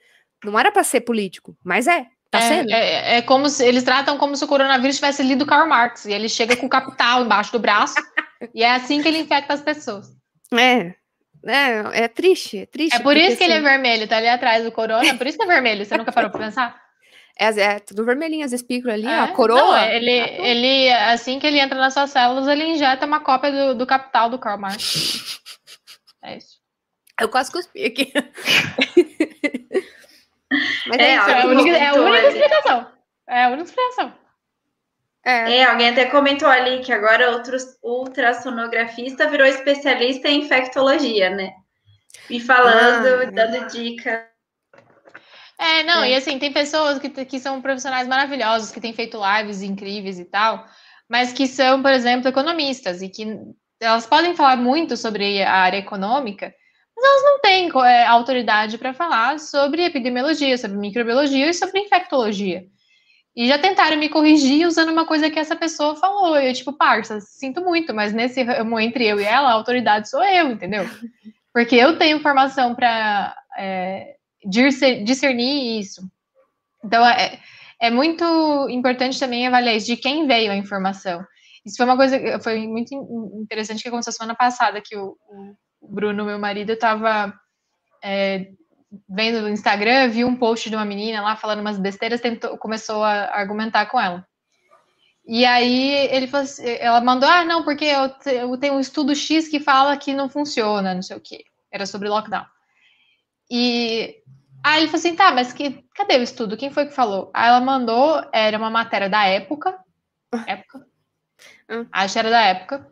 Não 0.43 0.59
era 0.59 0.71
para 0.71 0.83
ser 0.83 1.01
político, 1.01 1.57
mas 1.63 1.87
é. 1.87 2.07
Tá 2.29 2.39
é, 2.39 2.41
sendo? 2.41 2.71
É, 2.71 3.17
é, 3.17 3.21
como 3.21 3.47
se 3.49 3.65
eles 3.65 3.83
tratam 3.83 4.17
como 4.17 4.35
se 4.35 4.43
o 4.43 4.47
coronavírus 4.47 4.97
tivesse 4.97 5.23
lido 5.23 5.45
Karl 5.45 5.67
Marx 5.67 6.05
e 6.05 6.11
ele 6.11 6.27
chega 6.27 6.55
com 6.55 6.65
o 6.65 6.69
capital 6.69 7.23
embaixo 7.23 7.51
do 7.51 7.59
braço 7.59 7.95
e 8.53 8.63
é 8.63 8.71
assim 8.71 9.01
que 9.01 9.07
ele 9.07 9.19
infecta 9.19 9.53
as 9.53 9.61
pessoas. 9.61 10.07
É. 10.53 10.93
É, 11.47 12.03
é 12.03 12.07
triste, 12.07 12.57
é 12.57 12.65
triste. 12.65 12.95
É 12.95 12.99
por 12.99 13.15
isso 13.15 13.37
que 13.37 13.43
assim... 13.43 13.45
ele 13.45 13.53
é 13.53 13.57
assim 13.57 13.65
vermelho, 13.65 14.07
tá 14.07 14.17
ali 14.17 14.27
atrás 14.27 14.63
do 14.63 14.71
corona, 14.71 15.15
por 15.15 15.27
isso 15.27 15.37
que 15.37 15.43
é 15.43 15.47
vermelho, 15.47 15.85
você 15.85 15.95
nunca 15.95 16.11
parou 16.11 16.31
pra 16.31 16.39
pensar? 16.39 16.85
É, 17.37 17.47
é 17.47 17.79
tudo 17.79 18.05
vermelhinho, 18.05 18.45
as 18.45 18.53
espículas 18.53 18.95
ali, 18.95 19.05
é, 19.05 19.19
a 19.19 19.27
coroa. 19.27 19.59
Não, 19.59 19.77
ele, 19.77 20.11
ele, 20.11 20.91
assim 20.91 21.37
que 21.37 21.45
ele 21.45 21.59
entra 21.59 21.77
nas 21.77 21.93
suas 21.93 22.09
células, 22.09 22.47
ele 22.47 22.65
injeta 22.65 23.05
uma 23.05 23.19
cópia 23.19 23.51
do, 23.51 23.75
do 23.75 23.85
capital 23.85 24.29
do 24.29 24.39
Karl 24.39 24.59
Marx. 24.59 25.39
É 26.23 26.37
isso. 26.37 26.64
Eu 27.19 27.29
quase 27.29 27.51
cuspi 27.51 27.85
aqui. 27.85 28.11
Mas 30.87 30.99
é, 30.99 31.03
é, 31.03 31.17
isso, 31.17 31.29
é, 31.29 31.41
a 31.41 31.45
única, 31.47 31.77
é 31.77 31.87
a 31.87 31.93
única 31.93 32.27
explicação. 32.27 32.91
É 33.27 33.43
a 33.43 33.47
única 33.49 33.63
explicação. 33.63 34.13
É. 35.25 35.57
é. 35.57 35.63
alguém 35.63 35.89
até 35.89 36.05
comentou 36.05 36.47
ali 36.47 36.81
que 36.81 36.93
agora 36.93 37.31
outro 37.31 37.57
ultrassonografista 37.81 39.27
virou 39.27 39.47
especialista 39.47 40.27
em 40.27 40.41
infectologia, 40.41 41.31
né? 41.31 41.51
E 42.29 42.39
falando, 42.39 43.23
ah, 43.23 43.31
dando 43.31 43.67
dica. 43.67 44.29
É, 45.57 45.83
não, 45.83 46.03
é. 46.03 46.11
e 46.11 46.15
assim, 46.15 46.37
tem 46.37 46.53
pessoas 46.53 46.99
que, 46.99 47.09
que 47.09 47.39
são 47.39 47.61
profissionais 47.61 48.07
maravilhosos, 48.07 48.71
que 48.71 48.81
têm 48.81 48.93
feito 48.93 49.19
lives 49.19 49.63
incríveis 49.63 50.19
e 50.19 50.25
tal, 50.25 50.65
mas 51.09 51.33
que 51.33 51.47
são, 51.47 51.81
por 51.81 51.91
exemplo, 51.91 52.27
economistas 52.27 53.01
e 53.01 53.09
que 53.09 53.25
elas 53.79 54.05
podem 54.05 54.35
falar 54.35 54.57
muito 54.57 54.95
sobre 54.95 55.41
a 55.41 55.53
área 55.53 55.77
econômica, 55.77 56.53
mas 56.95 57.05
elas 57.05 57.23
não 57.23 57.39
têm 57.41 57.69
é, 57.83 58.05
autoridade 58.05 58.77
para 58.77 58.93
falar 58.93 59.39
sobre 59.39 59.83
epidemiologia, 59.83 60.57
sobre 60.57 60.77
microbiologia 60.77 61.49
e 61.49 61.53
sobre 61.53 61.81
infectologia. 61.81 62.65
E 63.35 63.49
já 63.49 63.59
tentaram 63.59 63.97
me 63.97 64.07
corrigir 64.07 64.65
usando 64.65 64.93
uma 64.93 65.05
coisa 65.05 65.29
que 65.29 65.37
essa 65.37 65.57
pessoa 65.57 65.97
falou. 65.97 66.39
E 66.39 66.47
eu, 66.47 66.53
tipo, 66.53 66.71
parça, 66.71 67.19
sinto 67.19 67.61
muito, 67.61 67.93
mas 67.93 68.13
nesse 68.13 68.41
ramo 68.43 68.79
entre 68.79 69.05
eu 69.05 69.19
e 69.19 69.25
ela, 69.25 69.49
a 69.49 69.53
autoridade 69.53 70.09
sou 70.09 70.23
eu, 70.23 70.51
entendeu? 70.51 70.83
Porque 71.53 71.75
eu 71.75 71.97
tenho 71.97 72.21
formação 72.21 72.73
para 72.73 73.35
é, 73.57 74.15
discernir 74.45 75.79
isso. 75.79 76.01
Então, 76.83 77.05
é, 77.05 77.39
é 77.81 77.91
muito 77.91 78.23
importante 78.69 79.19
também 79.19 79.45
avaliar 79.45 79.75
isso, 79.75 79.87
de 79.87 79.97
quem 79.97 80.25
veio 80.27 80.51
a 80.51 80.55
informação. 80.55 81.25
Isso 81.65 81.77
foi 81.77 81.85
uma 81.85 81.97
coisa, 81.97 82.39
foi 82.39 82.65
muito 82.67 82.93
interessante 83.41 83.81
que 83.81 83.87
aconteceu 83.87 84.13
semana 84.13 84.35
passada, 84.35 84.81
que 84.81 84.95
o, 84.95 85.17
o 85.27 85.55
Bruno, 85.89 86.25
meu 86.25 86.39
marido, 86.39 86.71
estava 86.71 87.33
é, 88.03 88.51
vendo 89.09 89.41
no 89.41 89.49
Instagram, 89.49 90.09
viu 90.09 90.27
um 90.27 90.35
post 90.35 90.69
de 90.69 90.75
uma 90.75 90.85
menina 90.85 91.21
lá 91.21 91.35
falando 91.35 91.59
umas 91.59 91.77
besteiras, 91.77 92.21
tentou, 92.21 92.57
começou 92.57 93.03
a 93.03 93.35
argumentar 93.35 93.85
com 93.87 93.99
ela. 93.99 94.25
E 95.27 95.43
aí 95.43 95.91
ele 96.11 96.27
falou 96.27 96.43
assim, 96.43 96.63
ela 96.79 97.01
mandou, 97.01 97.27
ah, 97.27 97.43
não, 97.43 97.63
porque 97.63 97.85
eu, 97.85 98.11
eu 98.31 98.57
tenho 98.57 98.75
um 98.75 98.79
estudo 98.79 99.15
X 99.15 99.47
que 99.47 99.59
fala 99.59 99.97
que 99.97 100.13
não 100.13 100.29
funciona, 100.29 100.93
não 100.93 101.01
sei 101.01 101.17
o 101.17 101.21
quê. 101.21 101.43
Era 101.71 101.85
sobre 101.85 102.07
lockdown. 102.07 102.45
E 103.49 104.21
aí 104.63 104.81
ele 104.81 104.87
falou 104.87 104.99
assim, 104.99 105.15
tá, 105.15 105.31
mas 105.31 105.51
que, 105.51 105.83
cadê 105.95 106.17
o 106.17 106.23
estudo? 106.23 106.57
Quem 106.57 106.69
foi 106.69 106.85
que 106.85 106.93
falou? 106.93 107.31
Aí 107.33 107.47
ela 107.47 107.59
mandou, 107.59 108.23
era 108.31 108.57
uma 108.57 108.69
matéria 108.69 109.09
da 109.09 109.25
época. 109.25 109.77
Época? 110.47 110.85
Hum. 111.69 111.87
Acho 111.91 112.13
que 112.13 112.19
era 112.19 112.29
da 112.29 112.41
época. 112.41 112.91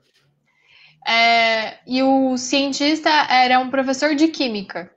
É, 1.08 1.80
e 1.86 2.02
o 2.02 2.38
cientista 2.38 3.10
era 3.10 3.60
um 3.60 3.70
professor 3.70 4.16
de 4.16 4.28
química. 4.28 4.92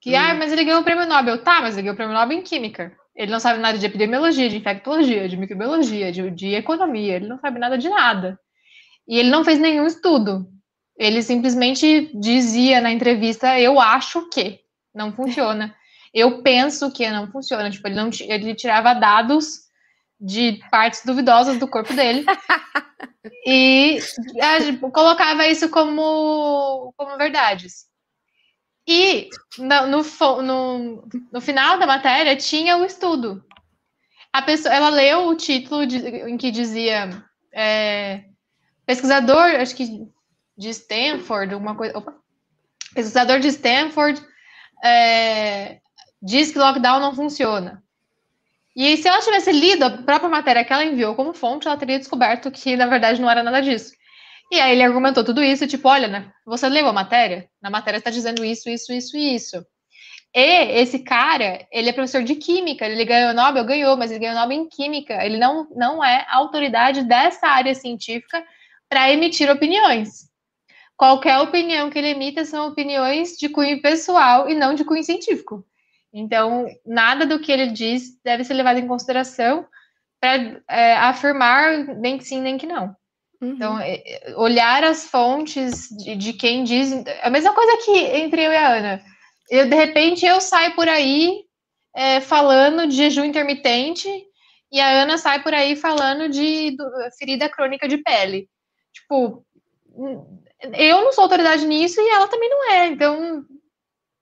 Que, 0.00 0.14
hum. 0.14 0.18
ah, 0.18 0.34
mas 0.34 0.52
ele 0.52 0.64
ganhou 0.64 0.80
o 0.80 0.84
prêmio 0.84 1.06
Nobel. 1.06 1.42
Tá, 1.42 1.60
mas 1.60 1.74
ele 1.74 1.82
ganhou 1.82 1.94
o 1.94 1.96
prêmio 1.96 2.14
Nobel 2.14 2.38
em 2.38 2.42
química. 2.42 2.96
Ele 3.14 3.32
não 3.32 3.40
sabe 3.40 3.58
nada 3.58 3.78
de 3.78 3.86
epidemiologia, 3.86 4.48
de 4.48 4.58
infectologia, 4.58 5.28
de 5.28 5.36
microbiologia, 5.36 6.12
de, 6.12 6.30
de 6.30 6.54
economia. 6.54 7.16
Ele 7.16 7.26
não 7.26 7.38
sabe 7.38 7.58
nada 7.58 7.78
de 7.78 7.88
nada. 7.88 8.38
E 9.08 9.18
ele 9.18 9.30
não 9.30 9.44
fez 9.44 9.58
nenhum 9.58 9.86
estudo. 9.86 10.46
Ele 10.98 11.22
simplesmente 11.22 12.10
dizia 12.14 12.80
na 12.80 12.90
entrevista: 12.90 13.58
Eu 13.58 13.80
acho 13.80 14.28
que 14.28 14.60
não 14.94 15.12
funciona. 15.12 15.74
Eu 16.12 16.42
penso 16.42 16.90
que 16.90 17.08
não 17.10 17.30
funciona. 17.30 17.70
Tipo, 17.70 17.88
ele, 17.88 17.94
não, 17.94 18.10
ele 18.20 18.54
tirava 18.54 18.94
dados 18.94 19.65
de 20.20 20.60
partes 20.70 21.02
duvidosas 21.04 21.58
do 21.58 21.68
corpo 21.68 21.92
dele 21.92 22.24
e 23.46 23.98
colocava 24.92 25.46
isso 25.46 25.68
como, 25.68 26.92
como 26.96 27.16
verdades. 27.18 27.86
E 28.88 29.28
no, 29.58 29.86
no, 29.88 30.42
no, 30.42 31.08
no, 31.32 31.40
final 31.40 31.78
da 31.78 31.86
matéria 31.86 32.36
tinha 32.36 32.76
o 32.76 32.84
estudo. 32.84 33.44
A 34.32 34.42
pessoa, 34.42 34.72
ela 34.72 34.90
leu 34.90 35.26
o 35.26 35.34
título 35.34 35.86
de, 35.86 35.98
em 35.98 36.36
que 36.36 36.50
dizia 36.50 37.10
é, 37.52 38.24
pesquisador, 38.86 39.56
acho 39.60 39.74
que 39.74 40.06
de 40.56 40.68
Stanford, 40.70 41.52
alguma 41.52 41.74
coisa. 41.74 41.98
Opa, 41.98 42.14
pesquisador 42.94 43.40
de 43.40 43.48
Stanford 43.48 44.22
é, 44.84 45.80
diz 46.22 46.52
que 46.52 46.58
lockdown 46.58 47.00
não 47.00 47.14
funciona. 47.14 47.82
E 48.76 48.94
se 48.98 49.08
ela 49.08 49.20
tivesse 49.20 49.50
lido 49.50 49.84
a 49.84 49.90
própria 49.90 50.28
matéria 50.28 50.62
que 50.62 50.70
ela 50.70 50.84
enviou 50.84 51.14
como 51.14 51.32
fonte, 51.32 51.66
ela 51.66 51.78
teria 51.78 51.98
descoberto 51.98 52.50
que, 52.50 52.76
na 52.76 52.86
verdade, 52.86 53.20
não 53.20 53.30
era 53.30 53.42
nada 53.42 53.62
disso. 53.62 53.94
E 54.52 54.60
aí 54.60 54.72
ele 54.72 54.82
argumentou 54.82 55.24
tudo 55.24 55.42
isso, 55.42 55.66
tipo, 55.66 55.88
olha, 55.88 56.06
né, 56.06 56.30
você 56.44 56.68
leu 56.68 56.86
a 56.86 56.92
matéria? 56.92 57.48
Na 57.60 57.70
matéria 57.70 57.98
está 57.98 58.10
dizendo 58.10 58.44
isso, 58.44 58.68
isso, 58.68 58.92
isso 58.92 59.16
e 59.16 59.34
isso. 59.34 59.66
E 60.34 60.78
esse 60.78 60.98
cara, 60.98 61.66
ele 61.72 61.88
é 61.88 61.92
professor 61.92 62.22
de 62.22 62.34
química, 62.34 62.86
ele 62.86 63.04
ganhou 63.06 63.32
Nobel, 63.32 63.64
ganhou, 63.64 63.96
mas 63.96 64.10
ele 64.10 64.20
ganhou 64.20 64.38
Nobel 64.38 64.58
em 64.58 64.68
química. 64.68 65.24
Ele 65.24 65.38
não, 65.38 65.66
não 65.74 66.04
é 66.04 66.26
autoridade 66.28 67.02
dessa 67.02 67.48
área 67.48 67.74
científica 67.74 68.44
para 68.88 69.10
emitir 69.10 69.50
opiniões. 69.50 70.26
Qualquer 70.96 71.38
opinião 71.38 71.88
que 71.88 71.98
ele 71.98 72.10
emita 72.10 72.44
são 72.44 72.68
opiniões 72.68 73.36
de 73.38 73.48
cunho 73.48 73.80
pessoal 73.80 74.48
e 74.48 74.54
não 74.54 74.74
de 74.74 74.84
cunho 74.84 75.02
científico. 75.02 75.64
Então, 76.12 76.66
nada 76.84 77.26
do 77.26 77.38
que 77.38 77.52
ele 77.52 77.68
diz 77.68 78.20
deve 78.24 78.44
ser 78.44 78.54
levado 78.54 78.78
em 78.78 78.86
consideração 78.86 79.66
para 80.20 80.60
é, 80.68 80.96
afirmar 80.96 81.84
nem 81.96 82.16
que 82.18 82.24
sim, 82.24 82.40
nem 82.40 82.56
que 82.56 82.66
não. 82.66 82.96
Uhum. 83.40 83.52
Então, 83.52 83.78
é, 83.78 84.34
olhar 84.36 84.82
as 84.84 85.08
fontes 85.08 85.88
de, 85.90 86.16
de, 86.16 86.32
quem 86.32 86.64
diz. 86.64 86.92
É 86.92 87.26
a 87.26 87.30
mesma 87.30 87.52
coisa 87.52 87.84
que 87.84 87.98
entre 87.98 88.42
eu 88.44 88.52
e 88.52 88.56
a 88.56 88.68
Ana. 88.68 89.02
Eu, 89.50 89.68
de 89.68 89.76
repente, 89.76 90.24
eu 90.24 90.40
saio 90.40 90.74
por 90.74 90.88
aí 90.88 91.44
é, 91.94 92.20
falando 92.20 92.86
de 92.86 92.96
jejum 92.96 93.24
intermitente 93.24 94.08
e 94.72 94.80
a 94.80 95.02
Ana 95.02 95.18
sai 95.18 95.42
por 95.42 95.54
aí 95.54 95.76
falando 95.76 96.28
de 96.28 96.72
do, 96.72 96.84
ferida 97.18 97.48
crônica 97.48 97.86
de 97.86 97.98
pele. 97.98 98.48
Tipo, 98.92 99.44
eu 100.74 101.04
não 101.04 101.12
sou 101.12 101.24
autoridade 101.24 101.66
nisso 101.66 102.00
e 102.00 102.08
ela 102.08 102.28
também 102.28 102.48
não 102.48 102.70
é. 102.70 102.86
Então, 102.88 103.44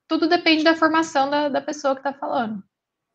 tudo 0.09 0.28
depende 0.28 0.64
da 0.64 0.74
formação 0.74 1.28
da, 1.30 1.48
da 1.48 1.61
pessoa 1.61 1.94
que 1.94 2.00
está 2.00 2.12
falando. 2.12 2.62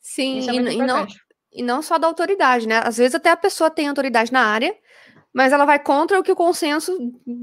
Sim, 0.01 0.49
é 0.49 0.53
e, 0.53 0.57
e, 0.57 0.77
não, 0.77 1.07
e 1.51 1.63
não 1.63 1.81
só 1.81 1.97
da 1.97 2.07
autoridade, 2.07 2.67
né? 2.67 2.81
Às 2.83 2.97
vezes 2.97 3.15
até 3.15 3.29
a 3.31 3.37
pessoa 3.37 3.69
tem 3.69 3.87
autoridade 3.87 4.31
na 4.31 4.45
área, 4.45 4.75
mas 5.33 5.53
ela 5.53 5.65
vai 5.65 5.79
contra 5.79 6.19
o 6.19 6.23
que 6.23 6.31
o 6.31 6.35
consenso 6.35 6.97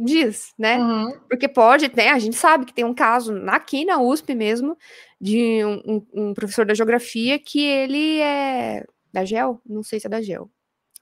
diz, 0.04 0.52
né? 0.58 0.78
Uhum. 0.78 1.20
Porque 1.28 1.46
pode, 1.46 1.90
né? 1.94 2.10
A 2.10 2.18
gente 2.18 2.36
sabe 2.36 2.66
que 2.66 2.74
tem 2.74 2.84
um 2.84 2.94
caso 2.94 3.32
aqui 3.48 3.84
na 3.84 4.00
USP 4.00 4.34
mesmo, 4.34 4.76
de 5.20 5.64
um, 5.64 5.82
um, 5.86 6.06
um 6.28 6.34
professor 6.34 6.66
da 6.66 6.74
geografia 6.74 7.38
que 7.38 7.62
ele 7.62 8.20
é 8.20 8.84
da 9.12 9.24
GEL? 9.24 9.60
Não 9.64 9.82
sei 9.82 10.00
se 10.00 10.06
é 10.06 10.10
da 10.10 10.20
GEL. 10.20 10.50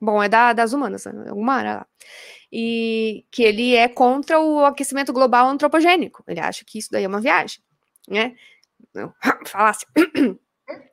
Bom, 0.00 0.22
é 0.22 0.28
da, 0.28 0.52
das 0.52 0.72
humanas, 0.72 1.06
né? 1.06 1.30
alguma 1.30 1.54
área 1.54 1.74
lá. 1.76 1.86
E 2.52 3.24
que 3.30 3.42
ele 3.42 3.74
é 3.74 3.88
contra 3.88 4.38
o 4.38 4.64
aquecimento 4.64 5.12
global 5.12 5.48
antropogênico. 5.48 6.22
Ele 6.28 6.40
acha 6.40 6.64
que 6.66 6.78
isso 6.78 6.88
daí 6.92 7.04
é 7.04 7.08
uma 7.08 7.20
viagem, 7.20 7.63
né? 8.08 8.34
Falácia. 9.46 9.86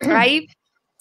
Aí 0.04 0.46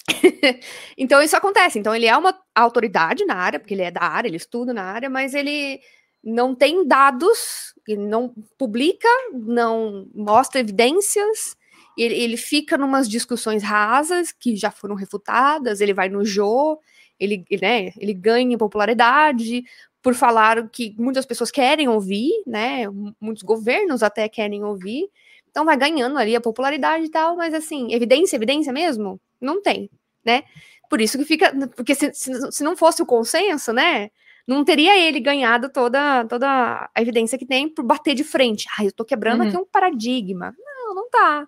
então 0.96 1.22
isso 1.22 1.36
acontece. 1.36 1.78
Então 1.78 1.94
ele 1.94 2.06
é 2.06 2.16
uma 2.16 2.36
autoridade 2.54 3.24
na 3.24 3.34
área, 3.34 3.58
porque 3.58 3.74
ele 3.74 3.82
é 3.82 3.90
da 3.90 4.02
área, 4.02 4.28
ele 4.28 4.36
estuda 4.36 4.72
na 4.72 4.84
área, 4.84 5.10
mas 5.10 5.34
ele 5.34 5.80
não 6.22 6.54
tem 6.54 6.86
dados, 6.86 7.74
ele 7.86 8.06
não 8.06 8.34
publica, 8.58 9.08
não 9.32 10.08
mostra 10.14 10.60
evidências, 10.60 11.56
ele, 11.96 12.14
ele 12.14 12.36
fica 12.36 12.76
numas 12.76 13.08
discussões 13.08 13.62
rasas 13.62 14.32
que 14.32 14.56
já 14.56 14.70
foram 14.70 14.94
refutadas, 14.94 15.80
ele 15.80 15.94
vai 15.94 16.08
no 16.08 16.24
Jô, 16.24 16.78
ele, 17.18 17.44
né, 17.60 17.92
ele 17.98 18.14
ganha 18.14 18.56
popularidade 18.58 19.64
por 20.02 20.14
falar 20.14 20.58
o 20.58 20.68
que 20.68 20.94
muitas 20.98 21.26
pessoas 21.26 21.50
querem 21.50 21.88
ouvir, 21.88 22.30
né? 22.46 22.86
Muitos 23.20 23.42
governos 23.42 24.02
até 24.02 24.28
querem 24.28 24.64
ouvir. 24.64 25.08
Então 25.50 25.64
vai 25.64 25.76
ganhando 25.76 26.18
ali 26.18 26.36
a 26.36 26.40
popularidade 26.40 27.04
e 27.04 27.10
tal, 27.10 27.36
mas 27.36 27.52
assim, 27.54 27.92
evidência, 27.92 28.36
evidência 28.36 28.72
mesmo? 28.72 29.20
Não 29.40 29.60
tem 29.60 29.90
né? 30.24 30.44
Por 30.88 31.00
isso 31.00 31.18
que 31.18 31.24
fica, 31.24 31.52
porque 31.76 31.94
se, 31.94 32.12
se, 32.12 32.52
se 32.52 32.64
não 32.64 32.76
fosse 32.76 33.02
o 33.02 33.06
consenso, 33.06 33.72
né? 33.72 34.10
Não 34.46 34.64
teria 34.64 34.98
ele 34.98 35.20
ganhado 35.20 35.70
toda, 35.70 36.24
toda 36.24 36.90
a 36.94 37.00
evidência 37.00 37.38
que 37.38 37.46
tem 37.46 37.68
por 37.68 37.84
bater 37.84 38.14
de 38.14 38.24
frente. 38.24 38.66
Ah, 38.76 38.84
eu 38.84 38.92
tô 38.92 39.04
quebrando 39.04 39.42
uhum. 39.42 39.48
aqui 39.48 39.56
um 39.56 39.64
paradigma. 39.64 40.52
Não, 40.58 40.94
não 40.94 41.10
tá. 41.10 41.46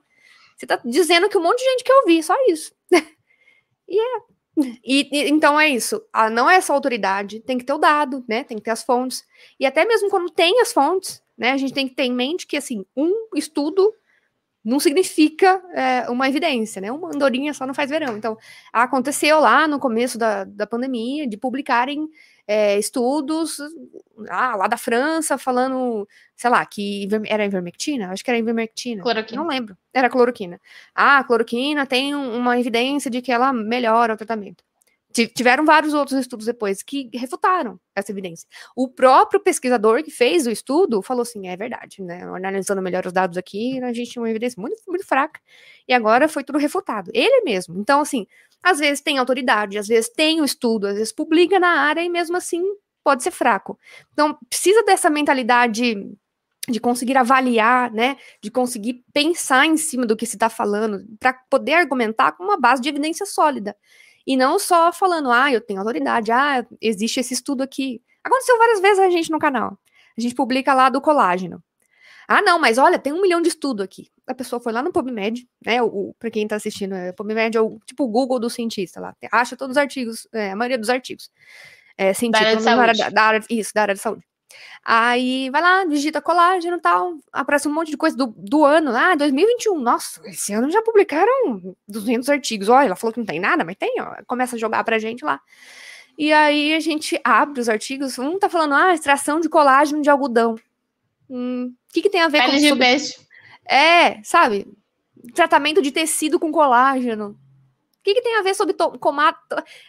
Você 0.57 0.67
tá 0.67 0.81
dizendo 0.85 1.29
que 1.29 1.37
um 1.37 1.43
monte 1.43 1.59
de 1.59 1.65
gente 1.65 1.85
quer 1.85 1.95
ouvir, 1.95 2.23
só 2.23 2.35
isso. 2.47 2.73
e 3.89 3.99
é. 3.99 4.21
E, 4.85 5.09
e, 5.11 5.31
então 5.31 5.59
é 5.59 5.69
isso. 5.69 6.03
Ah, 6.13 6.29
não 6.29 6.49
é 6.49 6.57
essa 6.57 6.73
autoridade, 6.73 7.41
tem 7.41 7.57
que 7.57 7.65
ter 7.65 7.73
o 7.73 7.79
dado, 7.79 8.25
né? 8.29 8.45
Tem 8.45 8.57
que 8.57 8.65
ter 8.65 8.71
as 8.71 8.83
fontes. 8.83 9.25
E 9.59 9.65
até 9.65 9.85
mesmo 9.85 10.11
quando 10.11 10.31
tem 10.31 10.61
as 10.61 10.73
fontes, 10.73 11.23
né? 11.37 11.53
A 11.53 11.57
gente 11.57 11.73
tem 11.73 11.89
que 11.89 11.95
ter 11.95 12.05
em 12.05 12.13
mente 12.13 12.47
que 12.47 12.57
assim, 12.57 12.85
um 12.97 13.29
estudo 13.35 13.93
não 14.65 14.79
significa 14.79 15.61
é, 15.75 16.09
uma 16.09 16.29
evidência, 16.29 16.81
né? 16.81 16.93
Uma 16.93 17.09
andorinha 17.09 17.53
só 17.53 17.67
não 17.67 17.75
faz 17.75 17.91
verão. 17.91 18.17
Então, 18.17 18.39
aconteceu 18.73 19.41
lá 19.41 19.67
no 19.67 19.79
começo 19.79 20.17
da, 20.17 20.45
da 20.45 20.67
pandemia 20.67 21.27
de 21.27 21.37
publicarem 21.37 22.09
é, 22.47 22.79
estudos 22.79 23.59
ah, 24.29 24.57
lá 24.57 24.67
da 24.67 24.77
França 24.77 25.39
falando, 25.39 26.07
sei 26.37 26.51
lá, 26.51 26.65
que 26.67 27.09
era 27.27 27.45
ivermectina? 27.45 28.11
Acho 28.11 28.25
que 28.25 28.31
era 28.31 28.39
ivermectina. 28.39 29.03
Cloroquina. 29.03 29.41
Não 29.41 29.49
lembro. 29.49 29.77
Era 29.93 30.11
cloroquina. 30.11 30.61
Ah, 30.95 31.19
a 31.19 31.25
cloroquina 31.25 31.87
tem 31.87 32.15
uma 32.15 32.59
evidência 32.59 33.11
de 33.11 33.23
que 33.23 33.33
ela 33.33 33.53
melhora 33.53 34.15
o 34.15 34.17
tratamento. 34.17 34.65
Tiveram 35.35 35.67
vários 35.67 35.93
outros 35.93 36.19
estudos 36.19 36.47
depois 36.47 36.83
que 36.83 37.11
refutaram 37.13 37.79
essa 37.95 38.11
evidência. 38.11 38.49
O 38.75 38.89
próprio 38.89 39.41
pesquisador 39.41 40.03
que 40.03 40.11
fez 40.11 40.47
o 40.47 40.51
estudo 40.51 41.03
falou 41.03 41.21
assim: 41.21 41.49
é 41.49 41.57
verdade, 41.57 42.03
né? 42.03 42.23
Analisando 42.23 42.81
melhor 42.81 43.07
os 43.07 43.13
dados 43.13 43.37
aqui, 43.37 43.79
a 43.85 43.93
gente 43.93 44.13
tinha 44.13 44.23
uma 44.23 44.31
evidência 44.31 44.59
muito, 44.59 44.81
muito 44.89 45.07
fraca, 45.07 45.39
e 45.87 45.93
agora 45.93 46.29
foi 46.29 46.43
tudo 46.43 46.59
refutado. 46.59 47.11
Ele 47.13 47.43
mesmo. 47.43 47.79
Então, 47.79 48.01
assim, 48.01 48.27
às 48.63 48.79
vezes 48.79 49.01
tem 49.01 49.19
autoridade, 49.19 49.79
às 49.79 49.89
vezes 49.89 50.11
tem 50.11 50.41
o 50.41 50.45
estudo, 50.45 50.87
às 50.87 50.95
vezes 50.95 51.13
publica 51.13 51.59
na 51.59 51.81
área 51.81 52.03
e 52.03 52.09
mesmo 52.09 52.37
assim 52.37 52.63
pode 53.03 53.23
ser 53.23 53.31
fraco. 53.31 53.79
Então, 54.13 54.39
precisa 54.49 54.83
dessa 54.85 55.11
mentalidade 55.11 55.97
de 56.69 56.79
conseguir 56.79 57.17
avaliar, 57.17 57.91
né, 57.91 58.17
de 58.41 58.51
conseguir 58.51 59.05
pensar 59.13 59.67
em 59.67 59.77
cima 59.77 60.07
do 60.07 60.17
que 60.17 60.25
se 60.25 60.37
está 60.37 60.49
falando, 60.49 61.05
para 61.19 61.35
poder 61.51 61.75
argumentar 61.75 62.33
com 62.33 62.45
uma 62.45 62.57
base 62.57 62.81
de 62.81 62.89
evidência 62.89 63.27
sólida. 63.27 63.77
E 64.25 64.37
não 64.37 64.59
só 64.59 64.93
falando, 64.93 65.33
ah, 65.33 65.51
eu 65.51 65.61
tenho 65.61 65.81
autoridade, 65.81 66.31
ah, 66.31 66.65
existe 66.81 67.19
esse 67.19 67.35
estudo 67.35 67.63
aqui. 67.63 68.01
Aconteceu 68.23 68.57
várias 68.57 68.81
vezes 68.81 69.01
a 69.01 69.11
gente 69.11 69.31
no 69.33 69.41
canal. 69.41 69.77
A 70.17 70.21
gente 70.21 70.35
publica 70.37 70.73
lá 70.73 70.89
do 70.89 71.01
colágeno. 71.01 71.63
Ah, 72.29 72.41
não, 72.41 72.59
mas 72.61 72.79
olha, 72.79 72.99
tem 72.99 73.13
um 73.13 73.21
milhão 73.21 73.43
de 73.43 73.49
estudo 73.49 73.83
aqui. 73.83 74.09
A 74.33 74.35
pessoa 74.35 74.61
foi 74.61 74.73
lá 74.73 74.83
no 74.83 74.93
PubMed, 74.93 75.47
né? 75.65 75.83
O, 75.83 76.15
para 76.19 76.31
quem 76.31 76.47
tá 76.49 76.57
assistindo, 76.57 76.95
é, 76.95 77.13
PubMed 77.13 77.57
é 77.57 77.61
o 77.61 77.79
tipo 77.87 78.05
o 78.05 78.09
Google 78.09 78.41
do 78.41 78.51
cientista 78.51 79.01
lá. 79.01 79.15
Acha 79.31 79.57
todos 79.57 79.77
os 79.77 79.79
artigos, 79.79 80.27
é, 80.33 80.51
a 80.51 80.57
maioria 80.57 80.79
dos 80.79 80.91
artigos. 80.91 81.31
É, 81.97 82.15
científicos 82.15 82.65
da 82.65 82.75
área, 82.75 82.95
da, 82.95 83.11
da 83.11 83.23
área, 83.23 83.41
isso, 83.51 83.73
da 83.75 83.83
área 83.83 83.95
de 83.95 84.01
saúde. 84.01 84.25
Aí 84.85 85.49
vai 85.51 85.63
lá, 85.63 85.85
digita 85.85 86.21
colágeno 86.21 86.77
e 86.77 86.81
tal, 86.81 87.15
aparece 87.33 87.69
um 87.69 87.73
monte 87.73 87.91
de 87.91 87.97
coisa 87.97 88.17
do, 88.17 88.35
do 88.37 88.65
ano, 88.65 88.91
ah, 88.95 89.15
2021, 89.15 89.79
nossa, 89.79 90.21
esse 90.29 90.53
ano 90.53 90.71
já 90.71 90.83
publicaram 90.83 91.75
200 91.87 92.29
artigos, 92.29 92.69
olha, 92.69 92.87
ela 92.87 92.97
falou 92.97 93.13
que 93.13 93.21
não 93.21 93.27
tem 93.27 93.39
nada, 93.39 93.65
mas 93.65 93.77
tem, 93.77 93.95
ó, 94.01 94.17
começa 94.27 94.57
a 94.57 94.59
jogar 94.59 94.83
pra 94.83 94.99
gente 94.99 95.25
lá. 95.25 95.41
E 96.19 96.33
aí 96.33 96.75
a 96.75 96.81
gente 96.81 97.19
abre 97.25 97.61
os 97.61 97.69
artigos, 97.69 98.19
um 98.19 98.39
tá 98.39 98.49
falando, 98.49 98.75
ah, 98.75 98.93
extração 98.93 99.41
de 99.41 99.49
colágeno 99.49 100.03
de 100.03 100.11
algodão. 100.11 100.57
Hum, 101.31 101.73
o 101.73 101.93
que 101.93 102.03
que 102.03 102.11
tem 102.11 102.21
a 102.21 102.29
ver 102.29 102.43
Pele 102.45 102.69
com... 102.69 102.75
De 102.75 102.79
peixe. 102.79 103.32
É, 103.65 104.23
sabe, 104.23 104.67
tratamento 105.35 105.81
de 105.81 105.93
tecido 105.93 106.39
com 106.39 106.53
colágeno. 106.53 107.39
O 108.01 108.03
que, 108.03 108.15
que 108.15 108.23
tem 108.23 108.37
a 108.37 108.43
ver 108.43 108.55
sobre 108.55 108.75
comato? 108.99 109.39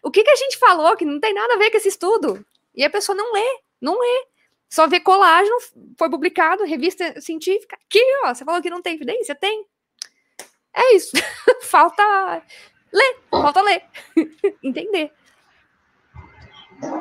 O 0.04 0.12
que, 0.12 0.24
que 0.24 0.30
a 0.30 0.36
gente 0.36 0.58
falou 0.58 0.96
que 0.96 1.06
não 1.06 1.20
tem 1.20 1.34
nada 1.34 1.56
a 1.56 1.58
ver 1.58 1.72
com 1.72 1.78
esse 1.78 1.90
estudo? 1.90 2.46
E 2.76 2.84
a 2.84 2.90
pessoa 2.90 3.16
não 3.16 3.34
lê, 3.34 3.60
não 3.82 4.00
lê. 4.00 4.28
Só 4.70 4.88
vê 4.88 5.00
colágeno, 5.00 5.56
foi 5.98 6.10
publicado, 6.10 6.64
revista 6.64 7.20
científica. 7.22 7.78
Aqui, 7.86 8.04
ó, 8.24 8.34
você 8.34 8.46
falou 8.46 8.62
que 8.62 8.70
não 8.70 8.82
tem 8.82 8.96
evidência? 8.96 9.36
Tem. 9.36 9.66
É 10.76 10.96
isso. 10.96 11.12
falta 11.62 12.44
ler, 12.92 13.18
falta 13.30 13.62
ler. 13.62 13.84
Entender. 14.64 15.12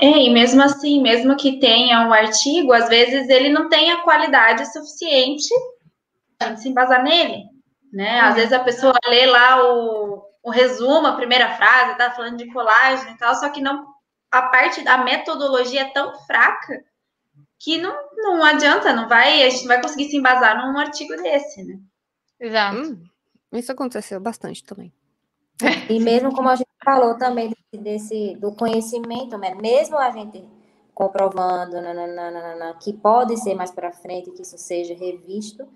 É, 0.01 0.07
e 0.07 0.31
mesmo 0.31 0.63
assim, 0.63 1.03
mesmo 1.03 1.37
que 1.37 1.59
tenha 1.59 2.07
um 2.07 2.13
artigo, 2.13 2.73
às 2.73 2.89
vezes 2.89 3.29
ele 3.29 3.49
não 3.49 3.69
tem 3.69 3.91
a 3.91 4.03
qualidade 4.03 4.71
suficiente 4.73 5.53
se 6.57 6.69
embasar 6.69 7.03
nele. 7.03 7.45
Né? 7.93 8.21
Às 8.21 8.31
uhum. 8.31 8.35
vezes 8.37 8.53
a 8.53 8.61
pessoa 8.61 8.95
lê 9.07 9.27
lá 9.27 9.63
o, 9.63 10.23
o 10.43 10.51
resumo, 10.51 11.07
a 11.07 11.17
primeira 11.17 11.55
frase, 11.57 11.99
tá 11.99 12.11
falando 12.11 12.39
de 12.39 12.51
colágeno 12.53 13.11
e 13.11 13.19
tal, 13.19 13.35
só 13.35 13.51
que 13.51 13.61
não 13.61 13.87
a 14.31 14.43
parte 14.43 14.83
da 14.83 14.97
metodologia 14.97 15.83
é 15.83 15.93
tão 15.93 16.15
fraca 16.21 16.83
que 17.59 17.77
não, 17.77 17.95
não 18.17 18.43
adianta, 18.43 18.93
não 18.93 19.07
vai, 19.07 19.43
a 19.43 19.51
gente 19.51 19.61
não 19.61 19.69
vai 19.69 19.83
conseguir 19.83 20.09
se 20.09 20.17
embasar 20.17 20.57
num 20.57 20.79
artigo 20.79 21.15
desse, 21.17 21.63
né? 21.63 21.79
Exato. 22.41 22.79
Hum, 22.79 23.05
isso 23.53 23.71
aconteceu 23.71 24.19
bastante 24.19 24.65
também. 24.65 24.93
E 25.89 26.01
mesmo 26.01 26.35
como 26.35 26.49
a 26.49 26.57
gente 26.57 26.71
falou 26.83 27.17
também 27.17 27.55
desse 27.73 28.35
do 28.37 28.53
conhecimento, 28.53 29.39
né? 29.39 29.55
mesmo 29.55 29.97
a 29.97 30.11
gente 30.11 30.43
comprovando 30.95 31.81
nananana, 31.81 32.75
que 32.83 32.93
pode 32.93 33.37
ser 33.39 33.55
mais 33.55 33.71
para 33.71 33.93
frente 33.93 34.31
que 34.33 34.43
isso 34.43 34.59
seja 34.59 34.95
revisto, 34.95 35.69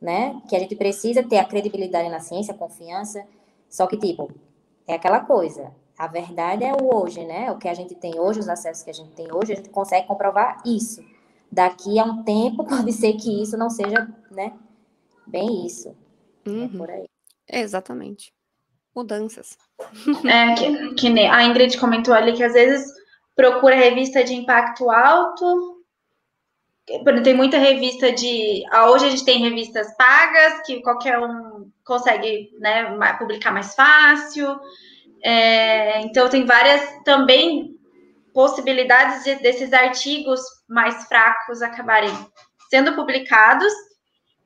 né? 0.00 0.40
Que 0.48 0.56
a 0.56 0.58
gente 0.58 0.76
precisa 0.76 1.22
ter 1.22 1.38
a 1.38 1.44
credibilidade 1.44 2.08
na 2.08 2.20
ciência, 2.20 2.54
a 2.54 2.58
confiança. 2.58 3.24
Só 3.68 3.86
que 3.86 3.96
tipo 3.96 4.30
é 4.86 4.94
aquela 4.94 5.20
coisa. 5.20 5.70
A 5.98 6.06
verdade 6.06 6.64
é 6.64 6.72
o 6.72 6.94
hoje, 6.94 7.24
né? 7.24 7.50
O 7.52 7.58
que 7.58 7.68
a 7.68 7.74
gente 7.74 7.94
tem 7.94 8.18
hoje, 8.18 8.40
os 8.40 8.48
acessos 8.48 8.82
que 8.82 8.90
a 8.90 8.94
gente 8.94 9.10
tem 9.10 9.32
hoje, 9.32 9.52
a 9.52 9.56
gente 9.56 9.68
consegue 9.68 10.06
comprovar 10.06 10.62
isso 10.64 11.04
daqui 11.50 11.98
a 11.98 12.04
um 12.04 12.22
tempo 12.22 12.64
pode 12.68 12.92
ser 12.92 13.14
que 13.14 13.42
isso 13.42 13.56
não 13.56 13.68
seja, 13.68 14.08
né, 14.30 14.52
bem 15.26 15.66
isso. 15.66 15.94
É 16.46 16.50
uhum. 16.50 16.64
É 16.64 16.78
por 16.78 16.90
aí. 16.90 17.04
exatamente. 17.48 18.32
Mudanças. 18.94 19.58
É, 20.26 20.54
que, 20.54 20.94
que 20.94 21.26
a 21.26 21.44
Ingrid 21.44 21.78
comentou 21.78 22.12
ali 22.12 22.34
que 22.34 22.42
às 22.42 22.52
vezes 22.52 22.92
procura 23.34 23.74
revista 23.74 24.22
de 24.22 24.34
impacto 24.34 24.90
alto. 24.90 25.79
Tem 27.22 27.34
muita 27.34 27.56
revista 27.56 28.12
de. 28.12 28.64
Hoje 28.88 29.06
a 29.06 29.10
gente 29.10 29.24
tem 29.24 29.38
revistas 29.38 29.94
pagas, 29.96 30.60
que 30.66 30.82
qualquer 30.82 31.18
um 31.18 31.70
consegue 31.84 32.50
né, 32.58 32.96
publicar 33.18 33.52
mais 33.52 33.74
fácil. 33.74 34.58
É, 35.22 36.00
então, 36.00 36.28
tem 36.28 36.44
várias 36.44 36.82
também 37.04 37.76
possibilidades 38.32 39.24
de, 39.24 39.36
desses 39.36 39.72
artigos 39.72 40.40
mais 40.68 41.06
fracos 41.06 41.62
acabarem 41.62 42.12
sendo 42.68 42.94
publicados. 42.94 43.72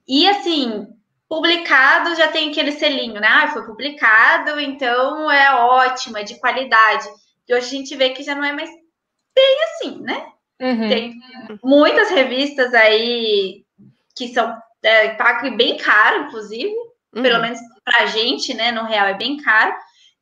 E 0.07 0.29
assim, 0.29 0.87
publicado 1.29 2.15
já 2.15 2.29
tem 2.29 2.51
aquele 2.51 2.73
selinho, 2.73 3.21
né? 3.21 3.29
Ah, 3.29 3.49
foi 3.49 3.65
publicado, 3.65 4.61
então 4.61 5.31
é 5.31 5.55
ótimo, 5.55 6.19
é 6.19 6.23
de 6.23 6.39
qualidade. 6.39 7.09
E 7.49 7.55
hoje 7.55 7.67
a 7.67 7.71
gente 7.71 7.97
vê 7.97 8.11
que 8.11 8.23
já 8.23 8.35
não 8.35 8.45
é 8.45 8.53
mais 8.53 8.71
bem 9.35 9.57
assim, 9.65 10.01
né? 10.01 10.27
Uhum. 10.61 10.89
Tem 10.89 11.15
muitas 11.63 12.11
revistas 12.11 12.73
aí 12.75 13.65
que 14.17 14.29
são 14.29 14.57
é, 14.83 15.17
bem 15.57 15.77
caro, 15.77 16.25
inclusive, 16.25 16.73
uhum. 17.15 17.23
pelo 17.23 17.41
menos 17.41 17.59
para 17.85 18.05
a 18.05 18.07
gente, 18.07 18.55
né, 18.55 18.71
no 18.71 18.85
real 18.85 19.07
é 19.07 19.15
bem 19.15 19.37
caro. 19.39 19.75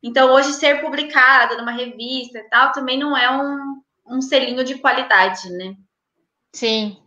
Então, 0.02 0.32
hoje 0.32 0.52
ser 0.52 0.80
publicado 0.80 1.56
numa 1.56 1.70
revista 1.70 2.38
e 2.38 2.48
tal 2.48 2.72
também 2.72 2.98
não 2.98 3.16
é 3.16 3.30
um, 3.30 3.82
um 4.06 4.20
selinho 4.20 4.64
de 4.64 4.76
qualidade, 4.76 5.48
né? 5.50 5.76
Sim. 6.54 6.98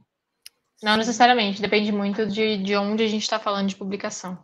Não 0.81 0.95
necessariamente, 0.97 1.61
depende 1.61 1.91
muito 1.91 2.25
de, 2.25 2.57
de 2.57 2.75
onde 2.75 3.03
a 3.03 3.07
gente 3.07 3.23
está 3.23 3.39
falando 3.39 3.67
de 3.67 3.75
publicação. 3.75 4.37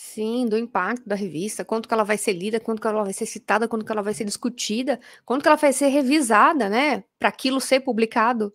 Sim, 0.00 0.46
do 0.46 0.56
impacto 0.56 1.08
da 1.08 1.16
revista, 1.16 1.64
quanto 1.64 1.88
que 1.88 1.92
ela 1.92 2.04
vai 2.04 2.16
ser 2.16 2.32
lida, 2.32 2.60
quanto 2.60 2.80
que 2.80 2.86
ela 2.86 3.02
vai 3.02 3.12
ser 3.12 3.26
citada, 3.26 3.66
quanto 3.66 3.84
que 3.84 3.90
ela 3.90 4.00
vai 4.00 4.14
ser 4.14 4.22
discutida, 4.22 5.00
quanto 5.24 5.42
que 5.42 5.48
ela 5.48 5.56
vai 5.56 5.72
ser 5.72 5.88
revisada, 5.88 6.68
né, 6.68 7.02
para 7.18 7.28
aquilo 7.28 7.60
ser 7.60 7.80
publicado. 7.80 8.54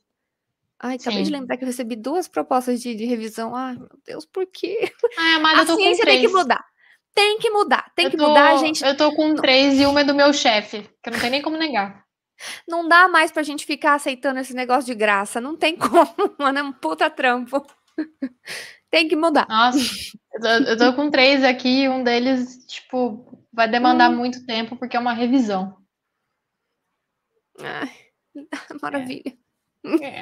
Ai, 0.80 0.96
acabei 0.96 1.18
Sim. 1.18 1.24
de 1.26 1.32
lembrar 1.32 1.58
que 1.58 1.66
eu 1.66 1.68
recebi 1.68 1.98
duas 1.98 2.30
propostas 2.30 2.82
de, 2.82 2.96
de 2.96 3.04
revisão. 3.04 3.54
Ai, 3.54 3.76
meu 3.76 3.90
Deus, 4.06 4.26
por 4.26 4.46
quê? 4.46 4.90
Ai, 5.20 5.34
amada, 5.34 5.64
a 5.64 5.76
ciência 5.76 6.06
tem 6.06 6.22
que 6.22 6.30
mudar. 6.30 6.64
Tem 7.14 7.38
que 7.38 7.50
mudar, 7.50 7.92
tem 7.94 8.06
eu 8.06 8.12
que 8.12 8.16
tô, 8.16 8.26
mudar, 8.30 8.56
gente. 8.56 8.82
Eu 8.82 8.96
tô 8.96 9.14
com 9.14 9.36
três 9.36 9.78
e 9.82 9.86
uma 9.86 10.00
é 10.00 10.04
do 10.06 10.16
meu 10.16 10.32
chefe, 10.32 10.90
que 11.04 11.10
não 11.10 11.20
tem 11.20 11.30
nem 11.30 11.42
como 11.42 11.58
negar. 11.58 12.06
Não 12.66 12.88
dá 12.88 13.10
mais 13.10 13.34
pra 13.34 13.44
gente 13.44 13.66
ficar 13.66 13.96
aceitando 13.96 14.40
esse 14.40 14.54
negócio 14.54 14.86
de 14.86 14.96
graça. 14.96 15.42
Não 15.42 15.58
tem 15.58 15.76
como, 15.76 16.36
mano. 16.40 16.60
É 16.60 16.64
um 16.64 16.72
puta 16.72 17.10
trampo. 17.10 17.62
Tem 18.90 19.08
que 19.08 19.16
mudar. 19.16 19.48
Nossa, 19.50 19.80
eu 20.34 20.42
tô, 20.42 20.48
eu 20.48 20.78
tô 20.78 20.94
com 20.94 21.12
três 21.12 21.44
aqui, 21.44 21.88
um 21.88 22.04
deles, 22.04 22.66
tipo, 22.66 23.46
vai 23.52 23.68
demandar 23.68 24.10
hum. 24.10 24.16
muito 24.16 24.46
tempo 24.46 24.76
porque 24.76 24.98
é 24.98 25.00
uma 25.00 25.14
revisão. 25.14 25.78
Ai, 27.60 27.92
maravilha. 28.82 29.38
É. 30.02 30.22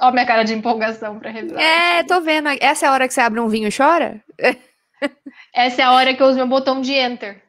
Ó, 0.00 0.10
minha 0.10 0.26
cara 0.26 0.42
de 0.42 0.54
empolgação 0.54 1.18
para 1.18 1.30
revisar. 1.30 1.60
É, 1.60 2.02
tô 2.04 2.20
vendo. 2.20 2.48
Essa 2.60 2.86
é 2.86 2.88
a 2.88 2.92
hora 2.92 3.06
que 3.06 3.14
você 3.14 3.20
abre 3.20 3.40
um 3.40 3.48
vinho 3.48 3.68
e 3.68 3.76
chora? 3.76 4.24
Essa 5.54 5.82
é 5.82 5.84
a 5.84 5.92
hora 5.92 6.14
que 6.14 6.22
eu 6.22 6.26
uso 6.26 6.36
meu 6.36 6.46
botão 6.46 6.80
de 6.80 6.92
enter. 6.92 7.42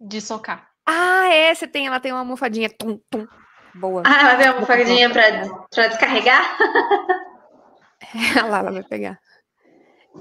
De 0.00 0.20
socar. 0.20 0.70
Ah, 0.86 1.28
é, 1.28 1.54
você 1.54 1.66
tem, 1.66 1.86
ela 1.86 2.00
tem 2.00 2.12
uma 2.12 2.20
almofadinha. 2.20 2.70
Tum, 2.70 2.98
tum. 3.10 3.26
Boa. 3.74 4.02
Ah, 4.06 4.20
ela 4.20 4.36
tem 4.36 4.46
uma 4.46 4.54
almofadinha 4.54 5.10
para 5.10 5.88
descarregar? 5.88 6.58
Lá 8.48 8.58
ela 8.58 8.72
vai 8.72 8.82
pegar. 8.82 9.20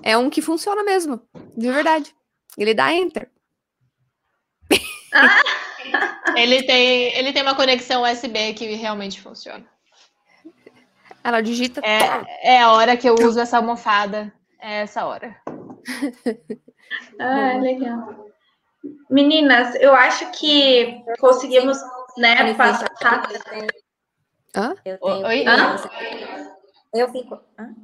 É 0.03 0.17
um 0.17 0.29
que 0.29 0.41
funciona 0.41 0.83
mesmo, 0.83 1.21
de 1.57 1.71
verdade. 1.71 2.15
Ele 2.57 2.73
dá 2.73 2.93
enter. 2.93 3.29
Ah! 5.13 5.41
ele, 6.35 6.63
tem, 6.63 7.15
ele 7.17 7.33
tem 7.33 7.41
uma 7.41 7.55
conexão 7.55 8.03
USB 8.03 8.53
que 8.53 8.75
realmente 8.75 9.21
funciona. 9.21 9.65
Ela 11.23 11.41
digita. 11.41 11.81
É, 11.83 12.53
é 12.55 12.61
a 12.61 12.71
hora 12.71 12.95
que 12.95 13.07
eu 13.07 13.15
uso 13.15 13.39
essa 13.39 13.57
almofada. 13.57 14.33
É 14.59 14.81
essa 14.81 15.05
hora. 15.05 15.35
ah, 17.19 17.57
legal. 17.59 18.29
Meninas, 19.09 19.75
eu 19.75 19.93
acho 19.93 20.31
que 20.31 21.03
conseguimos, 21.19 21.77
né, 22.17 22.53
passar. 22.53 22.89
Hã? 24.55 24.75
Eu 24.85 24.97
tenho. 24.97 25.27
Oi? 25.27 25.45
Hã? 25.45 25.75
Eu 26.93 27.11
fico. 27.11 27.39
Hã? 27.57 27.75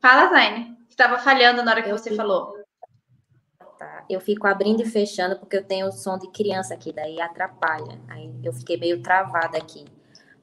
Fala, 0.00 0.30
Zaine. 0.30 0.79
Estava 0.90 1.18
falhando 1.18 1.62
na 1.62 1.70
hora 1.70 1.82
que 1.82 1.88
eu 1.88 1.96
você 1.96 2.10
fico... 2.10 2.16
falou. 2.16 2.58
Tá. 3.78 4.04
Eu 4.10 4.20
fico 4.20 4.46
abrindo 4.46 4.82
e 4.82 4.86
fechando 4.86 5.38
porque 5.38 5.56
eu 5.56 5.64
tenho 5.64 5.86
o 5.86 5.92
som 5.92 6.18
de 6.18 6.28
criança 6.30 6.74
aqui, 6.74 6.92
daí 6.92 7.18
atrapalha. 7.18 7.98
Aí 8.08 8.30
eu 8.44 8.52
fiquei 8.52 8.76
meio 8.76 9.00
travada 9.02 9.56
aqui. 9.56 9.86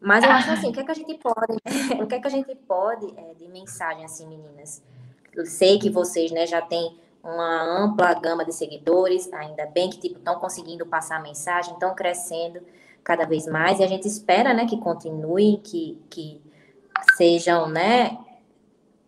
Mas 0.01 0.23
eu 0.23 0.31
acho 0.31 0.51
assim, 0.51 0.69
o 0.69 0.73
que 0.73 0.79
é 0.79 0.83
que 0.83 0.91
a 0.91 0.95
gente 0.95 1.13
pode, 1.15 1.57
o 2.01 2.07
que 2.07 2.15
é 2.15 2.19
que 2.19 2.27
a 2.27 2.31
gente 2.31 2.55
pode 2.55 3.13
é, 3.15 3.33
de 3.35 3.47
mensagem 3.49 4.05
assim, 4.05 4.27
meninas? 4.27 4.81
Eu 5.33 5.45
sei 5.45 5.77
que 5.77 5.89
vocês, 5.89 6.31
né, 6.31 6.47
já 6.47 6.61
têm 6.61 6.97
uma 7.23 7.83
ampla 7.83 8.13
gama 8.13 8.45
de 8.45 8.53
seguidores, 8.53 9.31
ainda 9.33 9.65
bem 9.67 9.89
que 9.89 9.99
tipo 9.99 10.17
estão 10.17 10.39
conseguindo 10.39 10.85
passar 10.85 11.17
a 11.17 11.21
mensagem, 11.21 11.73
estão 11.73 11.93
crescendo 11.93 12.61
cada 13.03 13.25
vez 13.25 13.45
mais 13.47 13.79
e 13.79 13.83
a 13.83 13.87
gente 13.87 14.07
espera, 14.07 14.53
né, 14.53 14.65
que 14.65 14.77
continuem, 14.77 15.57
que 15.57 16.01
que 16.09 16.41
sejam, 17.15 17.67
né, 17.67 18.17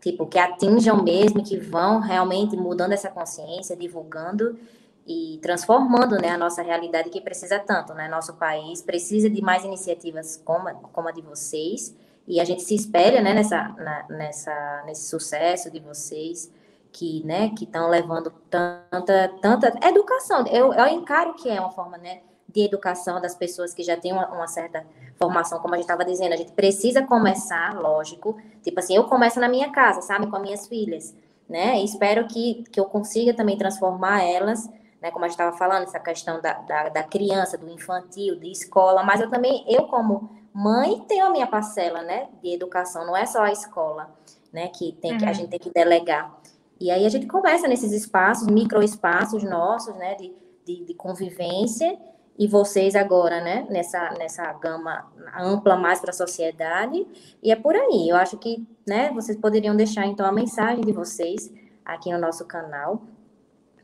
tipo, 0.01 0.25
que 0.25 0.39
atinjam 0.39 1.03
mesmo, 1.03 1.43
que 1.43 1.57
vão 1.57 1.99
realmente 1.99 2.55
mudando 2.55 2.93
essa 2.93 3.09
consciência, 3.09 3.75
divulgando 3.75 4.57
e 5.05 5.39
transformando, 5.41 6.17
né, 6.17 6.29
a 6.29 6.37
nossa 6.37 6.61
realidade 6.61 7.09
que 7.09 7.19
precisa 7.19 7.59
tanto, 7.59 7.93
né, 7.93 8.07
nosso 8.07 8.35
país 8.35 8.81
precisa 8.81 9.29
de 9.29 9.41
mais 9.41 9.63
iniciativas 9.65 10.41
como, 10.45 10.71
como 10.93 11.07
a 11.07 11.11
de 11.11 11.21
vocês, 11.21 11.95
e 12.27 12.39
a 12.39 12.45
gente 12.45 12.61
se 12.61 12.75
espelha, 12.75 13.21
né, 13.21 13.33
nessa, 13.33 13.69
na, 13.69 14.05
nessa, 14.09 14.83
nesse 14.85 15.09
sucesso 15.09 15.71
de 15.71 15.79
vocês, 15.79 16.51
que, 16.91 17.23
né, 17.25 17.49
que 17.49 17.65
estão 17.65 17.89
levando 17.89 18.31
tanta, 18.49 19.29
tanta 19.41 19.73
educação, 19.87 20.45
eu, 20.47 20.73
eu 20.73 20.87
encaro 20.87 21.33
que 21.33 21.49
é 21.49 21.59
uma 21.59 21.71
forma, 21.71 21.97
né, 21.97 22.21
de 22.51 22.61
educação 22.61 23.21
das 23.21 23.35
pessoas 23.35 23.73
que 23.73 23.83
já 23.83 23.95
têm 23.95 24.11
uma, 24.11 24.27
uma 24.29 24.47
certa 24.47 24.85
formação, 25.17 25.59
como 25.59 25.73
a 25.73 25.77
gente 25.77 25.85
estava 25.85 26.03
dizendo, 26.03 26.33
a 26.33 26.37
gente 26.37 26.51
precisa 26.51 27.03
começar, 27.03 27.79
lógico, 27.79 28.37
tipo 28.63 28.79
assim, 28.79 28.95
eu 28.95 29.03
começo 29.03 29.39
na 29.39 29.47
minha 29.47 29.71
casa, 29.71 30.01
sabe, 30.01 30.27
com 30.27 30.35
as 30.35 30.41
minhas 30.41 30.67
filhas, 30.67 31.15
né, 31.47 31.79
e 31.79 31.85
espero 31.85 32.27
que, 32.27 32.63
que 32.71 32.79
eu 32.79 32.85
consiga 32.85 33.33
também 33.33 33.57
transformar 33.57 34.23
elas, 34.23 34.69
né, 35.01 35.11
como 35.11 35.25
a 35.25 35.27
gente 35.27 35.39
estava 35.39 35.55
falando, 35.55 35.83
essa 35.83 35.99
questão 35.99 36.41
da, 36.41 36.53
da, 36.53 36.89
da, 36.89 37.03
criança, 37.03 37.57
do 37.57 37.69
infantil, 37.69 38.39
de 38.39 38.51
escola, 38.51 39.03
mas 39.03 39.21
eu 39.21 39.29
também, 39.29 39.63
eu 39.67 39.83
como 39.83 40.29
mãe, 40.53 41.03
tenho 41.07 41.25
a 41.25 41.29
minha 41.29 41.47
parcela, 41.47 42.01
né, 42.01 42.29
de 42.41 42.53
educação, 42.53 43.05
não 43.05 43.15
é 43.15 43.25
só 43.25 43.43
a 43.43 43.51
escola, 43.51 44.09
né, 44.51 44.69
que, 44.69 44.93
tem 44.93 45.17
que 45.17 45.25
a 45.25 45.27
uhum. 45.27 45.33
gente 45.33 45.49
tem 45.49 45.59
que 45.59 45.71
delegar. 45.71 46.35
E 46.79 46.89
aí 46.89 47.05
a 47.05 47.09
gente 47.09 47.27
começa 47.27 47.67
nesses 47.67 47.91
espaços, 47.91 48.47
microespaços 48.47 49.43
nossos, 49.43 49.93
né, 49.95 50.15
de, 50.15 50.33
de, 50.65 50.85
de 50.85 50.93
convivência, 50.93 51.97
e 52.39 52.47
vocês 52.47 52.95
agora, 52.95 53.41
né, 53.41 53.67
nessa, 53.69 54.11
nessa 54.11 54.53
gama 54.53 55.11
ampla 55.37 55.75
mais 55.75 55.99
para 55.99 56.11
a 56.11 56.13
sociedade, 56.13 57.05
e 57.43 57.51
é 57.51 57.55
por 57.57 57.75
aí. 57.75 58.07
Eu 58.07 58.15
acho 58.15 58.37
que, 58.37 58.65
né, 58.87 59.11
vocês 59.11 59.37
poderiam 59.37 59.75
deixar, 59.75 60.05
então, 60.05 60.25
a 60.25 60.31
mensagem 60.31 60.79
de 60.85 60.93
vocês 60.93 61.51
aqui 61.83 62.09
no 62.09 62.17
nosso 62.17 62.45
canal, 62.45 63.03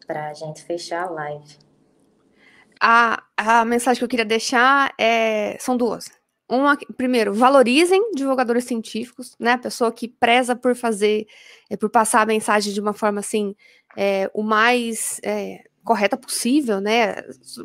para 0.07 0.29
a 0.29 0.33
gente 0.33 0.63
fechar 0.63 1.03
a 1.03 1.09
live. 1.09 1.57
A, 2.79 3.21
a 3.35 3.65
mensagem 3.65 3.99
que 3.99 4.05
eu 4.05 4.09
queria 4.09 4.25
deixar 4.25 4.93
é, 4.97 5.57
são 5.59 5.75
duas. 5.75 6.09
Uma, 6.47 6.77
primeiro, 6.95 7.33
valorizem 7.33 8.11
divulgadores 8.13 8.63
científicos, 8.63 9.35
né? 9.37 9.53
A 9.53 9.57
pessoa 9.57 9.91
que 9.91 10.07
preza 10.07 10.55
por 10.55 10.75
fazer, 10.75 11.25
é, 11.69 11.75
por 11.75 11.89
passar 11.89 12.21
a 12.21 12.25
mensagem 12.25 12.71
de 12.71 12.79
uma 12.79 12.93
forma 12.93 13.19
assim, 13.19 13.53
é, 13.97 14.29
o 14.33 14.43
mais 14.43 15.19
é, 15.23 15.63
correta 15.85 16.17
possível, 16.17 16.81
né? 16.81 17.15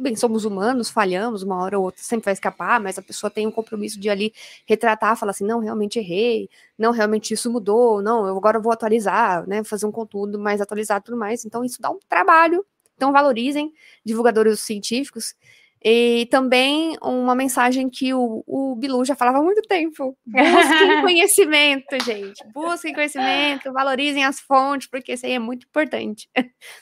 Bem, 0.01 0.15
somos 0.15 0.45
humanos, 0.45 0.91
falhamos, 0.91 1.43
uma 1.43 1.57
hora 1.57 1.79
ou 1.79 1.87
outra 1.87 2.03
sempre 2.03 2.27
vai 2.27 2.35
escapar, 2.35 2.79
mas 2.79 2.99
a 2.99 3.03
pessoa 3.03 3.31
tem 3.31 3.47
um 3.47 3.51
compromisso 3.51 3.99
de 3.99 4.11
ali 4.11 4.33
retratar, 4.67 5.17
falar 5.17 5.31
assim, 5.31 5.45
não, 5.45 5.59
realmente 5.59 5.99
errei, 5.99 6.49
não, 6.79 6.93
realmente 6.93 7.33
isso 7.35 7.51
mudou, 7.51 8.03
não, 8.03 8.27
eu 8.27 8.37
agora 8.37 8.61
vou 8.61 8.71
atualizar, 8.73 9.49
né? 9.49 9.65
Fazer 9.65 9.87
um 9.87 9.93
conteúdo 9.93 10.39
mais 10.39 10.61
atualizado 10.61 11.03
e 11.03 11.07
tudo 11.07 11.19
mais. 11.19 11.45
Então, 11.45 11.65
isso 11.65 11.81
dá 11.81 11.91
um 11.91 11.99
trabalho. 12.09 12.65
Então, 12.95 13.11
valorizem 13.13 13.73
divulgadores 14.05 14.61
científicos. 14.61 15.35
E 15.83 16.27
também 16.31 16.95
uma 17.03 17.35
mensagem 17.35 17.89
que 17.89 18.13
o, 18.13 18.45
o 18.47 18.77
Bilu 18.77 19.03
já 19.05 19.15
falava 19.15 19.39
há 19.39 19.43
muito 19.43 19.63
tempo. 19.63 20.17
Busquem 20.27 21.01
conhecimento, 21.01 22.05
gente. 22.05 22.45
Busquem 22.53 22.93
conhecimento, 22.93 23.73
valorizem 23.73 24.25
as 24.25 24.41
fontes, 24.41 24.89
porque 24.91 25.15
isso 25.15 25.25
aí 25.25 25.33
é 25.33 25.39
muito 25.39 25.67
importante. 25.67 26.29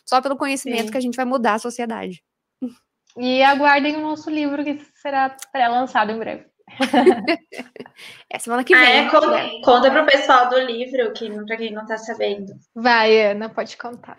Só 0.04 0.20
pelo 0.20 0.36
conhecimento 0.36 0.86
Sim. 0.86 0.90
que 0.90 0.98
a 0.98 1.00
gente 1.00 1.16
vai 1.16 1.24
mudar 1.24 1.54
a 1.54 1.58
sociedade. 1.58 2.22
E 3.16 3.42
aguardem 3.42 3.96
o 3.96 4.00
nosso 4.00 4.30
livro, 4.30 4.64
que 4.64 4.80
será 4.94 5.34
pré-lançado 5.52 6.12
em 6.12 6.18
breve. 6.18 6.46
é 8.30 8.38
semana 8.38 8.62
que 8.62 8.74
vem. 8.76 8.84
Ah, 8.84 8.90
é, 8.90 9.10
conta, 9.10 9.30
né? 9.30 9.50
conta 9.64 9.90
para 9.90 10.02
o 10.02 10.06
pessoal 10.06 10.48
do 10.48 10.58
livro, 10.58 11.12
que, 11.12 11.30
para 11.44 11.56
quem 11.56 11.72
não 11.72 11.82
está 11.82 11.96
sabendo. 11.98 12.52
Vai, 12.74 13.30
Ana, 13.30 13.48
pode 13.48 13.76
contar. 13.76 14.18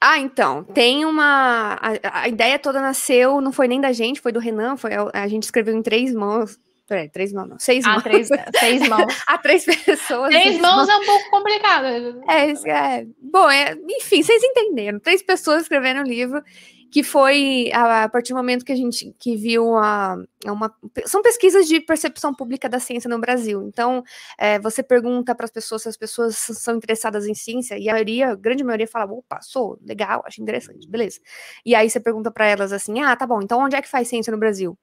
Ah, 0.00 0.18
então, 0.18 0.62
tem 0.62 1.04
uma. 1.04 1.78
A, 1.80 2.22
a, 2.22 2.28
ideia 2.28 2.58
toda 2.58 2.80
nasceu, 2.80 3.40
não 3.40 3.52
foi 3.52 3.68
nem 3.68 3.80
da 3.80 3.92
gente, 3.92 4.20
foi 4.20 4.32
do 4.32 4.40
Renan, 4.40 4.76
foi 4.76 4.92
a, 4.94 5.10
a 5.12 5.28
gente 5.28 5.44
escreveu 5.44 5.74
em 5.74 5.82
três 5.82 6.14
mãos. 6.14 6.58
Peraí, 6.88 7.08
três 7.08 7.32
mãos, 7.32 7.48
não, 7.48 7.58
seis 7.58 7.84
ah, 7.84 7.92
mãos. 7.92 8.02
Três, 8.02 8.28
seis 8.60 8.86
mãos. 8.88 9.22
a 9.26 9.38
três 9.38 9.64
pessoas. 9.64 10.30
Três 10.30 10.58
mãos, 10.60 10.76
mãos, 10.76 10.88
é 10.88 10.96
um 10.96 11.04
pouco 11.04 11.30
complicado. 11.30 11.86
É, 12.28 12.50
é 12.50 13.06
bom, 13.20 13.50
é, 13.50 13.76
enfim, 13.90 14.22
vocês 14.22 14.42
entenderam. 14.42 15.00
Três 15.00 15.22
pessoas 15.22 15.62
escrevendo 15.62 16.00
o 16.00 16.04
livro 16.04 16.42
que 16.90 17.02
foi 17.02 17.70
a, 17.72 18.08
partir 18.08 18.32
do 18.32 18.36
momento 18.36 18.64
que 18.64 18.72
a 18.72 18.76
gente 18.76 19.14
que 19.18 19.36
viu 19.36 19.76
a, 19.76 20.16
a 20.46 20.52
uma 20.52 20.74
são 21.04 21.22
pesquisas 21.22 21.66
de 21.66 21.80
percepção 21.80 22.34
pública 22.34 22.68
da 22.68 22.78
ciência 22.78 23.08
no 23.08 23.18
Brasil. 23.18 23.62
Então, 23.66 24.02
é, 24.38 24.58
você 24.58 24.82
pergunta 24.82 25.34
para 25.34 25.44
as 25.44 25.50
pessoas 25.50 25.82
se 25.82 25.88
as 25.88 25.96
pessoas 25.96 26.36
são 26.36 26.76
interessadas 26.76 27.26
em 27.26 27.34
ciência 27.34 27.78
e 27.78 27.88
a 27.88 27.92
maioria, 27.92 28.30
a 28.30 28.34
grande 28.34 28.62
maioria 28.64 28.86
fala, 28.86 29.12
opa, 29.12 29.40
sou 29.42 29.78
legal, 29.82 30.22
acho 30.26 30.40
interessante, 30.40 30.88
beleza. 30.88 31.20
E 31.64 31.74
aí 31.74 31.88
você 31.90 32.00
pergunta 32.00 32.30
para 32.30 32.46
elas 32.46 32.72
assim, 32.72 33.00
ah, 33.02 33.14
tá 33.16 33.26
bom, 33.26 33.42
então 33.42 33.60
onde 33.60 33.76
é 33.76 33.82
que 33.82 33.88
faz 33.88 34.08
ciência 34.08 34.30
no 34.30 34.38
Brasil? 34.38 34.78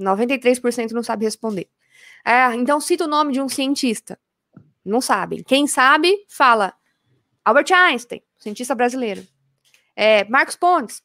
93% 0.00 0.92
não 0.92 1.02
sabe 1.02 1.24
responder. 1.24 1.68
É, 2.24 2.54
então 2.54 2.80
cita 2.80 3.04
o 3.04 3.08
nome 3.08 3.32
de 3.32 3.40
um 3.40 3.48
cientista. 3.48 4.18
Não 4.84 5.00
sabem. 5.00 5.42
Quem 5.42 5.66
sabe, 5.66 6.16
fala 6.28 6.72
Albert 7.44 7.72
Einstein, 7.72 8.22
cientista 8.38 8.74
brasileiro. 8.74 9.26
É, 9.96 10.24
Marcos 10.28 10.56
Pontes. 10.56 11.02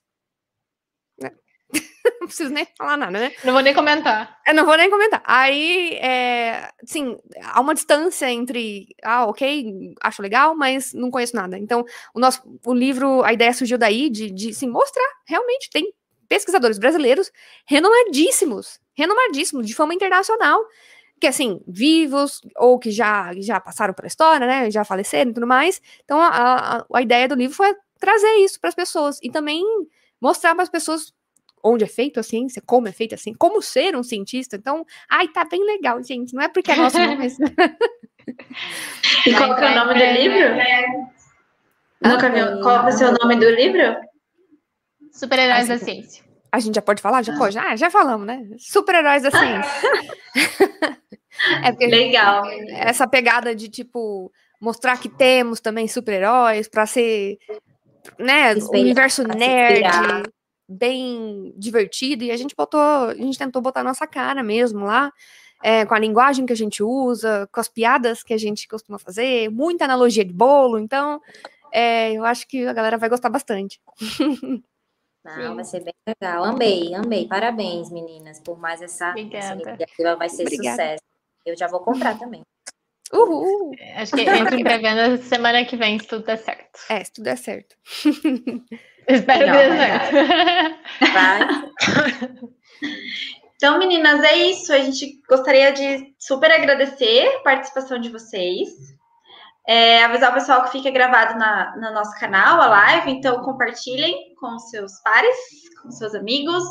Não 2.20 2.28
preciso 2.28 2.50
nem 2.50 2.68
falar 2.78 2.98
nada, 2.98 3.12
né? 3.12 3.32
Não 3.44 3.54
vou 3.54 3.62
nem 3.62 3.74
comentar. 3.74 4.40
Eu 4.46 4.54
não 4.54 4.66
vou 4.66 4.76
nem 4.76 4.90
comentar. 4.90 5.22
Aí, 5.26 5.94
é, 5.96 6.70
sim, 6.86 7.18
há 7.42 7.62
uma 7.62 7.74
distância 7.74 8.30
entre, 8.30 8.88
ah, 9.04 9.26
ok, 9.26 9.94
acho 10.02 10.22
legal, 10.22 10.56
mas 10.56 10.94
não 10.94 11.10
conheço 11.10 11.36
nada. 11.36 11.58
Então, 11.58 11.86
o 12.14 12.20
nosso, 12.20 12.42
o 12.66 12.74
livro, 12.74 13.24
a 13.24 13.32
ideia 13.32 13.54
surgiu 13.54 13.78
daí 13.78 14.10
de, 14.10 14.30
de 14.32 14.54
sim, 14.54 14.70
mostrar, 14.70 15.08
realmente, 15.26 15.70
tem 15.70 15.94
pesquisadores 16.28 16.78
brasileiros 16.78 17.32
renomadíssimos, 17.66 18.80
renomadíssimos, 18.94 19.66
de 19.66 19.76
fama 19.76 19.94
internacional, 19.94 20.60
que 21.22 21.28
assim, 21.28 21.62
vivos 21.68 22.42
ou 22.58 22.78
que 22.78 22.92
já, 22.92 23.32
já 23.38 23.60
passaram 23.60 23.94
pela 23.94 24.08
história, 24.08 24.46
né, 24.46 24.70
já 24.70 24.84
faleceram 24.84 25.32
e 25.32 25.34
tudo 25.34 25.48
mais. 25.48 25.82
Então, 26.04 26.20
a, 26.20 26.28
a, 26.80 26.86
a 26.94 27.02
ideia 27.02 27.28
do 27.28 27.36
livro 27.36 27.56
foi 27.56 27.74
trazer 28.00 28.34
isso 28.38 28.60
para 28.60 28.70
as 28.70 28.76
pessoas 28.76 29.20
e 29.22 29.32
também 29.32 29.64
mostrar 30.20 30.54
para 30.54 30.64
as 30.64 30.70
pessoas 30.70 31.14
onde 31.64 31.86
é 31.86 31.88
feita 31.88 32.20
a 32.20 32.24
ciência, 32.24 32.62
como 32.66 32.88
é 32.88 32.92
feita 32.92 33.16
assim, 33.16 33.34
como 33.34 33.62
ser 33.62 33.96
um 33.96 34.04
cientista. 34.04 34.58
Então, 34.58 34.86
ai, 35.10 35.28
tá 35.30 35.46
bem 35.46 35.64
legal, 35.66 36.04
gente. 36.04 36.34
Não 36.34 36.44
é 36.44 36.50
porque 36.50 36.72
é 36.72 36.76
nosso, 36.76 37.00
não, 37.00 37.18
mas... 37.18 37.38
e 39.26 39.34
qual 39.34 39.56
que 39.56 39.64
é 39.64 39.72
o 39.72 39.76
nome 39.76 39.94
do 39.94 40.06
livro? 40.06 40.56
Nunca 42.02 42.30
viu? 42.30 42.62
Qual 42.62 42.84
vai 42.84 42.92
ser 42.92 43.06
o 43.06 43.14
nome 43.14 43.38
do 43.38 43.50
livro? 43.50 43.96
Super-heróis 45.12 45.68
da 45.70 45.78
ciência. 45.78 46.24
A 46.52 46.60
gente 46.60 46.76
já 46.76 46.82
pode 46.82 47.02
falar? 47.02 47.24
Já 47.24 47.36
pode? 47.38 47.58
Ah, 47.58 47.76
já 47.76 47.90
falamos, 47.90 48.28
né? 48.28 48.46
Super-heróis 48.60 49.24
da 49.24 49.32
ciência. 49.32 49.72
é 51.64 51.72
porque 51.72 51.88
Legal. 51.88 52.44
Essa 52.70 53.08
pegada 53.08 53.56
de, 53.56 53.70
tipo, 53.70 54.32
mostrar 54.60 55.00
que 55.00 55.10
temos 55.10 55.60
também 55.60 55.88
super-heróis 55.88 56.68
para 56.68 56.86
ser, 56.86 57.38
né, 58.20 58.54
o 58.56 58.72
universo 58.72 59.24
nerd, 59.24 59.84
bem 60.68 61.54
divertido. 61.58 62.24
E 62.24 62.32
a 62.32 62.38
gente 62.38 62.56
botou, 62.56 62.80
a 62.80 63.16
gente 63.16 63.38
tentou 63.38 63.62
botar 63.62 63.82
a 63.82 63.84
nossa 63.84 64.08
cara 64.08 64.44
mesmo 64.44 64.86
lá. 64.86 65.12
É, 65.64 65.86
com 65.86 65.94
a 65.94 66.00
linguagem 66.00 66.46
que 66.46 66.52
a 66.52 66.58
gente 66.58 66.84
usa, 66.84 67.48
com 67.50 67.60
as 67.60 67.70
piadas 67.70 68.22
que 68.22 68.34
a 68.34 68.38
gente 68.38 68.68
costuma 68.68 69.00
fazer, 69.00 69.50
muita 69.50 69.86
analogia 69.86 70.26
de 70.26 70.34
bolo, 70.34 70.78
então 70.78 71.22
é, 71.72 72.12
eu 72.12 72.26
acho 72.26 72.46
que 72.48 72.68
a 72.68 72.74
galera 72.74 72.98
vai 72.98 73.08
gostar 73.08 73.30
bastante. 73.30 73.82
Não, 75.24 75.56
vai 75.56 75.64
ser 75.64 75.82
bem 75.84 75.94
legal. 76.08 76.44
Amei, 76.44 76.94
amei. 76.94 77.28
Parabéns, 77.28 77.90
meninas, 77.90 78.40
por 78.40 78.60
mais 78.60 78.82
essa, 78.82 79.16
essa 79.34 79.54
iniciativa. 79.54 80.16
Vai 80.16 80.30
ser 80.30 80.42
Obrigada. 80.44 80.72
sucesso. 80.72 81.04
Eu 81.46 81.58
já 81.58 81.68
vou 81.68 81.80
comprar 81.80 82.20
também. 82.20 82.42
Uhul. 83.12 83.72
Acho 83.96 84.14
que 84.16 84.22
entra 84.22 84.56
em 84.56 84.64
pré-venda 84.64 85.18
semana 85.18 85.64
que 85.66 85.78
vem, 85.78 86.00
se 86.00 86.08
tudo 86.08 86.26
der 86.26 86.38
certo. 86.38 86.80
É, 86.90 87.04
se 87.04 87.14
tudo 87.14 87.26
der 87.26 87.38
certo. 87.38 87.76
Espero 89.08 89.48
Não, 89.48 89.54
que 89.54 89.60
dê 89.60 89.78
certo. 89.78 90.16
Vai. 91.14 91.40
Então, 93.56 93.80
meninas, 93.80 94.22
é 94.24 94.36
isso. 94.36 94.74
A 94.74 94.80
gente 94.80 95.22
gostaria 95.30 95.72
de 95.72 96.14
super 96.20 96.52
agradecer 96.52 97.28
a 97.28 97.40
participação 97.40 97.98
de 97.98 98.10
vocês. 98.10 98.70
É, 99.66 100.04
avisar 100.04 100.32
o 100.32 100.34
pessoal 100.34 100.64
que 100.64 100.72
fica 100.74 100.92
gravado 100.92 101.40
na, 101.40 101.74
no 101.78 101.94
nosso 101.94 102.20
canal, 102.20 102.60
a 102.60 102.68
live, 102.68 103.12
então 103.12 103.42
compartilhem 103.42 104.36
com 104.36 104.60
seus 104.60 105.00
pares, 105.02 105.38
com 105.82 105.90
seus 105.90 106.14
amigos, 106.14 106.62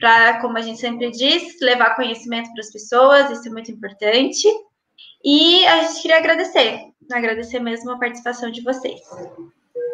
para, 0.00 0.40
como 0.40 0.56
a 0.56 0.62
gente 0.62 0.80
sempre 0.80 1.10
diz, 1.10 1.60
levar 1.60 1.94
conhecimento 1.94 2.50
para 2.52 2.60
as 2.60 2.72
pessoas, 2.72 3.30
isso 3.30 3.46
é 3.46 3.50
muito 3.50 3.70
importante. 3.70 4.48
E 5.22 5.66
a 5.66 5.82
gente 5.82 6.00
queria 6.00 6.16
agradecer, 6.16 6.80
agradecer 7.12 7.58
mesmo 7.58 7.90
a 7.90 7.98
participação 7.98 8.50
de 8.50 8.62
vocês. 8.62 9.00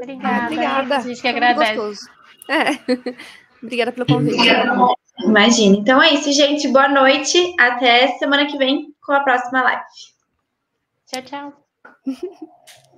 Obrigada. 0.03 0.45
Obrigada. 0.47 0.97
A 0.97 1.01
gente 1.01 1.23
que 1.23 1.29
agradece. 1.29 2.09
É. 2.49 3.15
Obrigada 3.63 3.93
pelo 3.93 4.07
convite. 4.07 4.49
Imagina. 5.21 5.77
Então 5.77 6.03
é 6.03 6.15
isso, 6.15 6.33
gente. 6.33 6.67
Boa 6.69 6.89
noite. 6.89 7.55
Até 7.59 8.09
semana 8.19 8.47
que 8.47 8.59
vem 8.59 8.93
com 9.01 9.13
a 9.13 9.21
próxima 9.21 9.63
live. 9.63 9.85
Tchau, 11.07 11.23
tchau. 11.23 11.53